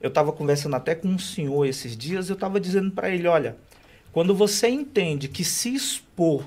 eu 0.00 0.08
estava 0.08 0.32
conversando 0.32 0.76
até 0.76 0.94
com 0.94 1.08
um 1.08 1.18
senhor 1.18 1.64
esses 1.64 1.96
dias, 1.96 2.28
eu 2.28 2.34
estava 2.34 2.60
dizendo 2.60 2.90
para 2.90 3.08
ele, 3.08 3.26
olha, 3.26 3.56
quando 4.12 4.34
você 4.34 4.68
entende 4.68 5.28
que 5.28 5.44
se 5.44 5.74
expor 5.74 6.46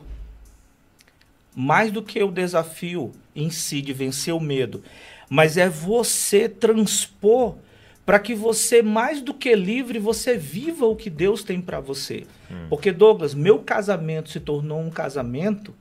mais 1.56 1.92
do 1.92 2.04
que 2.04 2.22
o 2.22 2.32
desafio 2.32 3.12
em 3.36 3.50
si 3.50 3.82
de 3.82 3.94
vencer 3.94 4.34
o 4.34 4.40
medo, 4.40 4.84
mas 5.30 5.58
é 5.58 5.70
você 5.70 6.48
transpor 6.48 7.56
para 8.06 8.20
que 8.20 8.34
você, 8.34 8.82
mais 8.82 9.22
do 9.22 9.34
que 9.34 9.56
livre, 9.56 10.00
você 10.00 10.36
viva 10.36 10.86
o 10.86 10.96
que 10.96 11.12
Deus 11.12 11.44
tem 11.44 11.62
para 11.62 11.80
você. 11.80 12.26
Hum. 12.50 12.66
Porque, 12.70 12.92
Douglas, 12.92 13.36
meu 13.36 13.60
casamento 13.60 14.30
se 14.30 14.40
tornou 14.40 14.80
um 14.80 14.90
casamento 14.90 15.76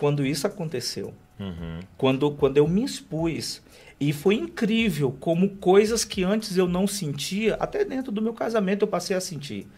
quando 0.00 0.24
isso 0.24 0.46
aconteceu. 0.46 1.12
Uhum. 1.38 1.80
Quando, 1.98 2.30
quando 2.30 2.56
eu 2.56 2.66
me 2.66 2.82
expus. 2.82 3.60
E 4.00 4.14
foi 4.14 4.34
incrível 4.36 5.14
como 5.20 5.56
coisas 5.56 6.06
que 6.06 6.24
antes 6.24 6.56
eu 6.56 6.66
não 6.66 6.86
sentia, 6.86 7.54
até 7.56 7.84
dentro 7.84 8.10
do 8.10 8.22
meu 8.22 8.32
casamento 8.32 8.82
eu 8.82 8.88
passei 8.88 9.14
a 9.14 9.20
sentir. 9.20 9.68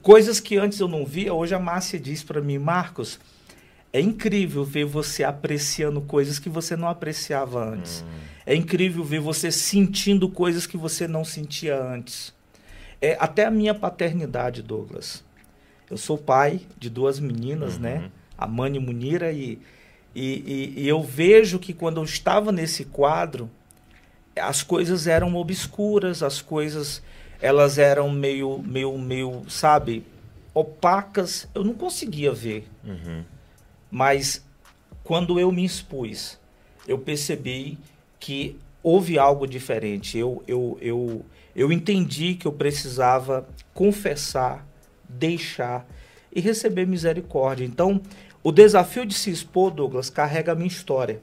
Coisas 0.00 0.40
que 0.40 0.56
antes 0.56 0.80
eu 0.80 0.88
não 0.88 1.04
via, 1.04 1.34
hoje 1.34 1.54
a 1.54 1.58
Márcia 1.58 2.00
diz 2.00 2.22
para 2.22 2.40
mim, 2.40 2.56
Marcos, 2.56 3.20
é 3.92 4.00
incrível 4.00 4.64
ver 4.64 4.86
você 4.86 5.22
apreciando 5.22 6.00
coisas 6.00 6.38
que 6.38 6.48
você 6.48 6.74
não 6.74 6.88
apreciava 6.88 7.62
antes. 7.62 8.02
Hum. 8.02 8.20
É 8.46 8.54
incrível 8.54 9.04
ver 9.04 9.20
você 9.20 9.52
sentindo 9.52 10.30
coisas 10.30 10.66
que 10.66 10.78
você 10.78 11.06
não 11.06 11.26
sentia 11.26 11.78
antes. 11.78 12.34
É, 13.02 13.18
até 13.20 13.44
a 13.44 13.50
minha 13.50 13.74
paternidade, 13.74 14.62
Douglas. 14.62 15.22
Eu 15.90 15.98
sou 15.98 16.16
pai 16.16 16.62
de 16.78 16.88
duas 16.88 17.20
meninas, 17.20 17.76
né? 17.76 17.96
uhum. 17.96 18.00
né? 18.00 18.10
A 18.38 18.46
Mani 18.46 18.78
Munira 18.78 19.32
e, 19.32 19.58
e, 20.14 20.74
e, 20.76 20.88
eu 20.88 21.02
vejo 21.02 21.58
que 21.58 21.72
quando 21.72 21.98
eu 21.98 22.04
estava 22.04 22.52
nesse 22.52 22.84
quadro, 22.84 23.50
as 24.40 24.62
coisas 24.62 25.06
eram 25.06 25.34
obscuras, 25.34 26.22
as 26.22 26.40
coisas 26.40 27.02
elas 27.40 27.78
eram 27.78 28.10
meio, 28.10 28.58
meio, 28.58 28.96
meio, 28.98 29.42
sabe, 29.48 30.04
opacas. 30.54 31.48
Eu 31.54 31.64
não 31.64 31.74
conseguia 31.74 32.32
ver. 32.32 32.66
Uhum. 32.84 33.24
Mas 33.90 34.44
quando 35.04 35.38
eu 35.38 35.50
me 35.52 35.64
expus, 35.64 36.38
eu 36.86 36.98
percebi 36.98 37.78
que 38.18 38.56
houve 38.82 39.18
algo 39.18 39.46
diferente. 39.46 40.18
Eu, 40.18 40.42
eu, 40.46 40.78
eu, 40.80 41.24
eu 41.54 41.72
entendi 41.72 42.34
que 42.34 42.46
eu 42.46 42.52
precisava 42.52 43.46
confessar, 43.72 44.66
deixar 45.08 45.86
e 46.34 46.40
receber 46.40 46.86
misericórdia. 46.86 47.64
Então, 47.64 48.00
o 48.48 48.52
desafio 48.52 49.04
de 49.04 49.12
se 49.12 49.30
expor, 49.30 49.70
Douglas, 49.70 50.08
carrega 50.08 50.52
a 50.52 50.54
minha 50.54 50.68
história. 50.68 51.20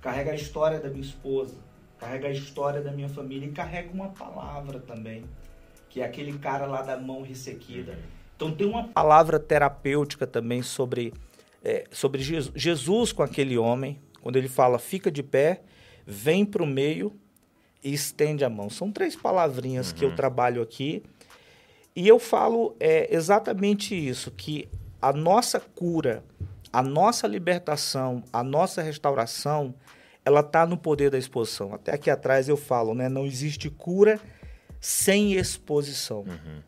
Carrega 0.00 0.30
a 0.30 0.34
história 0.34 0.80
da 0.80 0.88
minha 0.88 1.02
esposa, 1.02 1.54
carrega 1.98 2.28
a 2.28 2.30
história 2.30 2.80
da 2.80 2.90
minha 2.90 3.10
família 3.10 3.46
e 3.46 3.52
carrega 3.52 3.92
uma 3.92 4.08
palavra 4.08 4.80
também, 4.80 5.22
que 5.90 6.00
é 6.00 6.06
aquele 6.06 6.38
cara 6.38 6.64
lá 6.64 6.80
da 6.80 6.96
mão 6.96 7.20
ressequida. 7.20 7.92
Uhum. 7.92 7.98
Então, 8.36 8.52
tem 8.52 8.66
uma 8.66 8.88
palavra 8.88 9.38
terapêutica 9.38 10.26
também 10.26 10.62
sobre 10.62 11.12
é, 11.62 11.84
sobre 11.90 12.22
Jesus 12.22 13.12
com 13.12 13.22
aquele 13.22 13.58
homem, 13.58 14.00
quando 14.22 14.36
ele 14.36 14.48
fala, 14.48 14.78
fica 14.78 15.10
de 15.10 15.22
pé, 15.22 15.60
vem 16.06 16.42
para 16.42 16.62
o 16.62 16.66
meio 16.66 17.12
e 17.84 17.92
estende 17.92 18.46
a 18.46 18.48
mão. 18.48 18.70
São 18.70 18.90
três 18.90 19.14
palavrinhas 19.14 19.90
uhum. 19.90 19.94
que 19.98 20.04
eu 20.06 20.08
uhum. 20.08 20.16
trabalho 20.16 20.62
aqui. 20.62 21.02
E 21.94 22.08
eu 22.08 22.18
falo 22.18 22.74
é, 22.80 23.14
exatamente 23.14 23.94
isso, 23.94 24.30
que 24.30 24.70
a 25.02 25.12
nossa 25.12 25.60
cura, 25.60 26.24
a 26.76 26.82
nossa 26.82 27.26
libertação, 27.26 28.22
a 28.30 28.44
nossa 28.44 28.82
restauração, 28.82 29.74
ela 30.22 30.40
está 30.40 30.66
no 30.66 30.76
poder 30.76 31.08
da 31.10 31.16
exposição. 31.16 31.72
Até 31.72 31.94
aqui 31.94 32.10
atrás 32.10 32.50
eu 32.50 32.56
falo, 32.58 32.94
né? 32.94 33.08
Não 33.08 33.24
existe 33.24 33.70
cura 33.70 34.20
sem 34.78 35.32
exposição. 35.32 36.18
Uhum. 36.18 36.60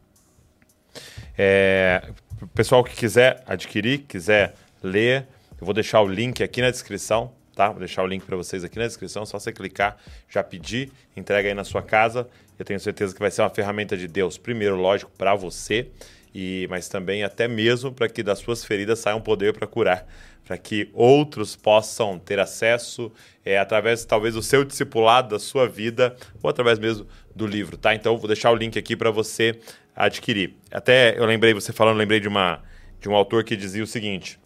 É, 1.37 2.09
pessoal 2.55 2.83
que 2.83 2.97
quiser 2.97 3.43
adquirir, 3.47 3.99
quiser 4.09 4.55
ler. 4.83 5.27
Eu 5.61 5.67
vou 5.67 5.75
deixar 5.75 6.01
o 6.01 6.09
link 6.09 6.43
aqui 6.43 6.63
na 6.63 6.71
descrição, 6.71 7.31
tá? 7.55 7.69
Vou 7.69 7.81
deixar 7.81 8.03
o 8.03 8.07
link 8.07 8.25
para 8.25 8.35
vocês 8.35 8.65
aqui 8.65 8.79
na 8.79 8.87
descrição. 8.87 9.27
Só 9.27 9.39
você 9.39 9.53
clicar, 9.53 9.99
já 10.27 10.43
pedir, 10.43 10.91
entrega 11.15 11.51
aí 11.51 11.55
na 11.55 11.65
sua 11.65 11.83
casa. 11.83 12.27
Eu 12.59 12.65
tenho 12.65 12.81
certeza 12.81 13.13
que 13.13 13.21
vai 13.21 13.31
ser 13.31 13.43
uma 13.43 13.51
ferramenta 13.51 13.95
de 13.95 14.09
Deus, 14.09 14.39
primeiro, 14.39 14.77
lógico, 14.77 15.11
para 15.19 15.35
você, 15.35 15.91
e 16.35 16.67
mas 16.71 16.89
também 16.89 17.23
até 17.23 17.49
mesmo 17.49 17.93
para 17.93 18.09
que 18.09 18.23
das 18.23 18.39
suas 18.39 18.65
feridas 18.65 18.99
saia 18.99 19.17
um 19.17 19.21
poder 19.21 19.53
para 19.53 19.67
curar, 19.67 20.07
para 20.45 20.57
que 20.57 20.89
outros 20.93 21.57
possam 21.57 22.19
ter 22.19 22.39
acesso 22.39 23.13
é, 23.45 23.59
através 23.59 24.05
talvez 24.05 24.35
do 24.35 24.43
seu 24.43 24.65
discipulado, 24.65 25.31
da 25.31 25.39
sua 25.39 25.69
vida, 25.69 26.17
ou 26.43 26.49
através 26.49 26.79
mesmo 26.79 27.07
do 27.35 27.47
livro, 27.47 27.77
tá? 27.77 27.95
Então 27.95 28.17
vou 28.17 28.27
deixar 28.27 28.51
o 28.51 28.57
link 28.57 28.79
aqui 28.79 28.97
para 28.97 29.11
você 29.11 29.59
adquirir. 29.95 30.55
Até 30.71 31.19
eu 31.19 31.25
lembrei, 31.25 31.55
você 31.55 31.73
falando, 31.73 31.97
lembrei 31.97 32.21
de 32.21 32.29
uma 32.29 32.63
de 33.01 33.09
um 33.09 33.15
autor 33.15 33.45
que 33.45 33.57
dizia 33.57 33.83
o 33.83 33.87
seguinte: 33.87 34.39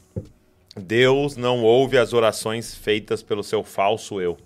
Deus 0.77 1.37
não 1.37 1.63
ouve 1.63 1.99
as 1.99 2.13
orações 2.13 2.75
feitas 2.75 3.23
pelo 3.23 3.43
seu 3.43 3.63
falso 3.63 4.21
eu. 4.21 4.37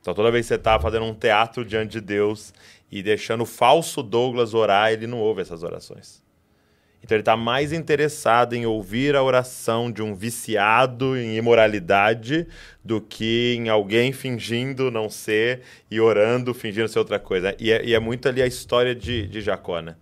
Então, 0.00 0.14
toda 0.14 0.32
vez 0.32 0.46
que 0.46 0.48
você 0.48 0.54
está 0.56 0.80
fazendo 0.80 1.04
um 1.04 1.14
teatro 1.14 1.64
diante 1.64 1.92
de 1.92 2.00
Deus 2.00 2.52
e 2.92 3.02
deixando 3.02 3.40
o 3.40 3.46
falso 3.46 4.02
Douglas 4.02 4.52
orar, 4.52 4.92
ele 4.92 5.06
não 5.06 5.18
ouve 5.18 5.40
essas 5.40 5.62
orações. 5.62 6.22
Então, 7.02 7.16
ele 7.16 7.22
está 7.22 7.36
mais 7.36 7.72
interessado 7.72 8.52
em 8.54 8.64
ouvir 8.64 9.16
a 9.16 9.22
oração 9.22 9.90
de 9.90 10.02
um 10.02 10.14
viciado 10.14 11.16
em 11.16 11.36
imoralidade 11.36 12.46
do 12.84 13.00
que 13.00 13.56
em 13.58 13.68
alguém 13.68 14.12
fingindo 14.12 14.90
não 14.90 15.08
ser 15.10 15.62
e 15.90 15.98
orando, 16.00 16.54
fingindo 16.54 16.86
ser 16.86 17.00
outra 17.00 17.18
coisa. 17.18 17.56
E 17.58 17.72
é, 17.72 17.84
e 17.84 17.94
é 17.94 17.98
muito 17.98 18.28
ali 18.28 18.40
a 18.40 18.46
história 18.46 18.94
de, 18.94 19.26
de 19.26 19.40
Jacó, 19.40 19.80
né? 19.80 19.96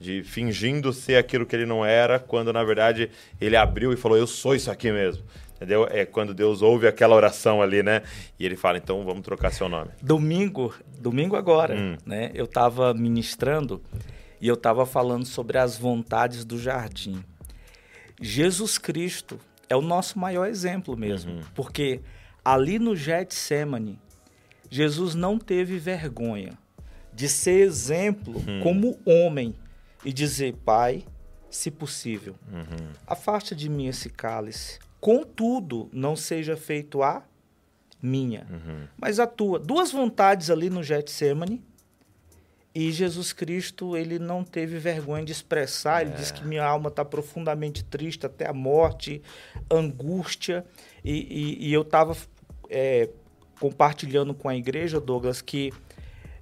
de 0.00 0.22
fingindo 0.22 0.92
ser 0.92 1.16
aquilo 1.16 1.46
que 1.46 1.54
ele 1.54 1.66
não 1.66 1.84
era, 1.84 2.18
quando 2.18 2.52
na 2.52 2.64
verdade 2.64 3.10
ele 3.40 3.56
abriu 3.56 3.92
e 3.92 3.96
falou: 3.96 4.18
Eu 4.18 4.26
sou 4.26 4.54
isso 4.54 4.70
aqui 4.70 4.90
mesmo. 4.90 5.22
Entendeu? 5.64 5.88
É 5.90 6.04
quando 6.04 6.34
Deus 6.34 6.60
ouve 6.60 6.86
aquela 6.86 7.16
oração 7.16 7.62
ali, 7.62 7.82
né? 7.82 8.02
E 8.38 8.44
ele 8.44 8.54
fala: 8.54 8.76
Então 8.76 9.02
vamos 9.02 9.22
trocar 9.22 9.50
seu 9.50 9.66
nome. 9.66 9.90
Domingo, 10.02 10.74
domingo 11.00 11.36
agora, 11.36 11.74
hum. 11.74 11.96
né? 12.04 12.30
Eu 12.34 12.44
estava 12.44 12.92
ministrando 12.92 13.80
e 14.40 14.46
eu 14.46 14.54
estava 14.54 14.84
falando 14.84 15.24
sobre 15.24 15.56
as 15.56 15.78
vontades 15.78 16.44
do 16.44 16.58
jardim. 16.58 17.24
Jesus 18.20 18.76
Cristo 18.76 19.40
é 19.70 19.74
o 19.74 19.80
nosso 19.80 20.18
maior 20.18 20.46
exemplo 20.46 20.96
mesmo, 20.96 21.32
uhum. 21.32 21.40
porque 21.54 22.02
ali 22.44 22.78
no 22.78 22.94
Getsemane, 22.94 23.98
Jesus 24.68 25.14
não 25.14 25.38
teve 25.38 25.78
vergonha 25.78 26.52
de 27.10 27.26
ser 27.26 27.60
exemplo 27.60 28.44
uhum. 28.46 28.60
como 28.60 28.98
homem 29.06 29.54
e 30.04 30.12
dizer: 30.12 30.54
Pai, 30.62 31.04
se 31.48 31.70
possível, 31.70 32.34
uhum. 32.52 32.88
afaste 33.06 33.54
de 33.54 33.70
mim 33.70 33.86
esse 33.86 34.10
cálice. 34.10 34.78
Contudo, 35.04 35.90
não 35.92 36.16
seja 36.16 36.56
feito 36.56 37.02
a 37.02 37.22
minha, 38.00 38.46
uhum. 38.50 38.88
mas 38.96 39.20
a 39.20 39.26
tua. 39.26 39.58
Duas 39.58 39.92
vontades 39.92 40.48
ali 40.48 40.70
no 40.70 40.82
Getsemane. 40.82 41.62
E 42.74 42.90
Jesus 42.90 43.30
Cristo, 43.30 43.98
ele 43.98 44.18
não 44.18 44.42
teve 44.42 44.78
vergonha 44.78 45.22
de 45.22 45.30
expressar. 45.30 46.00
Ele 46.00 46.12
é. 46.12 46.14
disse 46.14 46.32
que 46.32 46.42
minha 46.46 46.64
alma 46.64 46.88
está 46.88 47.04
profundamente 47.04 47.84
triste 47.84 48.24
até 48.24 48.48
a 48.48 48.54
morte, 48.54 49.20
angústia. 49.70 50.64
E, 51.04 51.12
e, 51.12 51.68
e 51.68 51.72
eu 51.74 51.82
estava 51.82 52.16
é, 52.70 53.10
compartilhando 53.60 54.32
com 54.32 54.48
a 54.48 54.56
igreja, 54.56 54.98
Douglas, 54.98 55.42
que 55.42 55.70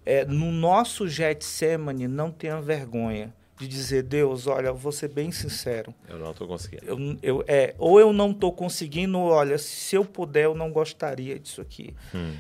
é, 0.07 0.25
no 0.25 0.53
nosso 0.53 1.09
Getsemane 1.09 2.07
não 2.07 2.31
tenha 2.31 2.61
vergonha 2.61 3.35
de 3.63 3.69
dizer, 3.69 4.03
Deus, 4.03 4.49
olha, 4.49 4.73
vou 4.73 4.91
ser 4.91 5.09
bem 5.09 5.31
sincero. 5.31 5.95
Eu 6.09 6.19
não 6.19 6.33
estou 6.33 6.49
conseguindo. 6.49 6.85
Eu, 6.85 7.19
eu, 7.23 7.45
é, 7.47 7.75
ou 7.79 8.01
eu 8.01 8.13
não 8.13 8.33
estou 8.33 8.53
conseguindo, 8.53 9.19
olha, 9.19 9.57
se 9.57 9.95
eu 9.95 10.05
puder, 10.05 10.45
eu 10.45 10.55
não 10.55 10.73
gostaria 10.73 11.39
disso 11.39 11.61
aqui. 11.61 11.95
Hum. 12.13 12.35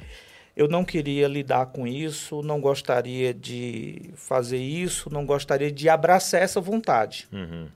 Eu 0.57 0.69
não 0.69 0.85
queria 0.85 1.29
lidar 1.29 1.67
com 1.67 1.87
isso, 1.87 2.43
não 2.43 2.61
gostaria 2.61 3.33
de 3.33 4.11
fazer 4.17 4.59
isso, 4.59 5.09
não 5.11 5.25
gostaria 5.25 5.71
de 5.71 5.89
abraçar 5.89 6.43
essa 6.43 6.61
vontade. 6.61 7.27
Uhum. 7.33 7.69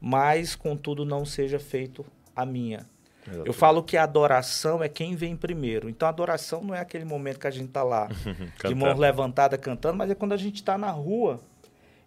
Mas, 0.00 0.54
contudo, 0.54 1.04
não 1.04 1.26
seja 1.26 1.58
feito 1.58 2.06
a 2.34 2.46
minha. 2.46 2.86
Exatamente. 3.22 3.48
Eu 3.48 3.52
falo 3.52 3.82
que 3.82 3.96
a 3.96 4.04
adoração 4.04 4.82
é 4.82 4.88
quem 4.88 5.14
vem 5.14 5.36
primeiro. 5.36 5.90
Então, 5.90 6.06
a 6.06 6.10
adoração 6.10 6.62
não 6.62 6.74
é 6.74 6.80
aquele 6.80 7.04
momento 7.04 7.38
que 7.38 7.46
a 7.46 7.50
gente 7.50 7.68
está 7.68 7.82
lá, 7.82 8.08
de 8.66 8.74
mãos 8.74 8.98
levantadas 8.98 9.60
cantando, 9.60 9.98
mas 9.98 10.10
é 10.10 10.14
quando 10.14 10.32
a 10.32 10.38
gente 10.38 10.56
está 10.56 10.78
na 10.78 10.90
rua 10.90 11.38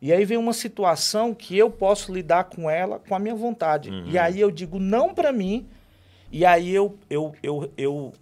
e 0.01 0.11
aí 0.11 0.25
vem 0.25 0.37
uma 0.37 0.53
situação 0.53 1.33
que 1.33 1.57
eu 1.57 1.69
posso 1.69 2.13
lidar 2.13 2.45
com 2.45 2.69
ela 2.69 2.99
com 2.99 3.15
a 3.15 3.19
minha 3.19 3.35
vontade. 3.35 3.89
Uhum. 3.89 4.07
E 4.07 4.17
aí 4.17 4.39
eu 4.39 4.51
digo 4.51 4.79
não 4.79 5.13
para 5.13 5.31
mim, 5.31 5.67
e 6.31 6.45
aí 6.45 6.73
eu, 6.73 6.97
eu, 7.09 7.33
eu, 7.41 7.71
eu 7.77 8.13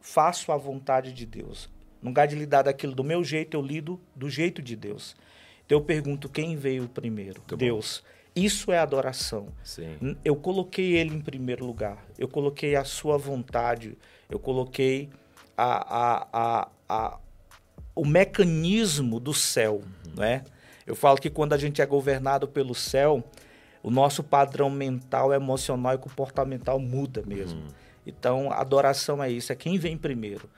faço 0.00 0.52
a 0.52 0.56
vontade 0.56 1.12
de 1.12 1.24
Deus. 1.24 1.70
No 2.02 2.10
lugar 2.10 2.26
de 2.26 2.36
lidar 2.36 2.62
daquilo 2.62 2.94
do 2.94 3.02
meu 3.02 3.24
jeito, 3.24 3.56
eu 3.56 3.62
lido 3.62 3.98
do 4.14 4.28
jeito 4.28 4.60
de 4.60 4.76
Deus. 4.76 5.16
Então 5.64 5.78
eu 5.78 5.84
pergunto 5.84 6.28
quem 6.28 6.56
veio 6.56 6.86
primeiro? 6.88 7.38
Muito 7.38 7.56
Deus. 7.56 8.02
Bom. 8.04 8.14
Isso 8.36 8.72
é 8.72 8.78
adoração. 8.78 9.48
Sim. 9.62 10.16
Eu 10.24 10.36
coloquei 10.36 10.96
ele 10.96 11.14
em 11.14 11.20
primeiro 11.20 11.64
lugar. 11.64 12.04
Eu 12.18 12.28
coloquei 12.28 12.74
a 12.74 12.84
sua 12.84 13.16
vontade. 13.16 13.96
Eu 14.28 14.38
coloquei 14.38 15.08
a, 15.56 15.96
a, 15.96 16.28
a, 16.32 16.68
a 16.88 17.18
o 17.94 18.04
mecanismo 18.04 19.20
do 19.20 19.32
céu, 19.32 19.80
uhum. 20.06 20.14
né? 20.16 20.44
Eu 20.86 20.94
falo 20.94 21.18
que 21.18 21.30
quando 21.30 21.52
a 21.52 21.58
gente 21.58 21.80
é 21.80 21.86
governado 21.86 22.46
pelo 22.46 22.74
céu, 22.74 23.22
o 23.82 23.90
nosso 23.90 24.22
padrão 24.22 24.70
mental, 24.70 25.32
emocional 25.32 25.94
e 25.94 25.98
comportamental 25.98 26.78
muda 26.78 27.22
mesmo. 27.26 27.60
Hum. 27.60 27.68
Então, 28.06 28.52
adoração 28.52 29.22
é 29.22 29.30
isso, 29.30 29.52
é 29.52 29.56
quem 29.56 29.78
vem 29.78 29.96
primeiro. 29.96 30.48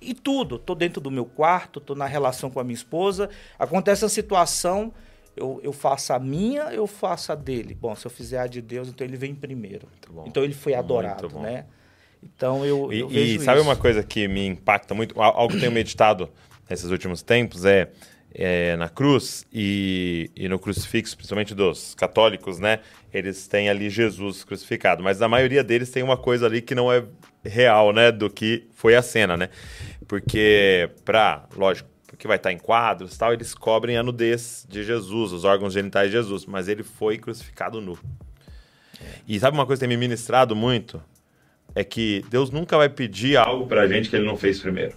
E 0.00 0.14
tudo, 0.14 0.58
tô 0.58 0.74
dentro 0.74 1.00
do 1.00 1.10
meu 1.10 1.24
quarto, 1.24 1.80
tô 1.80 1.94
na 1.94 2.06
relação 2.06 2.50
com 2.50 2.58
a 2.58 2.64
minha 2.64 2.74
esposa, 2.74 3.28
acontece 3.58 4.04
a 4.04 4.08
situação, 4.08 4.92
eu, 5.36 5.60
eu 5.62 5.72
faço 5.72 6.12
a 6.12 6.18
minha, 6.18 6.64
eu 6.72 6.86
faço 6.86 7.32
a 7.32 7.34
dele. 7.34 7.76
Bom, 7.78 7.94
se 7.94 8.06
eu 8.06 8.10
fizer 8.10 8.38
a 8.38 8.46
de 8.46 8.60
Deus, 8.60 8.88
então 8.88 9.06
ele 9.06 9.16
vem 9.16 9.34
primeiro. 9.34 9.88
Então 10.26 10.42
ele 10.42 10.54
foi 10.54 10.74
adorado, 10.74 11.28
né? 11.38 11.66
Então 12.22 12.64
eu, 12.64 12.92
e, 12.92 13.00
eu 13.00 13.10
e 13.10 13.38
sabe 13.40 13.58
isso. 13.58 13.68
uma 13.68 13.76
coisa 13.76 14.02
que 14.02 14.26
me 14.26 14.46
impacta 14.46 14.94
muito, 14.94 15.20
algo 15.20 15.48
que 15.48 15.56
eu 15.56 15.60
tenho 15.60 15.72
meditado 15.72 16.30
nesses 16.68 16.90
últimos 16.90 17.22
tempos 17.22 17.64
é 17.64 17.90
é, 18.34 18.76
na 18.76 18.88
cruz 18.88 19.46
e, 19.52 20.30
e, 20.34 20.48
no 20.48 20.58
crucifixo, 20.58 21.16
principalmente 21.16 21.54
dos 21.54 21.94
católicos, 21.94 22.58
né? 22.58 22.80
Eles 23.12 23.46
têm 23.46 23.68
ali 23.68 23.88
Jesus 23.88 24.42
crucificado, 24.42 25.02
mas 25.02 25.22
a 25.22 25.28
maioria 25.28 25.62
deles 25.62 25.90
tem 25.90 26.02
uma 26.02 26.16
coisa 26.16 26.46
ali 26.46 26.60
que 26.60 26.74
não 26.74 26.92
é 26.92 27.04
real, 27.44 27.92
né? 27.92 28.10
Do 28.10 28.28
que 28.28 28.66
foi 28.74 28.96
a 28.96 29.02
cena, 29.02 29.36
né? 29.36 29.48
Porque, 30.08 30.90
pra, 31.04 31.46
lógico, 31.56 31.88
porque 32.08 32.26
vai 32.26 32.36
estar 32.36 32.52
em 32.52 32.58
quadros 32.58 33.16
tal, 33.16 33.32
eles 33.32 33.54
cobrem 33.54 33.96
a 33.96 34.02
nudez 34.02 34.66
de 34.68 34.82
Jesus, 34.82 35.32
os 35.32 35.44
órgãos 35.44 35.72
genitais 35.72 36.08
de 36.08 36.16
Jesus, 36.16 36.44
mas 36.44 36.68
ele 36.68 36.82
foi 36.82 37.18
crucificado 37.18 37.80
nu. 37.80 37.96
E 39.28 39.38
sabe 39.38 39.56
uma 39.56 39.66
coisa 39.66 39.78
que 39.78 39.88
tem 39.88 39.96
me 39.96 40.00
ministrado 40.00 40.56
muito? 40.56 41.00
É 41.74 41.82
que 41.82 42.24
Deus 42.30 42.50
nunca 42.50 42.76
vai 42.76 42.88
pedir 42.88 43.36
algo 43.36 43.66
pra 43.66 43.86
gente 43.86 44.08
que 44.08 44.16
ele 44.16 44.26
não 44.26 44.36
fez 44.36 44.60
primeiro. 44.60 44.94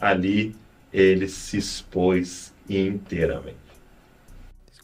Ali 0.00 0.54
ele 0.92 1.28
se 1.28 1.56
expôs 1.56 2.54
inteiramente. 2.68 3.56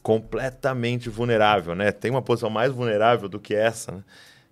Completamente 0.02 1.08
vulnerável, 1.08 1.74
né? 1.74 1.92
Tem 1.92 2.10
uma 2.10 2.22
posição 2.22 2.50
mais 2.50 2.72
vulnerável 2.72 3.28
do 3.28 3.38
que 3.38 3.54
essa, 3.54 3.92
né? 3.92 4.04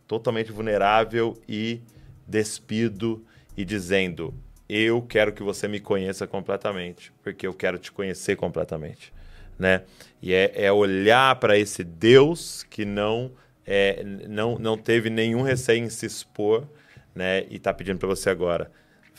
Totalmente 0.07 0.53
vulnerável 0.53 1.41
e 1.49 1.81
despido 2.27 3.25
e 3.57 3.65
dizendo: 3.65 4.33
Eu 4.69 5.03
quero 5.03 5.33
que 5.33 5.43
você 5.43 5.67
me 5.67 5.81
conheça 5.81 6.27
completamente, 6.27 7.13
porque 7.23 7.47
eu 7.47 7.53
quero 7.53 7.79
te 7.79 7.91
conhecer 7.91 8.37
completamente, 8.37 9.13
né? 9.59 9.83
E 10.23 10.33
é, 10.33 10.53
é 10.55 10.73
olhar 10.73 11.35
para 11.37 11.59
esse 11.59 11.83
Deus 11.83 12.63
que 12.63 12.85
não, 12.85 13.33
é, 13.67 14.05
não, 14.29 14.57
não 14.59 14.79
teve 14.79 15.11
nenhum 15.11 15.43
receio 15.43 15.85
em 15.85 15.91
se 15.91 16.07
expor, 16.07 16.67
né? 17.15 17.45
E 17.51 17.57
está 17.57 17.75
pedindo 17.75 17.99
para 17.99 18.09
você 18.09 18.31
agora 18.31 18.71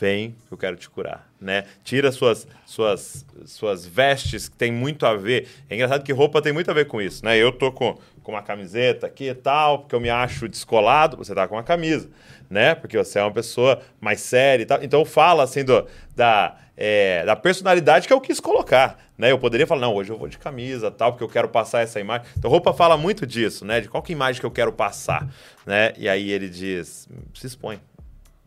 vem, 0.02 0.34
eu 0.50 0.56
quero 0.56 0.74
te 0.74 0.90
curar, 0.90 1.30
né? 1.40 1.62
Tira 1.84 2.10
suas, 2.10 2.44
suas, 2.66 3.24
suas 3.46 3.86
vestes 3.86 4.48
que 4.48 4.56
tem 4.56 4.72
muito 4.72 5.06
a 5.06 5.14
ver. 5.14 5.46
É 5.70 5.76
engraçado 5.76 6.02
que 6.02 6.12
roupa 6.12 6.42
tem 6.42 6.52
muito 6.52 6.68
a 6.72 6.74
ver 6.74 6.88
com 6.88 7.00
isso, 7.00 7.24
né? 7.24 7.38
Eu 7.38 7.52
tô 7.52 7.70
com, 7.70 7.96
com 8.20 8.32
uma 8.32 8.42
camiseta 8.42 9.06
aqui 9.06 9.28
e 9.28 9.34
tal, 9.34 9.78
porque 9.78 9.94
eu 9.94 10.00
me 10.00 10.10
acho 10.10 10.48
descolado, 10.48 11.16
você 11.16 11.32
tá 11.32 11.46
com 11.46 11.54
uma 11.54 11.62
camisa, 11.62 12.10
né? 12.50 12.74
Porque 12.74 12.98
você 12.98 13.20
é 13.20 13.22
uma 13.22 13.30
pessoa 13.30 13.80
mais 14.00 14.20
séria 14.20 14.64
e 14.64 14.66
tal. 14.66 14.82
Então 14.82 15.04
fala 15.04 15.44
assim 15.44 15.64
do, 15.64 15.86
da, 16.16 16.56
é, 16.76 17.24
da 17.24 17.36
personalidade 17.36 18.08
que 18.08 18.12
eu 18.12 18.20
quis 18.20 18.40
colocar, 18.40 18.98
né? 19.16 19.30
Eu 19.30 19.38
poderia 19.38 19.68
falar, 19.68 19.82
não, 19.82 19.94
hoje 19.94 20.10
eu 20.10 20.18
vou 20.18 20.26
de 20.26 20.36
camisa 20.36 20.90
tal, 20.90 21.12
porque 21.12 21.22
eu 21.22 21.28
quero 21.28 21.48
passar 21.48 21.80
essa 21.80 22.00
imagem. 22.00 22.26
Então 22.36 22.50
roupa 22.50 22.72
fala 22.72 22.96
muito 22.96 23.24
disso, 23.24 23.64
né? 23.64 23.80
De 23.80 23.88
qual 23.88 24.02
que 24.02 24.12
imagem 24.12 24.40
que 24.40 24.46
eu 24.46 24.50
quero 24.50 24.72
passar, 24.72 25.28
né? 25.64 25.92
E 25.96 26.08
aí 26.08 26.28
ele 26.28 26.48
diz, 26.48 27.08
se 27.32 27.46
expõe, 27.46 27.78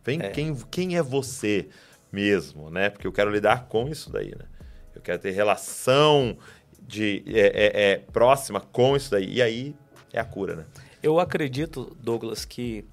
Vem 0.05 0.21
é. 0.21 0.29
quem, 0.29 0.55
quem 0.69 0.97
é 0.97 1.01
você 1.01 1.67
mesmo, 2.11 2.69
né? 2.69 2.89
Porque 2.91 3.07
eu 3.07 3.11
quero 3.11 3.31
lidar 3.31 3.67
com 3.67 3.89
isso 3.89 4.11
daí, 4.11 4.29
né? 4.29 4.45
Eu 4.93 5.01
quero 5.01 5.19
ter 5.19 5.31
relação 5.31 6.37
de 6.79 7.23
é, 7.27 7.39
é, 7.39 7.91
é, 7.91 7.97
próxima 7.97 8.61
com 8.61 8.95
isso 8.95 9.09
daí. 9.09 9.33
E 9.33 9.41
aí 9.41 9.75
é 10.13 10.19
a 10.19 10.23
cura, 10.23 10.55
né? 10.55 10.65
Eu 11.01 11.19
acredito, 11.19 11.95
Douglas, 11.99 12.45
que 12.45 12.85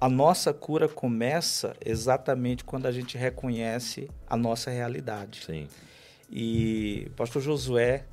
a 0.00 0.08
nossa 0.08 0.52
cura 0.52 0.88
começa 0.88 1.74
exatamente 1.84 2.62
quando 2.62 2.86
a 2.86 2.92
gente 2.92 3.16
reconhece 3.16 4.08
a 4.28 4.36
nossa 4.36 4.70
realidade. 4.70 5.44
Sim. 5.44 5.66
E 6.30 7.06
o 7.08 7.10
pastor 7.12 7.42
Josué, 7.42 8.04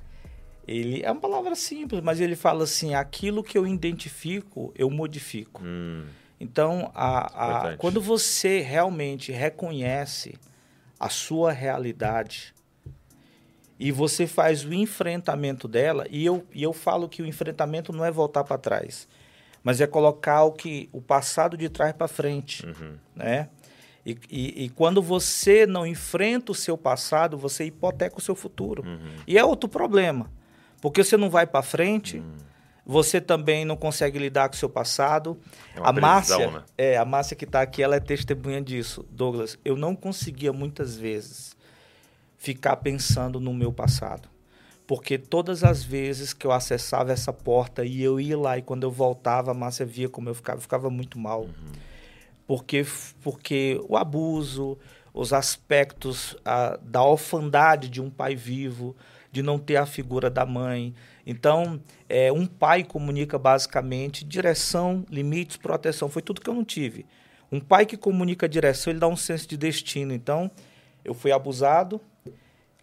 ele 0.65 1.03
é 1.03 1.11
uma 1.11 1.19
palavra 1.19 1.55
simples, 1.55 2.01
mas 2.01 2.21
ele 2.21 2.35
fala 2.35 2.63
assim: 2.63 2.95
aquilo 2.95 3.43
que 3.43 3.57
eu 3.57 3.67
identifico, 3.67 4.73
eu 4.75 4.89
modifico. 4.89 5.61
Hum. 5.63 6.05
Então, 6.39 6.91
a, 6.93 7.69
a, 7.69 7.77
quando 7.77 8.01
você 8.01 8.59
realmente 8.59 9.31
reconhece 9.31 10.35
a 10.99 11.09
sua 11.09 11.51
realidade 11.51 12.53
e 13.79 13.91
você 13.91 14.27
faz 14.27 14.63
o 14.63 14.73
enfrentamento 14.73 15.67
dela, 15.67 16.05
e 16.09 16.25
eu, 16.25 16.45
e 16.53 16.63
eu 16.63 16.73
falo 16.73 17.09
que 17.09 17.21
o 17.21 17.25
enfrentamento 17.25 17.91
não 17.91 18.03
é 18.03 18.11
voltar 18.11 18.43
para 18.43 18.57
trás, 18.57 19.07
mas 19.63 19.81
é 19.81 19.87
colocar 19.87 20.43
o, 20.43 20.51
que, 20.51 20.89
o 20.91 21.01
passado 21.01 21.57
de 21.57 21.69
trás 21.69 21.93
para 21.93 22.07
frente, 22.07 22.65
uhum. 22.65 22.97
né? 23.15 23.49
E, 24.05 24.17
e, 24.29 24.65
e, 24.65 24.69
quando 24.69 25.01
você 25.01 25.65
não 25.65 25.85
enfrenta 25.85 26.51
o 26.51 26.55
seu 26.55 26.77
passado, 26.77 27.39
você 27.39 27.65
hipoteca 27.65 28.19
o 28.19 28.21
seu 28.21 28.35
futuro. 28.35 28.83
Uhum. 28.85 29.15
E 29.25 29.35
é 29.35 29.43
outro 29.43 29.67
problema, 29.67 30.31
porque 30.79 31.03
você 31.03 31.17
não 31.17 31.29
vai 31.29 31.47
para 31.47 31.61
frente... 31.61 32.17
Uhum 32.17 32.54
você 32.85 33.19
também 33.19 33.65
não 33.65 33.75
consegue 33.75 34.19
lidar 34.19 34.47
com 34.47 34.55
o 34.55 34.57
seu 34.57 34.69
passado. 34.69 35.37
É 35.75 35.79
a 35.81 35.91
Márcia, 35.91 36.51
né? 36.51 36.63
é, 36.77 36.97
a 36.97 37.05
Márcia 37.05 37.35
que 37.35 37.45
está 37.45 37.61
aqui, 37.61 37.81
ela 37.81 37.95
é 37.95 37.99
testemunha 37.99 38.61
disso. 38.61 39.03
Douglas, 39.09 39.57
eu 39.65 39.75
não 39.75 39.95
conseguia 39.95 40.53
muitas 40.53 40.95
vezes 40.95 41.55
ficar 42.37 42.75
pensando 42.77 43.39
no 43.39 43.53
meu 43.53 43.73
passado. 43.73 44.29
Porque 44.85 45.17
todas 45.17 45.63
as 45.63 45.83
vezes 45.83 46.31
que 46.31 46.45
eu 46.45 46.51
acessava 46.51 47.11
essa 47.11 47.33
porta 47.33 47.83
e 47.83 48.03
eu 48.03 48.19
ia 48.19 48.37
lá 48.37 48.55
e 48.57 48.61
quando 48.61 48.83
eu 48.83 48.91
voltava, 48.91 49.49
a 49.49 49.53
Márcia 49.53 49.83
via 49.83 50.07
como 50.07 50.29
eu 50.29 50.35
ficava, 50.35 50.59
eu 50.59 50.61
ficava 50.61 50.89
muito 50.91 51.17
mal. 51.17 51.41
Uhum. 51.41 51.51
Porque, 52.45 52.85
porque 53.23 53.81
o 53.89 53.97
abuso, 53.97 54.77
os 55.11 55.33
aspectos 55.33 56.37
a, 56.45 56.77
da 56.83 57.03
orfandade 57.03 57.89
de 57.89 57.99
um 57.99 58.11
pai 58.11 58.35
vivo, 58.35 58.95
de 59.31 59.41
não 59.41 59.57
ter 59.57 59.77
a 59.77 59.87
figura 59.87 60.29
da 60.29 60.45
mãe, 60.45 60.93
então, 61.25 61.81
é, 62.07 62.31
um 62.31 62.45
pai 62.45 62.83
comunica 62.83 63.39
basicamente 63.39 64.23
direção, 64.23 65.03
limites, 65.09 65.57
proteção. 65.57 66.07
Foi 66.07 66.21
tudo 66.21 66.39
que 66.39 66.49
eu 66.49 66.53
não 66.53 66.63
tive. 66.63 67.05
Um 67.51 67.59
pai 67.59 67.85
que 67.85 67.97
comunica 67.97 68.47
direção, 68.47 68.91
ele 68.91 68.99
dá 68.99 69.07
um 69.07 69.15
senso 69.15 69.47
de 69.47 69.57
destino. 69.57 70.13
Então, 70.13 70.51
eu 71.03 71.13
fui 71.13 71.31
abusado, 71.31 71.99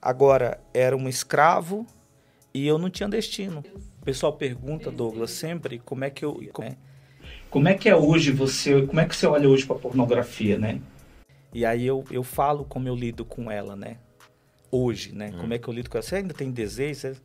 agora 0.01 0.61
era 0.75 0.97
um 0.97 1.09
escravo 1.09 1.87
e 2.53 2.67
eu 2.67 2.79
não 2.79 2.91
tinha 2.91 3.09
destino. 3.09 3.63
O 4.01 4.05
pessoal 4.05 4.33
pergunta, 4.33 4.91
Douglas, 4.91 5.31
sempre 5.31 5.79
como 5.79 6.05
é 6.05 6.11
que 6.11 6.25
eu. 6.25 6.43
Como 6.53 6.69
é, 6.69 6.77
como 7.49 7.69
é 7.69 7.75
que 7.75 7.89
é 7.89 7.95
hoje 7.95 8.33
você. 8.33 8.85
Como 8.85 8.99
é 8.99 9.07
que 9.07 9.15
você 9.15 9.27
olha 9.27 9.49
hoje 9.49 9.65
para 9.65 9.77
pornografia, 9.77 10.59
né? 10.59 10.81
E 11.55 11.65
aí 11.65 11.87
eu, 11.87 12.05
eu 12.11 12.25
falo 12.25 12.65
como 12.65 12.89
eu 12.89 12.97
lido 12.97 13.25
com 13.25 13.51
ela, 13.51 13.77
né? 13.77 13.99
Hoje, 14.71 15.13
né? 15.13 15.31
Hum. 15.33 15.39
Como 15.39 15.55
é 15.55 15.59
que 15.59 15.69
eu 15.69 15.75
lido 15.75 15.89
com 15.89 15.99
ela? 15.99 16.03
Você 16.03 16.17
ainda 16.17 16.35
tem 16.35 16.51
desejo? 16.51 17.01
Você 17.01 17.17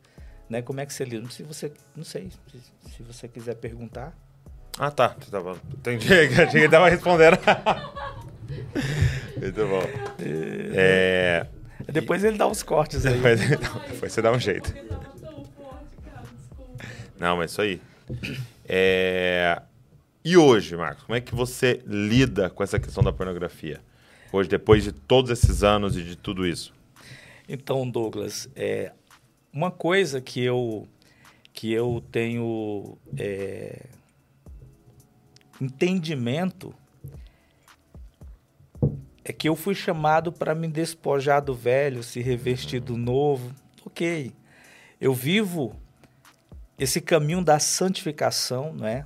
né? 0.48 0.62
Como 0.62 0.80
é 0.80 0.86
que 0.86 0.92
você 0.92 1.04
lida? 1.04 1.28
Se 1.30 1.42
você, 1.42 1.72
não 1.96 2.04
sei, 2.04 2.30
se, 2.50 2.60
se 2.90 3.02
você 3.02 3.28
quiser 3.28 3.54
perguntar. 3.56 4.16
Ah, 4.78 4.90
tá. 4.90 5.10
Tava, 5.30 5.58
entendi. 5.72 6.06
Que 6.50 6.56
ele 6.56 6.68
tava 6.68 6.88
respondendo. 6.88 7.38
Muito 9.36 9.66
bom. 9.66 9.82
É... 10.74 11.46
Depois 11.92 12.24
ele 12.24 12.38
dá 12.38 12.46
uns 12.46 12.62
cortes 12.62 13.04
aí. 13.04 13.14
Depois, 13.14 13.40
depois 13.40 14.12
você 14.12 14.22
dá 14.22 14.32
um 14.32 14.38
jeito. 14.38 14.72
Não, 17.18 17.36
mas 17.36 17.50
isso 17.50 17.62
aí. 17.62 17.80
É... 18.68 19.60
E 20.24 20.36
hoje, 20.36 20.76
Marcos, 20.76 21.04
como 21.04 21.16
é 21.16 21.20
que 21.20 21.34
você 21.34 21.82
lida 21.86 22.50
com 22.50 22.62
essa 22.62 22.78
questão 22.78 23.02
da 23.02 23.12
pornografia? 23.12 23.80
Hoje, 24.32 24.48
depois 24.48 24.84
de 24.84 24.92
todos 24.92 25.30
esses 25.30 25.62
anos 25.62 25.96
e 25.96 26.02
de 26.02 26.16
tudo 26.16 26.46
isso? 26.46 26.72
Então, 27.48 27.88
Douglas, 27.88 28.48
é, 28.54 28.92
uma 29.52 29.70
coisa 29.70 30.20
que 30.20 30.42
eu, 30.42 30.86
que 31.52 31.72
eu 31.72 32.02
tenho 32.12 32.96
é, 33.16 33.86
entendimento 35.60 36.74
é 39.24 39.32
que 39.32 39.48
eu 39.48 39.54
fui 39.54 39.74
chamado 39.74 40.32
para 40.32 40.54
me 40.54 40.68
despojar 40.68 41.42
do 41.42 41.54
velho, 41.54 42.02
se 42.02 42.20
revestir 42.20 42.80
do 42.80 42.96
novo. 42.96 43.54
Ok. 43.84 44.32
Eu 44.98 45.12
vivo 45.12 45.76
esse 46.78 47.00
caminho 47.00 47.44
da 47.44 47.58
santificação, 47.58 48.72
né? 48.72 49.04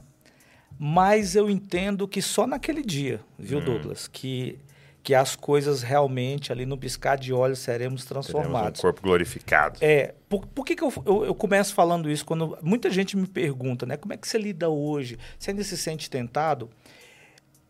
Mas 0.79 1.35
eu 1.35 1.51
entendo 1.51 2.07
que 2.07 2.23
só 2.23 2.47
naquele 2.47 2.83
dia, 2.83 3.21
viu, 3.39 3.59
hum. 3.59 3.65
Douglas, 3.65 4.07
que 4.07 4.59
que 5.03 5.15
as 5.15 5.35
coisas 5.35 5.83
realmente 5.83 6.53
ali 6.53 6.65
no 6.65 6.79
piscar 6.79 7.17
de 7.17 7.33
olhos 7.33 7.59
seremos 7.59 8.05
transformados. 8.05 8.53
Teremos 8.53 8.79
um 8.79 8.83
corpo 8.83 9.03
glorificado. 9.03 9.79
É, 9.81 10.15
por, 10.29 10.47
por 10.47 10.65
que, 10.65 10.77
que 10.77 10.85
eu, 10.85 10.93
eu, 11.05 11.25
eu, 11.25 11.35
começo 11.35 11.75
falando 11.75 12.09
isso? 12.09 12.25
Quando 12.25 12.57
muita 12.63 12.89
gente 12.89 13.17
me 13.17 13.27
pergunta, 13.27 13.85
né? 13.85 13.97
Como 13.97 14.13
é 14.13 14.17
que 14.17 14.29
você 14.29 14.39
lida 14.39 14.69
hoje? 14.69 15.19
Você 15.37 15.51
ainda 15.51 15.65
se 15.65 15.77
sente 15.77 16.09
tentado? 16.09 16.71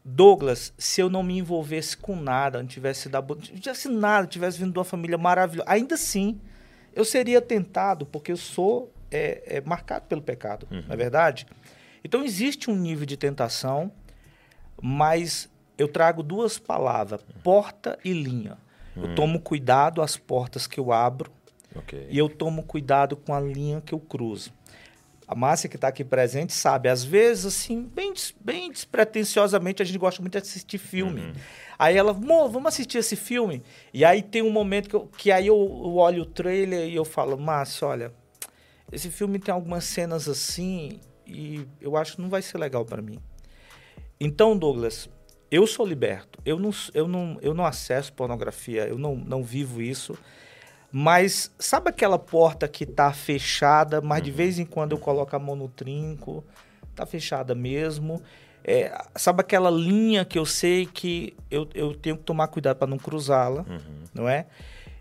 Douglas, 0.05 0.75
se 0.77 1.01
eu 1.01 1.09
não 1.09 1.23
me 1.23 1.39
envolvesse 1.39 1.97
com 1.97 2.17
nada, 2.17 2.59
não 2.59 2.67
tivesse 2.67 3.09
dado, 3.09 3.35
não 3.35 3.41
tivesse 3.41 3.89
nada, 3.89 4.27
tivesse 4.27 4.59
vindo 4.59 4.73
de 4.73 4.79
uma 4.79 4.85
família 4.85 5.17
maravilhosa, 5.17 5.71
ainda 5.71 5.95
assim, 5.95 6.41
eu 6.93 7.05
seria 7.05 7.41
tentado, 7.41 8.05
porque 8.05 8.33
eu 8.33 8.37
sou 8.37 8.93
é, 9.11 9.59
é 9.59 9.61
marcado 9.61 10.07
pelo 10.07 10.21
pecado, 10.21 10.67
uhum. 10.71 10.83
não 10.87 10.93
é 10.93 10.97
verdade? 10.97 11.47
Então 12.05 12.25
existe 12.25 12.69
um 12.69 12.75
nível 12.75 13.07
de 13.07 13.17
tentação, 13.17 13.93
mas 14.83 15.49
eu 15.83 15.89
trago 15.89 16.23
duas 16.23 16.59
palavras, 16.59 17.21
porta 17.43 17.99
e 18.05 18.13
linha. 18.13 18.57
Uhum. 18.97 19.05
Eu 19.05 19.15
tomo 19.15 19.41
cuidado 19.41 20.03
as 20.03 20.17
portas 20.17 20.67
que 20.67 20.79
eu 20.79 20.93
abro 20.93 21.31
okay. 21.75 22.07
e 22.11 22.19
eu 22.19 22.29
tomo 22.29 22.63
cuidado 22.63 23.17
com 23.17 23.35
a 23.35 23.41
linha 23.41 23.81
que 23.81 23.93
eu 23.93 24.01
cruzo. 24.01 24.53
A 25.27 25.35
Márcia, 25.35 25.69
que 25.69 25.77
está 25.77 25.89
aqui 25.89 26.05
presente, 26.05 26.53
sabe, 26.53 26.89
às 26.89 27.03
vezes, 27.03 27.47
assim, 27.47 27.83
bem, 27.83 28.13
bem 28.41 28.71
despretensiosamente, 28.71 29.81
a 29.81 29.85
gente 29.85 29.99
gosta 29.99 30.21
muito 30.21 30.33
de 30.33 30.39
assistir 30.39 30.77
filme. 30.77 31.23
Uhum. 31.23 31.33
Aí 31.79 31.97
ela, 31.97 32.11
amor, 32.11 32.51
vamos 32.51 32.69
assistir 32.69 32.99
esse 32.99 33.17
filme? 33.17 33.63
E 33.95 34.05
aí 34.05 34.23
tem 34.23 34.43
um 34.43 34.51
momento 34.51 34.89
que, 34.89 34.95
eu, 34.95 35.09
que 35.17 35.33
aí 35.33 35.47
eu, 35.47 35.57
eu 35.57 35.97
olho 35.97 36.23
o 36.23 36.27
trailer 36.27 36.89
e 36.89 36.95
eu 36.95 37.05
falo, 37.05 37.39
Márcia, 37.39 37.89
olha, 37.89 38.13
esse 38.91 39.11
filme 39.11 39.39
tem 39.39 39.55
algumas 39.55 39.85
cenas 39.85 40.29
assim 40.29 41.01
e 41.27 41.67
eu 41.81 41.97
acho 41.97 42.17
que 42.17 42.23
não 42.23 42.29
vai 42.29 42.43
ser 42.43 42.59
legal 42.59 42.85
para 42.85 43.01
mim. 43.01 43.19
Então, 44.21 44.57
Douglas, 44.57 45.09
eu 45.53 45.67
sou 45.67 45.85
liberto. 45.85 46.39
Eu 46.47 46.59
não, 46.59 46.71
eu 46.95 47.07
não, 47.07 47.39
eu 47.43 47.53
não 47.53 47.67
acesso 47.67 48.11
pornografia, 48.15 48.89
eu 48.89 48.97
não, 48.97 49.15
não 49.15 49.45
vivo 49.45 49.83
isso. 49.83 50.19
Mas 50.91 51.55
sabe 51.59 51.91
aquela 51.91 52.19
porta 52.19 52.67
que 52.67 52.87
tá 52.87 53.13
fechada, 53.13 54.01
mas 54.01 54.21
uhum. 54.21 54.25
de 54.25 54.31
vez 54.31 54.59
em 54.59 54.65
quando 54.65 54.93
eu 54.93 54.99
coloco 54.99 55.37
a 55.37 55.39
mão 55.39 55.55
no 55.55 55.69
trinco, 55.69 56.43
tá 56.95 57.05
fechada 57.05 57.55
mesmo. 57.55 58.23
É, 58.65 58.99
sabe 59.15 59.43
aquela 59.43 59.71
linha 59.71 60.25
que 60.25 60.39
eu 60.39 60.47
sei 60.47 60.87
que 60.87 61.37
eu, 61.51 61.69
eu 61.75 61.95
tenho 61.95 62.17
que 62.17 62.23
tomar 62.23 62.49
cuidado 62.49 62.79
para 62.79 62.87
não 62.87 62.97
cruzá-la, 62.97 63.67
uhum. 63.69 64.05
não 64.15 64.27
é? 64.27 64.47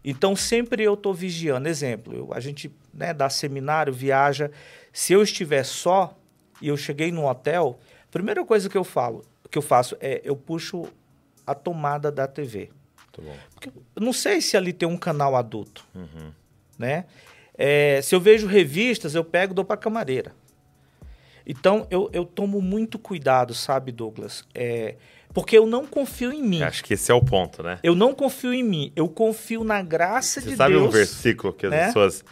Então 0.03 0.35
sempre 0.35 0.83
eu 0.83 0.95
estou 0.95 1.13
vigiando. 1.13 1.69
Exemplo, 1.69 2.13
eu, 2.13 2.33
a 2.33 2.41
gente 2.41 2.69
né, 2.93 3.13
dá 3.13 3.29
seminário, 3.29 3.93
viaja. 3.93 4.51
Se 4.91 5.13
eu 5.13 5.23
estiver 5.23 5.63
só 5.63 6.13
e 6.61 6.67
eu 6.67 6.75
cheguei 6.75 7.09
no 7.09 7.25
hotel, 7.25 7.79
primeira 8.09 8.43
coisa 8.43 8.69
que 8.69 8.77
eu 8.77 8.83
falo, 8.83 9.23
que 9.51 9.57
eu 9.57 9.61
faço 9.61 9.95
é 9.99 10.21
eu 10.23 10.35
puxo 10.35 10.87
a 11.45 11.53
tomada 11.53 12.11
da 12.11 12.27
TV. 12.27 12.69
Muito 12.97 13.21
bom. 13.21 13.37
Porque 13.53 13.69
eu 13.69 14.01
não 14.01 14.13
sei 14.13 14.41
se 14.41 14.55
ali 14.55 14.71
tem 14.71 14.87
um 14.87 14.97
canal 14.97 15.35
adulto, 15.35 15.85
uhum. 15.93 16.31
né? 16.79 17.05
É, 17.57 18.01
se 18.01 18.15
eu 18.15 18.21
vejo 18.21 18.47
revistas, 18.47 19.13
eu 19.13 19.23
pego 19.23 19.53
e 19.53 19.55
dou 19.55 19.65
para 19.65 19.77
camareira. 19.77 20.33
Então, 21.45 21.85
eu, 21.91 22.09
eu 22.13 22.23
tomo 22.23 22.61
muito 22.61 22.97
cuidado, 22.97 23.53
sabe, 23.53 23.91
Douglas? 23.91 24.45
É, 24.53 24.95
porque 25.33 25.57
eu 25.57 25.65
não 25.65 25.85
confio 25.85 26.31
em 26.31 26.41
mim. 26.41 26.61
Acho 26.61 26.83
que 26.83 26.93
esse 26.93 27.11
é 27.11 27.15
o 27.15 27.21
ponto, 27.21 27.61
né? 27.61 27.79
Eu 27.83 27.95
não 27.95 28.13
confio 28.13 28.53
em 28.53 28.63
mim. 28.63 28.91
Eu 28.95 29.09
confio 29.09 29.63
na 29.63 29.81
graça 29.81 30.39
Você 30.39 30.49
de 30.49 30.55
sabe 30.55 30.73
Deus. 30.73 30.83
sabe 30.83 30.95
um 30.95 30.97
versículo 30.97 31.53
que 31.53 31.65
as 31.65 31.71
né? 31.71 31.85
pessoas 31.87 32.23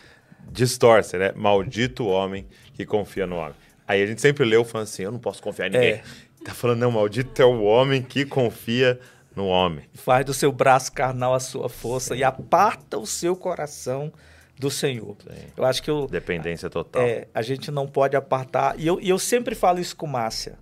distorcem, 0.52 1.20
né? 1.20 1.32
Maldito 1.36 2.04
o 2.04 2.08
homem 2.08 2.48
que 2.74 2.86
confia 2.86 3.28
no 3.28 3.36
homem. 3.36 3.56
Aí 3.88 4.02
a 4.02 4.06
gente 4.06 4.22
sempre 4.22 4.46
leu 4.46 4.64
falando 4.64 4.86
assim, 4.86 5.04
eu 5.04 5.12
não 5.12 5.20
posso 5.20 5.42
confiar 5.42 5.68
em 5.68 5.72
ninguém. 5.72 5.94
É. 5.94 6.04
Tá 6.44 6.54
falando, 6.54 6.80
não, 6.80 6.92
maldito 6.92 7.42
é 7.42 7.46
o 7.46 7.64
homem 7.64 8.02
que 8.02 8.26
confia 8.26 9.00
no 9.36 9.48
homem. 9.48 9.86
Faz 9.94 10.26
do 10.26 10.34
seu 10.34 10.52
braço 10.52 10.92
carnal 10.92 11.34
a 11.34 11.40
sua 11.40 11.70
força 11.70 12.14
Sim. 12.14 12.22
e 12.22 12.24
aparta 12.24 12.98
o 12.98 13.06
seu 13.06 13.36
coração 13.36 14.12
do 14.58 14.70
Senhor. 14.70 15.16
Sim. 15.22 15.48
Eu 15.56 15.66
acho 15.66 15.82
que 15.82 15.90
eu, 15.90 16.08
dependência 16.08 16.70
total. 16.70 17.02
É, 17.02 17.28
a 17.34 17.42
gente 17.42 17.72
não 17.72 17.88
pode 17.88 18.16
apartar. 18.16 18.78
E 18.78 18.86
eu, 18.86 19.00
e 19.00 19.10
eu 19.10 19.18
sempre 19.18 19.56
falo 19.56 19.80
isso 19.80 19.96
com 19.96 20.08
Márcia. 20.08 20.58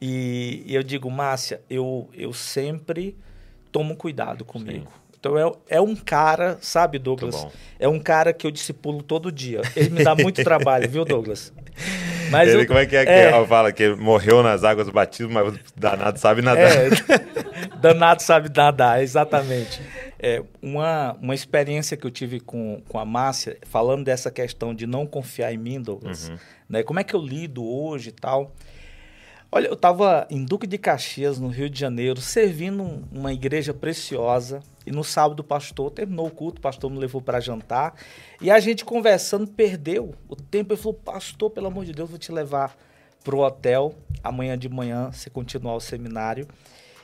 E, 0.00 0.62
e, 0.66 0.74
eu 0.74 0.82
digo, 0.82 1.10
Márcia, 1.10 1.60
eu, 1.70 2.08
eu 2.12 2.32
sempre 2.32 3.16
tomo 3.72 3.96
cuidado 3.96 4.44
comigo. 4.44 4.86
Sim. 4.86 5.06
Então 5.18 5.38
é, 5.38 5.76
é 5.76 5.80
um 5.80 5.96
cara, 5.96 6.58
sabe, 6.60 6.98
Douglas? 6.98 7.46
É 7.78 7.88
um 7.88 7.98
cara 7.98 8.32
que 8.32 8.46
eu 8.46 8.50
discipulo 8.50 9.02
todo 9.02 9.32
dia. 9.32 9.62
Ele 9.74 9.90
me 9.90 10.04
dá 10.04 10.14
muito 10.14 10.44
trabalho, 10.44 10.88
viu, 10.88 11.02
Douglas? 11.06 11.52
Mas 12.30 12.48
ele, 12.48 12.66
como 12.66 12.78
é 12.78 12.86
que 12.86 12.96
é, 12.96 13.02
é 13.02 13.32
que 13.32 13.46
fala? 13.46 13.72
Que 13.72 13.94
morreu 13.94 14.42
nas 14.42 14.64
águas 14.64 14.86
do 14.86 14.92
batismo, 14.92 15.32
mas 15.32 15.54
danado 15.76 16.18
sabe 16.18 16.42
nadar. 16.42 16.70
É, 16.70 16.88
danado 17.80 18.22
sabe 18.22 18.50
nadar, 18.54 19.02
exatamente. 19.02 19.80
É, 20.18 20.42
uma, 20.62 21.16
uma 21.20 21.34
experiência 21.34 21.96
que 21.96 22.06
eu 22.06 22.10
tive 22.10 22.40
com, 22.40 22.82
com 22.88 22.98
a 22.98 23.04
Márcia, 23.04 23.58
falando 23.66 24.04
dessa 24.04 24.30
questão 24.30 24.74
de 24.74 24.86
não 24.86 25.06
confiar 25.06 25.52
em 25.52 25.58
mim, 25.58 25.80
Douglas, 25.80 26.28
uhum. 26.28 26.36
né? 26.68 26.82
Como 26.82 26.98
é 26.98 27.04
que 27.04 27.14
eu 27.14 27.20
lido 27.20 27.64
hoje 27.64 28.08
e 28.10 28.12
tal. 28.12 28.54
Olha, 29.50 29.68
eu 29.68 29.74
estava 29.74 30.26
em 30.28 30.44
Duque 30.44 30.66
de 30.66 30.76
Caxias, 30.76 31.38
no 31.38 31.48
Rio 31.48 31.70
de 31.70 31.78
Janeiro, 31.78 32.20
servindo 32.20 33.04
uma 33.12 33.32
igreja 33.32 33.72
preciosa. 33.72 34.60
E 34.86 34.92
no 34.92 35.02
sábado 35.02 35.40
o 35.40 35.44
pastor 35.44 35.90
terminou 35.90 36.28
o 36.28 36.30
culto, 36.30 36.58
o 36.58 36.62
pastor 36.62 36.88
me 36.90 36.98
levou 36.98 37.20
para 37.20 37.40
jantar. 37.40 37.94
E 38.40 38.50
a 38.50 38.60
gente 38.60 38.84
conversando, 38.84 39.46
perdeu 39.48 40.14
o 40.28 40.36
tempo. 40.36 40.72
Ele 40.72 40.80
falou, 40.80 40.94
pastor, 40.94 41.50
pelo 41.50 41.66
amor 41.66 41.84
de 41.84 41.92
Deus, 41.92 42.08
vou 42.08 42.18
te 42.18 42.30
levar 42.30 42.76
para 43.24 43.34
o 43.34 43.40
hotel. 43.40 43.94
Amanhã 44.22 44.56
de 44.56 44.68
manhã 44.68 45.10
você 45.10 45.28
continuar 45.28 45.74
o 45.74 45.80
seminário. 45.80 46.46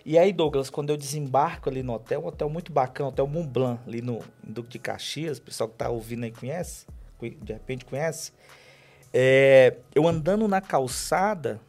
E 0.04 0.18
aí, 0.18 0.32
Douglas, 0.32 0.70
quando 0.70 0.90
eu 0.90 0.96
desembarco 0.96 1.68
ali 1.68 1.82
no 1.82 1.92
hotel, 1.92 2.22
um 2.22 2.26
hotel 2.26 2.48
muito 2.48 2.72
bacana, 2.72 3.10
Hotel 3.10 3.26
Montblanc, 3.26 3.80
ali 3.86 4.02
no 4.02 4.20
Duque 4.42 4.70
de 4.70 4.78
Caxias, 4.78 5.38
o 5.38 5.42
pessoal 5.42 5.68
que 5.68 5.76
está 5.76 5.88
ouvindo 5.88 6.24
aí 6.24 6.32
conhece, 6.32 6.86
de 7.20 7.52
repente 7.52 7.84
conhece. 7.84 8.32
É, 9.12 9.76
eu 9.94 10.08
andando 10.08 10.48
na 10.48 10.60
calçada, 10.60 11.60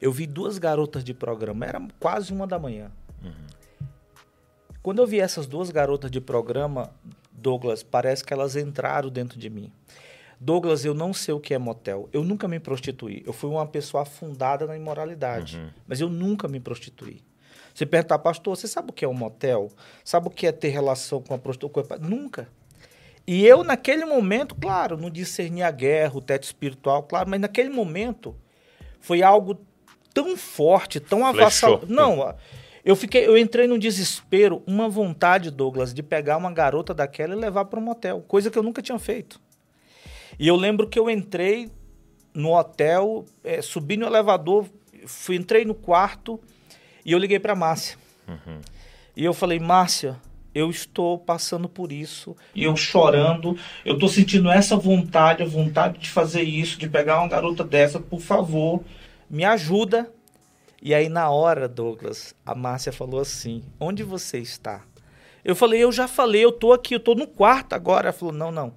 eu 0.00 0.10
vi 0.10 0.26
duas 0.26 0.56
garotas 0.56 1.04
de 1.04 1.12
programa, 1.12 1.66
era 1.66 1.82
quase 2.00 2.32
uma 2.32 2.46
da 2.46 2.58
manhã. 2.58 2.90
Uhum. 3.22 3.46
Quando 4.82 5.00
eu 5.00 5.06
vi 5.06 5.20
essas 5.20 5.46
duas 5.46 5.70
garotas 5.70 6.10
de 6.10 6.20
programa, 6.20 6.92
Douglas, 7.30 7.82
parece 7.82 8.24
que 8.24 8.32
elas 8.32 8.56
entraram 8.56 9.08
dentro 9.10 9.38
de 9.38 9.48
mim. 9.48 9.72
Douglas, 10.40 10.84
eu 10.84 10.92
não 10.92 11.14
sei 11.14 11.32
o 11.32 11.38
que 11.38 11.54
é 11.54 11.58
motel. 11.58 12.08
Eu 12.12 12.24
nunca 12.24 12.48
me 12.48 12.58
prostituí. 12.58 13.22
Eu 13.24 13.32
fui 13.32 13.48
uma 13.48 13.64
pessoa 13.64 14.02
afundada 14.02 14.66
na 14.66 14.76
imoralidade, 14.76 15.56
uhum. 15.56 15.70
mas 15.86 16.00
eu 16.00 16.08
nunca 16.08 16.48
me 16.48 16.58
prostituí. 16.58 17.22
Você 17.72 17.86
perguntar, 17.86 18.18
pastor, 18.18 18.56
você 18.56 18.66
sabe 18.66 18.90
o 18.90 18.92
que 18.92 19.04
é 19.04 19.08
um 19.08 19.14
motel? 19.14 19.70
Sabe 20.04 20.26
o 20.26 20.30
que 20.30 20.46
é 20.46 20.52
ter 20.52 20.68
relação 20.68 21.22
com 21.22 21.32
a 21.32 21.38
prostituta? 21.38 21.96
Nunca. 21.96 22.48
E 23.24 23.46
eu, 23.46 23.62
naquele 23.62 24.04
momento, 24.04 24.54
claro, 24.56 24.96
não 24.96 25.08
discerni 25.08 25.62
a 25.62 25.70
guerra, 25.70 26.16
o 26.16 26.20
teto 26.20 26.42
espiritual, 26.42 27.04
claro, 27.04 27.30
mas 27.30 27.40
naquele 27.40 27.70
momento 27.70 28.34
foi 29.00 29.22
algo 29.22 29.58
tão 30.12 30.36
forte, 30.36 30.98
tão 30.98 31.24
avassalador. 31.24 31.88
Não, 31.88 32.34
eu 32.84 32.96
fiquei, 32.96 33.26
eu 33.26 33.38
entrei 33.38 33.66
num 33.66 33.78
desespero, 33.78 34.62
uma 34.66 34.88
vontade, 34.88 35.50
Douglas, 35.50 35.94
de 35.94 36.02
pegar 36.02 36.36
uma 36.36 36.52
garota 36.52 36.92
daquela 36.92 37.34
e 37.34 37.38
levar 37.38 37.66
para 37.66 37.78
um 37.78 37.82
motel, 37.82 38.22
coisa 38.26 38.50
que 38.50 38.58
eu 38.58 38.62
nunca 38.62 38.82
tinha 38.82 38.98
feito. 38.98 39.40
E 40.38 40.48
eu 40.48 40.56
lembro 40.56 40.88
que 40.88 40.98
eu 40.98 41.08
entrei 41.08 41.70
no 42.34 42.56
hotel, 42.56 43.24
é, 43.44 43.60
subi 43.62 43.96
no 43.96 44.06
elevador, 44.06 44.66
fui, 45.06 45.36
entrei 45.36 45.64
no 45.64 45.74
quarto 45.74 46.40
e 47.04 47.12
eu 47.12 47.18
liguei 47.18 47.38
para 47.38 47.54
Márcia. 47.54 47.96
Uhum. 48.26 48.60
E 49.16 49.24
eu 49.24 49.34
falei, 49.34 49.60
Márcia, 49.60 50.16
eu 50.54 50.70
estou 50.70 51.18
passando 51.18 51.68
por 51.68 51.92
isso. 51.92 52.34
E 52.54 52.64
eu 52.64 52.74
chorando, 52.74 53.56
eu 53.84 53.94
estou 53.94 54.08
sentindo 54.08 54.50
essa 54.50 54.76
vontade, 54.76 55.42
a 55.42 55.46
vontade 55.46 55.98
de 55.98 56.08
fazer 56.08 56.42
isso, 56.42 56.78
de 56.78 56.88
pegar 56.88 57.20
uma 57.20 57.28
garota 57.28 57.62
dessa, 57.62 58.00
por 58.00 58.20
favor 58.20 58.82
me 59.32 59.44
ajuda. 59.46 60.12
E 60.84 60.92
aí, 60.92 61.08
na 61.08 61.30
hora, 61.30 61.68
Douglas, 61.68 62.34
a 62.44 62.56
Márcia 62.56 62.92
falou 62.92 63.20
assim: 63.20 63.62
Onde 63.78 64.02
você 64.02 64.38
está? 64.38 64.82
Eu 65.44 65.54
falei: 65.54 65.82
Eu 65.82 65.92
já 65.92 66.08
falei, 66.08 66.44
eu 66.44 66.50
tô 66.50 66.72
aqui, 66.72 66.96
eu 66.96 67.00
tô 67.00 67.14
no 67.14 67.26
quarto 67.28 67.72
agora. 67.74 68.08
Ela 68.08 68.12
falou: 68.12 68.34
Não, 68.34 68.50
não. 68.50 68.74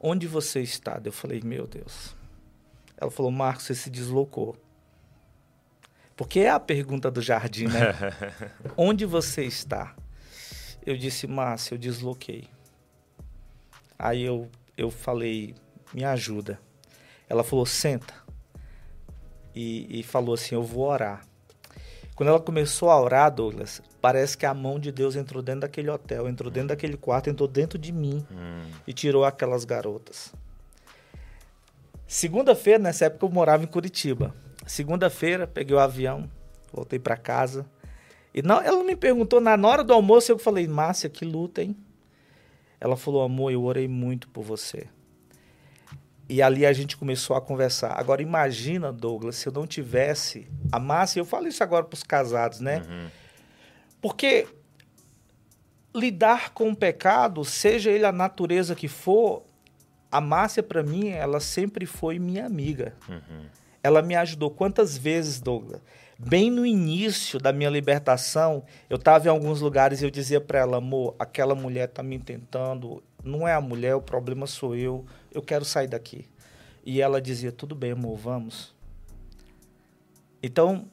onde 0.00 0.28
você 0.28 0.60
está? 0.62 1.00
Eu 1.04 1.12
falei, 1.12 1.40
meu 1.44 1.66
Deus. 1.66 2.14
Ela 2.96 3.10
falou, 3.10 3.30
Marcos, 3.30 3.64
você 3.64 3.74
se 3.74 3.90
deslocou. 3.90 4.56
Porque 6.14 6.40
é 6.40 6.50
a 6.50 6.60
pergunta 6.60 7.10
do 7.10 7.20
jardim, 7.20 7.66
né? 7.66 7.94
onde 8.76 9.04
você 9.06 9.44
está? 9.44 9.94
Eu 10.84 10.96
disse, 10.96 11.26
Márcia, 11.26 11.74
eu 11.74 11.78
desloquei. 11.78 12.46
Aí 13.98 14.22
eu, 14.22 14.48
eu 14.76 14.90
falei, 14.90 15.54
me 15.92 16.04
ajuda. 16.04 16.60
Ela 17.28 17.42
falou, 17.42 17.64
senta. 17.64 18.14
E, 19.60 20.00
e 20.00 20.02
falou 20.02 20.34
assim, 20.34 20.54
eu 20.54 20.62
vou 20.62 20.88
orar. 20.88 21.22
Quando 22.14 22.30
ela 22.30 22.40
começou 22.40 22.90
a 22.90 22.98
orar, 22.98 23.30
Douglas, 23.30 23.82
parece 24.00 24.36
que 24.36 24.46
a 24.46 24.54
mão 24.54 24.80
de 24.80 24.90
Deus 24.90 25.16
entrou 25.16 25.42
dentro 25.42 25.60
daquele 25.60 25.90
hotel, 25.90 26.26
entrou 26.26 26.50
dentro 26.50 26.68
daquele 26.68 26.96
quarto, 26.96 27.28
entrou 27.28 27.46
dentro 27.46 27.78
de 27.78 27.92
mim 27.92 28.26
hum. 28.30 28.70
e 28.86 28.94
tirou 28.94 29.22
aquelas 29.22 29.66
garotas. 29.66 30.32
Segunda-feira, 32.06 32.78
nessa 32.78 33.04
época 33.04 33.26
eu 33.26 33.30
morava 33.30 33.62
em 33.62 33.66
Curitiba. 33.66 34.34
Segunda-feira, 34.66 35.46
peguei 35.46 35.76
o 35.76 35.78
avião, 35.78 36.30
voltei 36.72 36.98
para 36.98 37.18
casa. 37.18 37.66
E 38.34 38.40
não, 38.40 38.62
ela 38.62 38.82
me 38.82 38.96
perguntou, 38.96 39.42
na 39.42 39.56
hora 39.68 39.84
do 39.84 39.92
almoço 39.92 40.32
eu 40.32 40.38
falei, 40.38 40.66
Márcia, 40.66 41.10
que 41.10 41.24
luta, 41.26 41.62
hein? 41.62 41.76
Ela 42.80 42.96
falou, 42.96 43.22
amor, 43.22 43.52
eu 43.52 43.62
orei 43.62 43.86
muito 43.86 44.26
por 44.28 44.42
você. 44.42 44.88
E 46.30 46.40
ali 46.40 46.64
a 46.64 46.72
gente 46.72 46.96
começou 46.96 47.34
a 47.34 47.40
conversar. 47.40 47.98
Agora 47.98 48.22
imagina, 48.22 48.92
Douglas, 48.92 49.34
se 49.34 49.48
eu 49.48 49.52
não 49.52 49.66
tivesse 49.66 50.46
a 50.70 50.78
Márcia, 50.78 51.18
eu 51.18 51.24
falo 51.24 51.48
isso 51.48 51.60
agora 51.60 51.84
para 51.84 51.96
os 51.96 52.04
casados, 52.04 52.60
né? 52.60 52.82
Uhum. 52.88 53.08
Porque 54.00 54.46
lidar 55.92 56.50
com 56.50 56.70
o 56.70 56.76
pecado, 56.76 57.44
seja 57.44 57.90
ele 57.90 58.04
a 58.04 58.12
natureza 58.12 58.76
que 58.76 58.86
for, 58.86 59.42
a 60.08 60.20
Márcia 60.20 60.62
para 60.62 60.84
mim, 60.84 61.08
ela 61.08 61.40
sempre 61.40 61.84
foi 61.84 62.20
minha 62.20 62.46
amiga. 62.46 62.94
Uhum. 63.08 63.46
Ela 63.82 64.00
me 64.00 64.14
ajudou 64.14 64.52
quantas 64.52 64.96
vezes, 64.96 65.40
Douglas? 65.40 65.80
Bem 66.16 66.48
no 66.48 66.64
início 66.64 67.40
da 67.40 67.52
minha 67.52 67.70
libertação, 67.70 68.62
eu 68.88 68.98
estava 68.98 69.26
em 69.26 69.30
alguns 69.30 69.60
lugares 69.60 70.00
e 70.00 70.04
eu 70.04 70.10
dizia 70.10 70.40
para 70.40 70.60
ela, 70.60 70.76
amor, 70.76 71.16
aquela 71.18 71.56
mulher 71.56 71.88
está 71.88 72.04
me 72.04 72.20
tentando, 72.20 73.02
não 73.24 73.48
é 73.48 73.54
a 73.54 73.60
mulher, 73.60 73.96
o 73.96 74.02
problema 74.02 74.46
sou 74.46 74.76
eu, 74.76 75.04
eu 75.32 75.42
quero 75.42 75.64
sair 75.64 75.88
daqui. 75.88 76.26
E 76.84 77.00
ela 77.00 77.20
dizia, 77.20 77.52
tudo 77.52 77.74
bem, 77.74 77.92
amor, 77.92 78.16
vamos. 78.16 78.74
Então, 80.42 80.86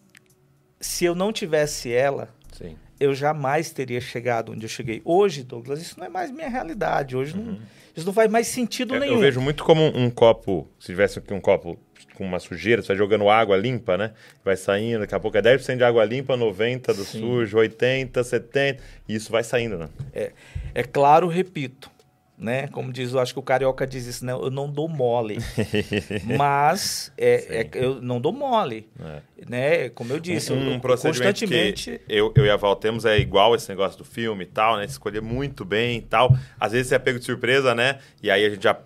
se 0.80 1.06
eu 1.06 1.16
não 1.16 1.32
tivesse 1.32 1.92
ela, 1.92 2.30
Sim. 2.52 2.76
eu 3.00 3.16
jamais 3.16 3.72
teria 3.72 4.02
chegado 4.02 4.52
onde 4.52 4.66
eu 4.66 4.70
cheguei. 4.70 5.02
Hoje, 5.06 5.44
Douglas, 5.44 5.82
isso 5.82 5.98
não 5.98 6.06
é 6.06 6.10
mais 6.10 6.32
minha 6.32 6.50
realidade. 6.50 7.16
Hoje 7.16 7.36
uhum. 7.36 7.44
não, 7.44 7.60
isso 7.96 8.06
não 8.06 8.14
faz 8.14 8.30
mais 8.30 8.48
sentido 8.48 8.96
eu, 8.96 9.00
nenhum. 9.00 9.16
Eu 9.16 9.20
vejo 9.20 9.42
muito 9.42 9.64
como 9.64 9.82
um, 9.82 10.06
um 10.06 10.10
copo, 10.10 10.68
se 10.80 10.88
tivesse 10.88 11.20
aqui 11.20 11.34
um 11.34 11.42
copo 11.42 11.80
com 12.14 12.26
uma 12.26 12.40
sujeira, 12.40 12.82
você 12.82 12.88
vai 12.90 12.98
jogando 12.98 13.30
água 13.30 13.56
limpa, 13.56 13.96
né? 13.96 14.12
Vai 14.44 14.58
saindo, 14.58 15.02
daqui 15.02 15.14
a 15.14 15.20
pouco 15.20 15.38
é 15.38 15.42
10% 15.42 15.78
de 15.78 15.84
água 15.84 16.04
limpa, 16.04 16.36
90% 16.36 16.96
do 16.96 17.06
Sim. 17.06 17.20
sujo, 17.20 17.58
80%, 17.58 18.12
70%, 18.12 18.80
e 19.08 19.16
isso 19.16 19.32
vai 19.32 19.44
saindo, 19.44 19.78
né? 19.78 19.90
É, 20.12 20.32
é 20.74 20.84
claro, 20.84 21.28
repito, 21.28 21.92
né? 22.38 22.68
Como 22.68 22.94
diz, 22.94 23.14
eu 23.14 23.20
acho 23.20 23.34
que 23.34 23.40
o 23.40 23.44
carioca 23.44 23.88
diz 23.88 24.06
isso, 24.06 24.24
né? 24.24 24.32
Eu 24.32 24.52
não 24.52 24.70
dou 24.70 24.88
mole. 24.88 25.38
Mas 26.38 27.12
é, 27.18 27.62
é, 27.62 27.70
eu 27.74 28.00
não 28.00 28.22
dou 28.22 28.32
mole. 28.32 28.88
É. 29.00 29.22
Né? 29.50 29.90
Como 29.90 30.14
eu 30.14 30.20
disse, 30.20 30.54
um, 30.54 30.74
um 30.74 30.80
procedimento 30.80 31.24
constantemente. 31.24 32.02
eu, 32.08 32.32
eu 32.36 32.46
e 32.46 32.50
a 32.50 32.56
Val 32.56 32.76
temos 32.76 33.06
é 33.06 33.18
igual 33.18 33.56
esse 33.56 33.68
negócio 33.70 33.98
do 33.98 34.06
filme 34.06 34.44
e 34.44 34.48
tal, 34.48 34.78
né? 34.78 34.86
Escolher 34.86 35.22
muito 35.22 35.66
bem 35.66 35.98
e 35.98 36.02
tal. 36.02 36.36
Às 36.60 36.74
vezes 36.74 36.88
você 36.88 36.96
é 36.96 37.00
pego 37.00 37.18
de 37.18 37.26
surpresa, 37.26 37.74
né? 37.74 37.98
E 38.22 38.30
aí 38.30 38.46
a 38.46 38.50
gente 38.50 38.64
já 38.64 38.78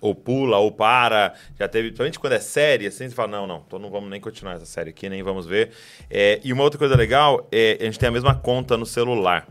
ou 0.00 0.14
pula 0.14 0.58
ou 0.58 0.72
para. 0.72 1.34
Já 1.58 1.68
teve, 1.68 1.88
principalmente 1.88 2.18
quando 2.18 2.34
é 2.34 2.40
série, 2.40 2.86
assim, 2.86 3.08
você 3.08 3.14
fala, 3.14 3.28
não, 3.28 3.46
não, 3.46 3.64
então 3.66 3.78
não 3.78 3.90
vamos 3.90 4.10
nem 4.10 4.20
continuar 4.20 4.54
essa 4.54 4.66
série 4.66 4.90
aqui, 4.90 5.08
nem 5.08 5.22
vamos 5.22 5.46
ver. 5.46 5.70
É, 6.10 6.40
e 6.44 6.52
uma 6.52 6.62
outra 6.62 6.78
coisa 6.78 6.96
legal 6.96 7.46
é 7.52 7.78
a 7.80 7.84
gente 7.84 7.98
tem 7.98 8.08
a 8.08 8.12
mesma 8.12 8.34
conta 8.34 8.76
no 8.76 8.86
celular. 8.86 9.46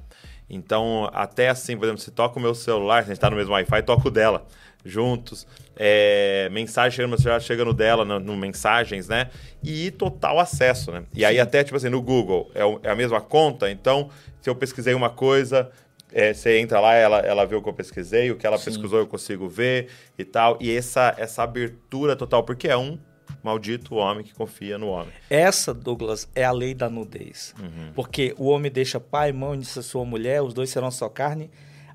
Então, 0.50 1.10
até 1.14 1.50
assim, 1.50 1.76
por 1.76 1.86
exemplo, 1.86 2.02
se 2.02 2.12
toca 2.12 2.38
o 2.38 2.42
meu 2.42 2.54
celular, 2.54 3.04
se 3.04 3.06
a 3.06 3.14
gente 3.14 3.18
está 3.18 3.30
no 3.30 3.36
mesmo 3.36 3.54
Wi-Fi, 3.54 3.82
toca 3.84 4.08
o 4.08 4.12
dela 4.12 4.46
juntos. 4.86 5.48
É, 5.76 6.48
mensagem 6.52 6.92
chega 6.92 7.08
no 7.08 7.10
meu 7.10 7.18
celular, 7.18 7.42
chega 7.42 7.66
no 7.66 7.74
dela, 7.74 8.06
no, 8.06 8.20
no, 8.20 8.38
mensagens, 8.38 9.10
né? 9.10 9.32
E 9.64 9.90
total 9.92 10.40
acesso, 10.40 10.92
né? 10.92 11.04
E 11.14 11.26
aí 11.26 11.40
até, 11.40 11.64
tipo 11.64 11.76
assim, 11.76 11.90
no 11.90 12.02
Google, 12.02 12.52
é, 12.54 12.64
o, 12.64 12.80
é, 12.84 12.92
a 12.92 12.96
mesma 12.96 13.20
conta, 13.20 13.70
então, 13.70 14.10
se 14.40 14.50
eu 14.50 14.56
pesquisei 14.56 14.94
uma 14.94 15.10
coisa, 15.10 15.72
é, 16.14 16.34
você 16.34 16.60
entra 16.60 16.80
lá, 16.80 16.94
ela, 16.94 17.20
ela 17.20 17.46
vê 17.46 17.56
o 17.56 17.62
que 17.62 17.68
eu 17.68 17.74
pesquisei, 17.74 18.30
o 18.30 18.38
que 18.38 18.46
ela 18.46 18.58
Sim. 18.58 18.66
pesquisou 18.66 19.00
eu 19.00 19.08
consigo 19.08 19.50
ver 19.50 19.90
e 20.18 20.24
tal. 20.24 20.58
E 20.62 20.72
essa, 20.72 21.16
essa 21.18 21.42
abertura 21.42 22.16
total, 22.16 22.44
porque 22.44 22.68
é 22.68 22.78
um 22.78 23.00
Maldito 23.46 23.94
o 23.94 23.98
homem 23.98 24.24
que 24.24 24.34
confia 24.34 24.76
no 24.76 24.88
homem. 24.88 25.14
Essa, 25.30 25.72
Douglas, 25.72 26.28
é 26.34 26.44
a 26.44 26.52
lei 26.52 26.74
da 26.74 26.90
nudez. 26.90 27.54
Uhum. 27.60 27.92
Porque 27.94 28.34
o 28.40 28.48
homem 28.48 28.72
deixa 28.72 29.00
pai, 29.00 29.32
mãe 29.32 29.60
de 29.60 29.68
sua 29.68 30.04
mulher, 30.04 30.42
os 30.42 30.52
dois 30.52 30.72
serão 30.72 30.90
só 30.90 31.08
carne. 31.08 31.52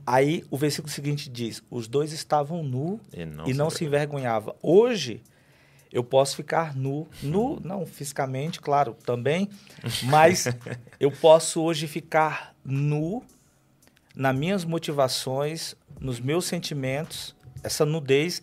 Aí 0.06 0.44
o 0.48 0.56
versículo 0.56 0.92
seguinte 0.92 1.28
diz: 1.28 1.60
os 1.68 1.88
dois 1.88 2.12
estavam 2.12 2.62
nu 2.62 3.00
e 3.12 3.26
não, 3.26 3.44
e 3.46 3.52
se, 3.52 3.58
não 3.58 3.68
se 3.68 3.84
envergonhava. 3.84 4.54
Hoje 4.62 5.24
eu 5.92 6.04
posso 6.04 6.36
ficar 6.36 6.76
nu, 6.76 7.08
nu, 7.20 7.58
não 7.64 7.84
fisicamente, 7.84 8.60
claro, 8.60 8.96
também, 9.04 9.48
mas 10.04 10.46
eu 11.00 11.10
posso 11.10 11.60
hoje 11.62 11.88
ficar 11.88 12.54
nu 12.64 13.24
nas 14.14 14.36
minhas 14.36 14.64
motivações, 14.64 15.74
nos 15.98 16.20
meus 16.20 16.44
sentimentos, 16.44 17.34
essa 17.64 17.84
nudez 17.84 18.40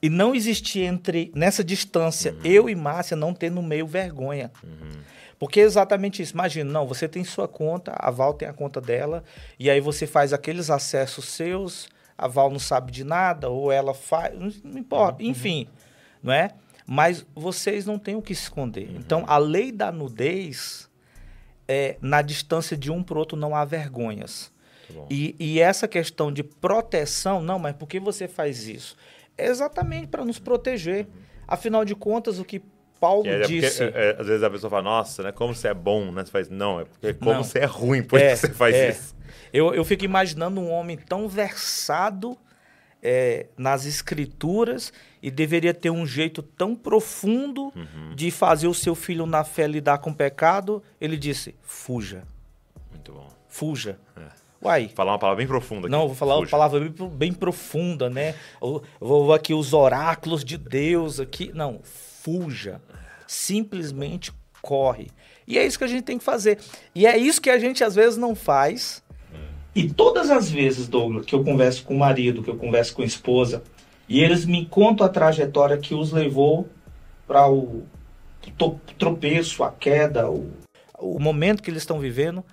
e 0.00 0.08
não 0.08 0.34
existia 0.34 0.86
entre, 0.86 1.32
nessa 1.34 1.64
distância, 1.64 2.32
uhum. 2.32 2.40
eu 2.44 2.70
e 2.70 2.74
Márcia 2.74 3.16
não 3.16 3.34
ter 3.34 3.50
no 3.50 3.62
meio 3.62 3.86
vergonha. 3.86 4.50
Uhum. 4.62 5.00
Porque 5.38 5.60
é 5.60 5.64
exatamente 5.64 6.20
isso. 6.22 6.34
Imagina, 6.34 6.70
não, 6.70 6.86
você 6.86 7.08
tem 7.08 7.22
sua 7.24 7.46
conta, 7.46 7.94
a 7.96 8.10
Val 8.10 8.34
tem 8.34 8.48
a 8.48 8.52
conta 8.52 8.80
dela, 8.80 9.22
e 9.58 9.70
aí 9.70 9.80
você 9.80 10.06
faz 10.06 10.32
aqueles 10.32 10.70
acessos 10.70 11.26
seus, 11.26 11.88
a 12.16 12.26
Val 12.26 12.50
não 12.50 12.58
sabe 12.58 12.90
de 12.90 13.04
nada, 13.04 13.48
ou 13.48 13.70
ela 13.70 13.94
faz, 13.94 14.34
não 14.64 14.78
importa, 14.78 15.22
uhum. 15.22 15.30
enfim, 15.30 15.68
não 16.22 16.32
é? 16.32 16.50
Mas 16.86 17.26
vocês 17.34 17.84
não 17.84 17.98
têm 17.98 18.16
o 18.16 18.22
que 18.22 18.32
esconder. 18.32 18.88
Uhum. 18.88 18.96
Então, 18.96 19.24
a 19.26 19.36
lei 19.36 19.70
da 19.70 19.92
nudez, 19.92 20.88
é, 21.66 21.96
na 22.00 22.22
distância 22.22 22.76
de 22.76 22.90
um 22.90 23.02
para 23.02 23.16
o 23.16 23.18
outro 23.18 23.36
não 23.36 23.54
há 23.54 23.64
vergonhas. 23.64 24.50
E, 25.10 25.36
e, 25.38 25.60
essa 25.60 25.86
questão 25.86 26.32
de 26.32 26.42
proteção, 26.42 27.42
não, 27.42 27.58
mas 27.58 27.76
por 27.76 27.86
que 27.86 28.00
você 28.00 28.26
faz 28.26 28.66
isso? 28.66 28.96
Exatamente 29.46 30.08
para 30.08 30.24
nos 30.24 30.38
proteger. 30.38 31.06
Afinal 31.46 31.84
de 31.84 31.94
contas, 31.94 32.38
o 32.38 32.44
que 32.44 32.62
Paulo 33.00 33.28
é, 33.28 33.40
disse. 33.42 33.84
Porque, 33.84 33.98
é, 33.98 34.10
é, 34.10 34.16
às 34.20 34.26
vezes 34.26 34.42
a 34.42 34.50
pessoa 34.50 34.70
fala, 34.70 34.82
nossa, 34.82 35.22
né? 35.22 35.32
Como 35.32 35.54
você 35.54 35.68
é 35.68 35.74
bom, 35.74 36.10
né? 36.10 36.24
Você 36.24 36.30
faz, 36.30 36.48
não, 36.48 36.80
é 36.80 36.84
porque 36.84 37.14
como 37.14 37.32
não. 37.32 37.44
você 37.44 37.60
é 37.60 37.64
ruim, 37.64 38.02
por 38.02 38.20
é, 38.20 38.32
isso 38.32 38.46
você 38.46 38.52
faz 38.52 38.74
é. 38.74 38.90
isso. 38.90 39.16
Eu, 39.52 39.74
eu 39.74 39.84
fico 39.84 40.04
imaginando 40.04 40.60
um 40.60 40.70
homem 40.70 40.96
tão 40.96 41.28
versado 41.28 42.36
é, 43.02 43.46
nas 43.56 43.86
escrituras 43.86 44.92
e 45.22 45.30
deveria 45.30 45.72
ter 45.72 45.90
um 45.90 46.06
jeito 46.06 46.42
tão 46.42 46.74
profundo 46.74 47.72
uhum. 47.74 48.14
de 48.14 48.30
fazer 48.30 48.66
o 48.66 48.74
seu 48.74 48.94
filho 48.94 49.26
na 49.26 49.44
fé 49.44 49.66
lidar 49.66 49.98
com 49.98 50.10
o 50.10 50.14
pecado. 50.14 50.82
Ele 51.00 51.16
disse: 51.16 51.54
fuja. 51.62 52.24
Muito 52.90 53.12
bom. 53.12 53.28
Fuja. 53.48 53.98
É. 54.16 54.47
Uai. 54.62 54.90
Falar 54.94 55.12
uma 55.12 55.18
palavra 55.18 55.38
bem 55.38 55.46
profunda. 55.46 55.86
Aqui. 55.86 55.92
Não, 55.92 56.06
vou 56.06 56.16
falar 56.16 56.34
Fuja. 56.34 56.44
uma 56.44 56.50
palavra 56.50 56.80
bem, 56.80 57.08
bem 57.10 57.32
profunda, 57.32 58.10
né? 58.10 58.34
Eu, 58.60 58.82
vou 59.00 59.32
aqui 59.32 59.54
os 59.54 59.72
oráculos 59.72 60.44
de 60.44 60.56
Deus 60.56 61.20
aqui. 61.20 61.52
Não, 61.54 61.80
fuja. 61.82 62.80
Simplesmente 63.26 64.32
corre. 64.60 65.08
E 65.46 65.56
é 65.56 65.66
isso 65.66 65.78
que 65.78 65.84
a 65.84 65.88
gente 65.88 66.02
tem 66.02 66.18
que 66.18 66.24
fazer. 66.24 66.58
E 66.94 67.06
é 67.06 67.16
isso 67.16 67.40
que 67.40 67.50
a 67.50 67.58
gente 67.58 67.84
às 67.84 67.94
vezes 67.94 68.18
não 68.18 68.34
faz. 68.34 69.02
E 69.74 69.88
todas 69.88 70.30
as 70.30 70.50
vezes, 70.50 70.88
Douglas, 70.88 71.24
que 71.24 71.34
eu 71.34 71.44
converso 71.44 71.84
com 71.84 71.94
o 71.94 71.98
marido, 71.98 72.42
que 72.42 72.50
eu 72.50 72.56
converso 72.56 72.94
com 72.94 73.02
a 73.02 73.06
esposa, 73.06 73.62
e 74.08 74.20
eles 74.20 74.44
me 74.44 74.66
contam 74.66 75.06
a 75.06 75.08
trajetória 75.08 75.78
que 75.78 75.94
os 75.94 76.10
levou 76.10 76.68
para 77.26 77.48
o 77.48 77.84
tropeço, 78.98 79.62
a 79.62 79.70
queda, 79.70 80.28
o, 80.28 80.50
o 80.98 81.20
momento 81.20 81.62
que 81.62 81.70
eles 81.70 81.82
estão 81.82 82.00
vivendo, 82.00 82.44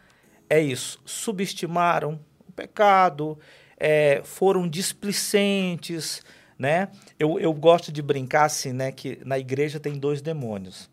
é 0.49 0.59
isso. 0.59 0.99
Subestimaram 1.05 2.19
o 2.47 2.51
pecado, 2.51 3.37
é, 3.77 4.21
foram 4.23 4.67
displicentes, 4.67 6.21
né? 6.57 6.89
Eu, 7.19 7.39
eu 7.39 7.53
gosto 7.53 7.91
de 7.91 8.01
brincar 8.01 8.45
assim, 8.45 8.73
né? 8.73 8.91
Que 8.91 9.19
na 9.25 9.37
igreja 9.37 9.79
tem 9.79 9.93
dois 9.93 10.21
demônios. 10.21 10.89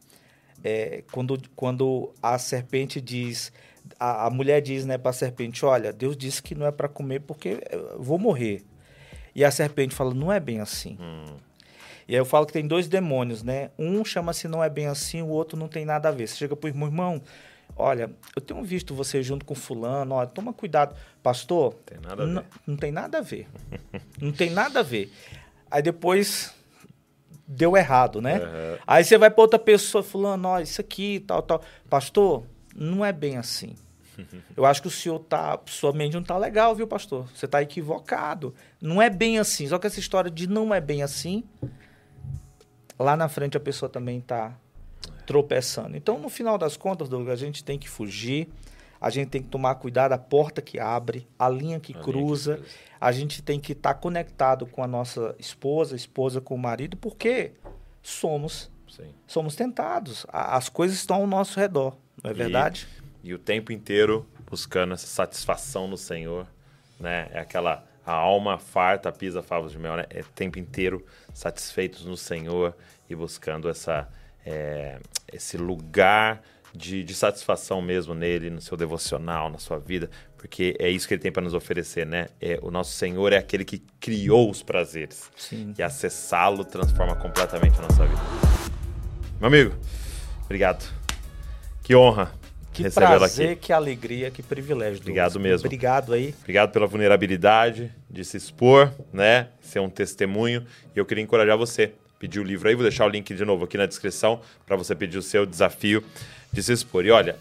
É, 0.65 1.03
quando, 1.11 1.41
quando 1.57 2.13
a 2.23 2.39
serpente 2.39 3.01
diz, 3.01 3.53
a, 3.99 4.27
a 4.27 4.31
mulher 4.31 4.61
diz, 4.61 4.85
né, 4.85 4.97
para 4.97 5.11
a 5.11 5.15
serpente, 5.15 5.65
olha, 5.65 5.93
Deus 5.93 6.17
disse 6.17 6.43
que 6.43 6.55
não 6.55 6.67
é 6.67 6.71
para 6.71 6.89
comer 6.89 7.21
porque 7.21 7.61
eu 7.71 8.01
vou 8.01 8.19
morrer. 8.19 8.63
E 9.35 9.45
a 9.45 9.51
serpente 9.51 9.95
fala, 9.95 10.15
não 10.15 10.33
é 10.33 10.39
bem 10.39 10.61
assim. 10.61 10.97
Hum. 11.01 11.37
E 12.07 12.15
aí 12.15 12.21
eu 12.21 12.25
falo 12.25 12.47
que 12.47 12.53
tem 12.53 12.67
dois 12.67 12.89
demônios, 12.89 13.43
né? 13.43 13.71
Um 13.79 14.05
chama-se 14.05 14.47
não 14.47 14.63
é 14.63 14.69
bem 14.69 14.87
assim, 14.87 15.23
o 15.23 15.29
outro 15.29 15.57
não 15.57 15.69
tem 15.69 15.85
nada 15.85 16.09
a 16.09 16.13
ver. 16.13 16.27
Você 16.27 16.37
chega 16.37 16.55
para 16.55 16.67
o 16.67 16.71
irmão, 16.71 16.89
irmão, 16.89 17.23
Olha, 17.77 18.11
eu 18.37 18.43
tenho 18.43 18.63
visto 18.63 18.95
você 18.95 19.23
junto 19.23 19.45
com 19.45 19.55
fulano, 19.55 20.15
olha, 20.15 20.27
toma 20.27 20.53
cuidado. 20.53 20.95
Pastor, 21.23 21.75
tem 21.87 21.99
nada 22.01 22.27
ver. 22.27 22.45
Não, 22.67 22.77
tem 22.77 22.93
nada 22.93 23.19
a 23.19 23.21
ver. 23.21 23.49
não 24.21 24.33
tem 24.33 24.51
nada 24.51 24.81
a 24.81 24.83
ver. 24.83 25.13
Aí 25.71 25.83
depois 25.83 26.55
deu 27.47 27.77
errado, 27.77 28.21
né? 28.21 28.39
Uhum. 28.39 28.79
Aí 28.87 29.05
você 29.05 29.17
vai 29.19 29.31
para 29.31 29.43
outra 29.43 29.59
pessoa 29.59 30.03
falando, 30.03 30.47
ó, 30.47 30.61
isso 30.61 30.81
aqui, 30.81 31.21
tal, 31.21 31.43
tal. 31.43 31.63
Pastor, 31.89 32.45
não 32.75 33.05
é 33.05 33.13
bem 33.13 33.37
assim. 33.37 33.75
Eu 34.57 34.65
acho 34.65 34.83
que 34.83 34.89
o 34.89 34.91
senhor 34.91 35.19
tá, 35.21 35.59
sua 35.67 35.93
mente 35.93 36.15
não 36.15 36.23
tá 36.23 36.37
legal, 36.37 36.75
viu, 36.75 36.87
pastor? 36.87 37.27
Você 37.35 37.49
tá 37.49 37.63
equivocado. 37.63 38.55
Não 38.81 39.01
é 39.01 39.09
bem 39.09 39.39
assim. 39.39 39.67
Só 39.67 39.79
que 39.79 39.87
essa 39.87 39.99
história 39.99 40.31
de 40.31 40.47
não 40.47 40.73
é 40.75 40.81
bem 40.81 41.03
assim, 41.03 41.43
lá 42.99 43.17
na 43.17 43.29
frente 43.29 43.57
a 43.57 43.61
pessoa 43.61 43.89
também 43.89 44.21
tá 44.21 44.57
tropeçando. 45.27 45.97
Então, 45.97 46.19
no 46.19 46.29
final 46.29 46.59
das 46.59 46.77
contas, 46.77 47.09
Douglas, 47.09 47.41
a 47.41 47.45
gente 47.45 47.65
tem 47.65 47.79
que 47.79 47.89
fugir, 47.89 48.49
a 49.01 49.11
gente 49.11 49.29
tem 49.29 49.43
que 49.43 49.49
tomar 49.49 49.75
cuidado, 49.77 50.13
a 50.13 50.19
porta 50.19 50.63
que 50.63 50.79
abre, 50.79 51.27
a 51.39 51.49
linha 51.49 51.81
que, 51.81 51.97
a 51.97 52.01
cruza, 52.01 52.55
linha 52.55 52.67
que 52.67 52.73
a 53.01 53.11
gente 53.11 53.43
tem 53.43 53.59
que 53.59 53.73
estar 53.73 53.95
tá 53.95 54.01
conectado 54.01 54.65
com 54.67 54.83
a 54.83 54.87
nossa 54.87 55.35
esposa, 55.39 55.97
esposa 55.97 56.41
com 56.41 56.55
o 56.55 56.59
marido, 56.59 56.97
porque 56.97 57.53
somos 58.01 58.71
Sim. 58.89 59.13
somos 59.27 59.57
tentados. 59.57 60.27
As 60.29 60.69
coisas 60.69 60.99
estão 60.99 61.17
ao 61.17 61.27
nosso 61.27 61.59
redor, 61.59 61.97
não 62.23 62.31
é 62.31 62.35
verdade? 62.35 62.87
E, 63.25 63.31
e 63.31 63.35
o 63.35 63.39
tempo 63.39 63.73
inteiro 63.73 64.25
buscando 64.49 64.95
essa 64.95 65.07
satisfação 65.07 65.89
no 65.89 65.97
Senhor, 65.97 66.47
né? 67.01 67.29
É 67.33 67.41
aquela 67.41 67.85
a 68.05 68.13
alma 68.13 68.59
farta 68.59 69.11
pisa 69.11 69.43
favos 69.43 69.73
de 69.73 69.79
mel, 69.79 69.97
né? 69.97 70.05
É 70.11 70.21
o 70.21 70.25
tempo 70.35 70.59
inteiro 70.59 71.05
satisfeitos 71.33 72.05
no 72.05 72.17
Senhor 72.17 72.77
e 73.09 73.15
buscando 73.15 73.69
essa 73.69 74.09
é, 74.45 74.99
esse 75.33 75.57
lugar 75.57 76.43
de, 76.75 77.05
de, 77.05 77.15
satisfação 77.15 77.83
mesmo 77.83 78.15
nele, 78.15 78.51
no 78.51 78.61
seu 78.61 78.77
devocional, 78.77 79.51
na 79.51 79.59
sua 79.59 79.79
vida, 79.79 80.11
porque 80.39 80.75
é 80.79 80.89
isso 80.89 81.07
que 81.07 81.15
ele 81.15 81.21
tem 81.21 81.31
para 81.31 81.43
nos 81.43 81.55
oferecer, 81.55 82.07
né? 82.07 82.29
É, 82.41 82.59
o 82.63 82.71
nosso 82.71 82.93
Senhor 82.93 83.33
é 83.33 83.37
aquele 83.37 83.65
que 83.65 83.83
criou 84.01 84.51
os 84.51 84.63
prazeres. 84.63 85.31
Sim. 85.37 85.75
E 85.79 85.83
acessá-lo 85.83 86.65
transforma 86.65 87.15
completamente 87.15 87.79
a 87.79 87.83
nossa 87.83 88.07
vida. 88.07 88.23
Meu 89.39 89.49
amigo, 89.49 89.75
obrigado. 90.45 90.91
Que 91.83 91.95
honra. 91.95 92.33
Que 92.73 92.91
prazer, 92.91 93.57
que 93.57 93.71
alegria, 93.71 94.31
que 94.31 94.43
privilégio. 94.43 95.01
Obrigado 95.01 95.39
mesmo. 95.39 95.67
Obrigado 95.67 96.15
aí. 96.15 96.35
Obrigado 96.41 96.73
pela 96.73 96.87
vulnerabilidade 96.87 97.93
de 98.09 98.25
se 98.25 98.39
expor, 98.39 98.91
né? 99.13 99.49
Ser 99.61 99.81
um 99.81 99.91
testemunho. 99.91 100.65
E 100.97 100.99
eu 100.99 101.05
queria 101.05 101.23
encorajar 101.23 101.59
você 101.59 101.93
pedir 102.23 102.39
o 102.39 102.45
livro 102.45 102.69
aí. 102.69 102.75
Vou 102.77 102.85
deixar 102.85 103.05
o 103.05 103.09
link 103.09 103.35
de 103.35 103.45
novo 103.45 103.65
aqui 103.65 103.77
na 103.77 103.85
descrição 103.85 104.41
para 104.65 104.77
você 104.77 104.95
pedir 104.95 105.19
o 105.19 105.23
seu 105.23 105.45
desafio 105.45 106.05
de 106.53 106.63
se 106.63 106.73
expor. 106.73 107.05
E 107.05 107.11
olha, 107.11 107.37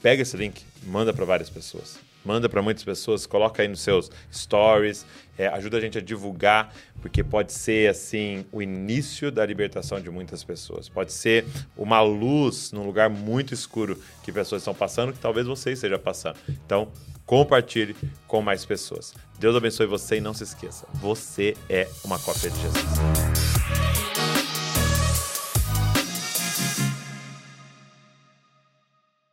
pega 0.00 0.22
esse 0.22 0.36
link, 0.36 0.62
manda 0.86 1.12
para 1.12 1.24
várias 1.24 1.50
pessoas. 1.50 1.98
Manda 2.24 2.48
para 2.48 2.62
muitas 2.62 2.82
pessoas, 2.82 3.26
coloca 3.26 3.60
aí 3.60 3.68
nos 3.68 3.82
seus 3.82 4.10
stories, 4.32 5.04
é, 5.36 5.46
ajuda 5.48 5.76
a 5.76 5.80
gente 5.80 5.98
a 5.98 6.00
divulgar, 6.00 6.72
porque 7.02 7.22
pode 7.22 7.52
ser 7.52 7.90
assim 7.90 8.46
o 8.50 8.62
início 8.62 9.30
da 9.30 9.44
libertação 9.44 10.00
de 10.00 10.08
muitas 10.08 10.42
pessoas. 10.42 10.88
Pode 10.88 11.12
ser 11.12 11.44
uma 11.76 12.00
luz 12.00 12.72
num 12.72 12.86
lugar 12.86 13.10
muito 13.10 13.52
escuro 13.52 14.00
que 14.22 14.32
pessoas 14.32 14.62
estão 14.62 14.74
passando, 14.74 15.12
que 15.12 15.18
talvez 15.18 15.46
você 15.46 15.72
esteja 15.72 15.98
passando. 15.98 16.36
Então, 16.64 16.88
compartilhe 17.26 17.94
com 18.26 18.40
mais 18.40 18.64
pessoas. 18.64 19.12
Deus 19.38 19.54
abençoe 19.54 19.86
você 19.86 20.16
e 20.16 20.20
não 20.20 20.32
se 20.32 20.44
esqueça, 20.44 20.86
você 20.94 21.54
é 21.68 21.86
uma 22.04 22.18
cópia 22.18 22.48
de 22.48 22.56
Jesus. 22.62 23.53